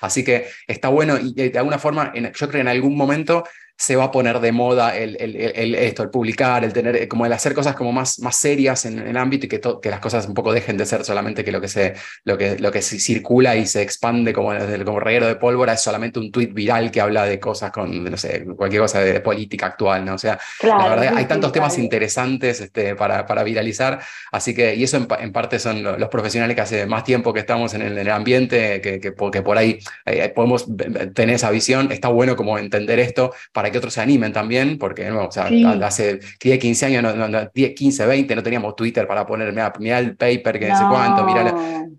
así 0.00 0.24
que 0.24 0.48
está 0.66 0.88
bueno 0.88 1.16
y 1.18 1.32
de 1.32 1.58
alguna 1.58 1.78
forma, 1.78 2.12
yo 2.14 2.30
creo 2.32 2.50
que 2.50 2.60
en 2.60 2.68
algún 2.68 2.96
momento 2.96 3.44
se 3.78 3.94
va 3.94 4.04
a 4.04 4.10
poner 4.10 4.40
de 4.40 4.52
moda 4.52 4.96
el, 4.96 5.16
el, 5.20 5.74
esto, 5.74 6.02
el 6.02 6.10
publicar, 6.10 6.64
el 6.64 6.72
tener, 6.72 7.06
como 7.08 7.26
el 7.26 7.32
hacer 7.32 7.52
cosas 7.52 7.74
como 7.74 7.92
más, 7.92 8.18
más 8.20 8.36
serias 8.36 8.86
en, 8.86 8.98
el 8.98 9.16
ámbito 9.16 9.46
y 9.46 9.48
que, 9.50 9.60
que 9.60 9.90
las 9.90 10.00
cosas 10.00 10.26
un 10.26 10.34
poco 10.34 10.52
dejen 10.52 10.78
de 10.78 10.86
ser 10.86 11.04
solamente 11.04 11.44
que 11.44 11.52
lo 11.52 11.60
que 11.60 11.68
se, 11.68 11.94
lo 12.24 12.38
que, 12.38 12.58
lo 12.58 12.72
que 12.72 12.80
se 12.80 12.98
circula 12.98 13.54
y 13.54 13.66
se 13.66 13.82
expande 13.82 14.32
como, 14.32 14.52
como 14.84 15.00
reguero 15.00 15.26
de 15.26 15.36
pólvora 15.36 15.74
es 15.74 15.82
solamente 15.82 16.18
un 16.18 16.32
tweet 16.32 16.48
viral 16.48 16.90
que 16.90 17.02
habla 17.02 17.26
de 17.26 17.38
cosas 17.38 17.70
con, 17.70 18.04
no 18.04 18.16
sé, 18.16 18.46
cualquier 18.56 18.82
cosa 18.82 19.00
de, 19.00 19.20
política 19.20 19.66
actual, 19.66 20.04
¿no? 20.04 20.14
O 20.14 20.18
sea, 20.18 20.38
la 20.62 20.88
verdad, 20.88 21.14
hay 21.16 21.24
tantos 21.24 21.50
temas 21.50 21.78
interesantes 21.78 22.60
este, 22.60 22.94
para, 22.94 23.26
para 23.26 23.42
viralizar, 23.42 23.98
así 24.30 24.54
que, 24.54 24.74
y 24.74 24.84
eso 24.84 24.96
en, 24.96 25.32
parte 25.32 25.58
son 25.58 25.82
los 25.82 26.08
profesionales 26.08 26.54
que 26.54 26.62
hace 26.62 26.86
más 26.86 27.02
tiempo 27.02 27.32
que 27.32 27.40
estamos 27.40 27.74
en 27.74 27.82
el, 27.82 28.10
ambiente, 28.10 28.80
que, 28.80 29.00
que, 29.00 29.12
por 29.12 29.58
ahí 29.58 29.78
eh, 30.04 30.28
podemos 30.34 30.66
tener 31.14 31.36
esa 31.36 31.50
visión, 31.50 31.90
está 31.90 32.08
bueno 32.08 32.36
como 32.36 32.58
entender 32.58 32.98
esto 33.00 33.34
para 33.52 33.65
que 33.70 33.78
otros 33.78 33.94
se 33.94 34.00
animen 34.00 34.32
también, 34.32 34.78
porque 34.78 35.08
no, 35.08 35.26
o 35.26 35.32
sea, 35.32 35.48
hace 35.82 36.20
10, 36.40 36.58
15 36.58 36.86
años, 36.86 37.16
no, 37.16 37.50
10, 37.52 37.74
15, 37.74 38.06
20 38.06 38.36
no 38.36 38.42
teníamos 38.42 38.76
Twitter 38.76 39.06
para 39.06 39.26
poner, 39.26 39.52
mira, 39.78 39.98
el 39.98 40.16
paper, 40.16 40.58
que 40.58 40.68
no, 40.68 40.78
sé 40.78 40.84
cuánto, 40.88 41.24
mira, 41.24 41.54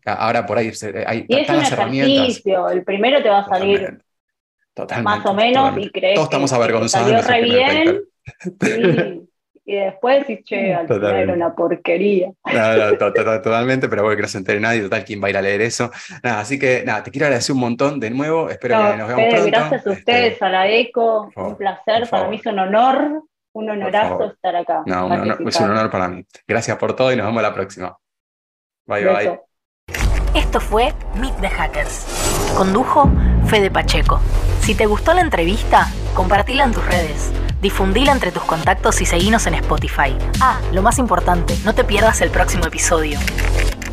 ahora 0.05 0.45
por 0.45 0.57
ahí 0.57 0.71
hay 1.05 1.25
y 1.27 1.35
es 1.35 1.49
un 1.49 1.55
ejercicio, 1.55 2.69
el 2.69 2.83
primero 2.83 3.21
te 3.21 3.29
va 3.29 3.39
a 3.39 3.47
salir 3.47 3.99
más 5.03 5.25
o 5.25 5.33
menos 5.33 5.77
y 5.77 5.89
crees 5.89 6.15
Todos 6.15 6.27
estamos 6.27 6.53
avergonzados. 6.53 7.25
Salió 7.25 7.49
re 7.49 8.01
bien. 8.59 9.26
Y 9.69 9.75
después 9.75 10.25
dices, 10.25 10.45
che, 10.45 10.73
al 10.73 10.87
final 10.87 11.15
era 11.17 11.33
una 11.33 11.53
porquería. 11.53 12.31
totalmente, 12.97 13.89
pero 13.89 14.03
bueno, 14.03 14.15
que 14.15 14.21
no 14.21 14.27
se 14.29 14.37
entere 14.37 14.61
nadie, 14.61 14.81
total, 14.81 15.03
¿quién 15.03 15.21
va 15.21 15.27
a 15.27 15.29
ir 15.29 15.37
a 15.37 15.41
leer 15.41 15.59
eso? 15.59 15.91
Nada, 16.23 16.39
así 16.39 16.57
que 16.57 16.83
nada, 16.85 17.03
te 17.03 17.11
quiero 17.11 17.25
agradecer 17.25 17.53
un 17.53 17.59
montón 17.59 17.99
de 17.99 18.09
nuevo, 18.09 18.49
espero 18.49 18.77
que 18.77 18.97
nos 18.97 19.07
veamos 19.09 19.25
pronto. 19.25 19.45
Gracias 19.47 19.85
a 19.85 19.91
ustedes, 19.91 20.33
este, 20.33 20.45
a 20.45 20.49
la 20.49 20.69
ECO, 20.69 21.29
un 21.35 21.57
placer, 21.57 22.09
para 22.09 22.29
mí 22.29 22.37
es 22.37 22.45
un 22.45 22.59
honor, 22.59 23.23
un 23.51 23.69
honorazo 23.69 24.31
estar 24.31 24.55
acá. 24.55 24.83
No, 24.85 25.13
es 25.49 25.59
un 25.59 25.69
honor 25.69 25.91
para 25.91 26.07
mí. 26.07 26.25
Gracias 26.47 26.77
por 26.77 26.95
todo 26.95 27.11
y 27.11 27.17
nos 27.17 27.25
vemos 27.25 27.41
la 27.41 27.53
próxima. 27.53 27.97
Bye, 28.85 29.03
bye. 29.05 29.39
Esto 30.33 30.61
fue 30.61 30.93
Meet 31.15 31.41
the 31.41 31.49
Hackers. 31.49 32.53
Condujo 32.55 33.11
Fede 33.47 33.69
Pacheco. 33.69 34.21
Si 34.61 34.75
te 34.75 34.85
gustó 34.85 35.13
la 35.13 35.21
entrevista, 35.21 35.87
compartila 36.15 36.63
en 36.63 36.71
tus 36.71 36.85
redes 36.85 37.33
difundila 37.61 38.11
entre 38.11 38.31
tus 38.31 38.43
contactos 38.43 39.01
y 39.01 39.05
seguinos 39.05 39.47
en 39.47 39.55
Spotify. 39.55 40.15
Ah, 40.41 40.59
lo 40.71 40.81
más 40.81 40.99
importante, 40.99 41.57
no 41.65 41.73
te 41.73 41.83
pierdas 41.83 42.21
el 42.21 42.29
próximo 42.29 42.65
episodio. 42.65 43.19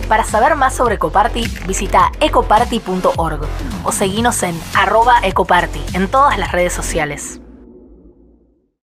Para 0.09 0.25
saber 0.25 0.55
más 0.55 0.75
sobre 0.75 0.97
Ecoparty, 0.97 1.45
visita 1.67 2.13
ecoparty.org 2.21 3.41
o 3.85 3.93
seguinos 3.93 4.43
en 4.43 4.59
arroba 4.75 5.17
ecoparty 5.23 5.81
en 5.95 6.09
todas 6.09 6.39
las 6.39 6.53
redes 6.53 6.73
sociales. 6.73 7.41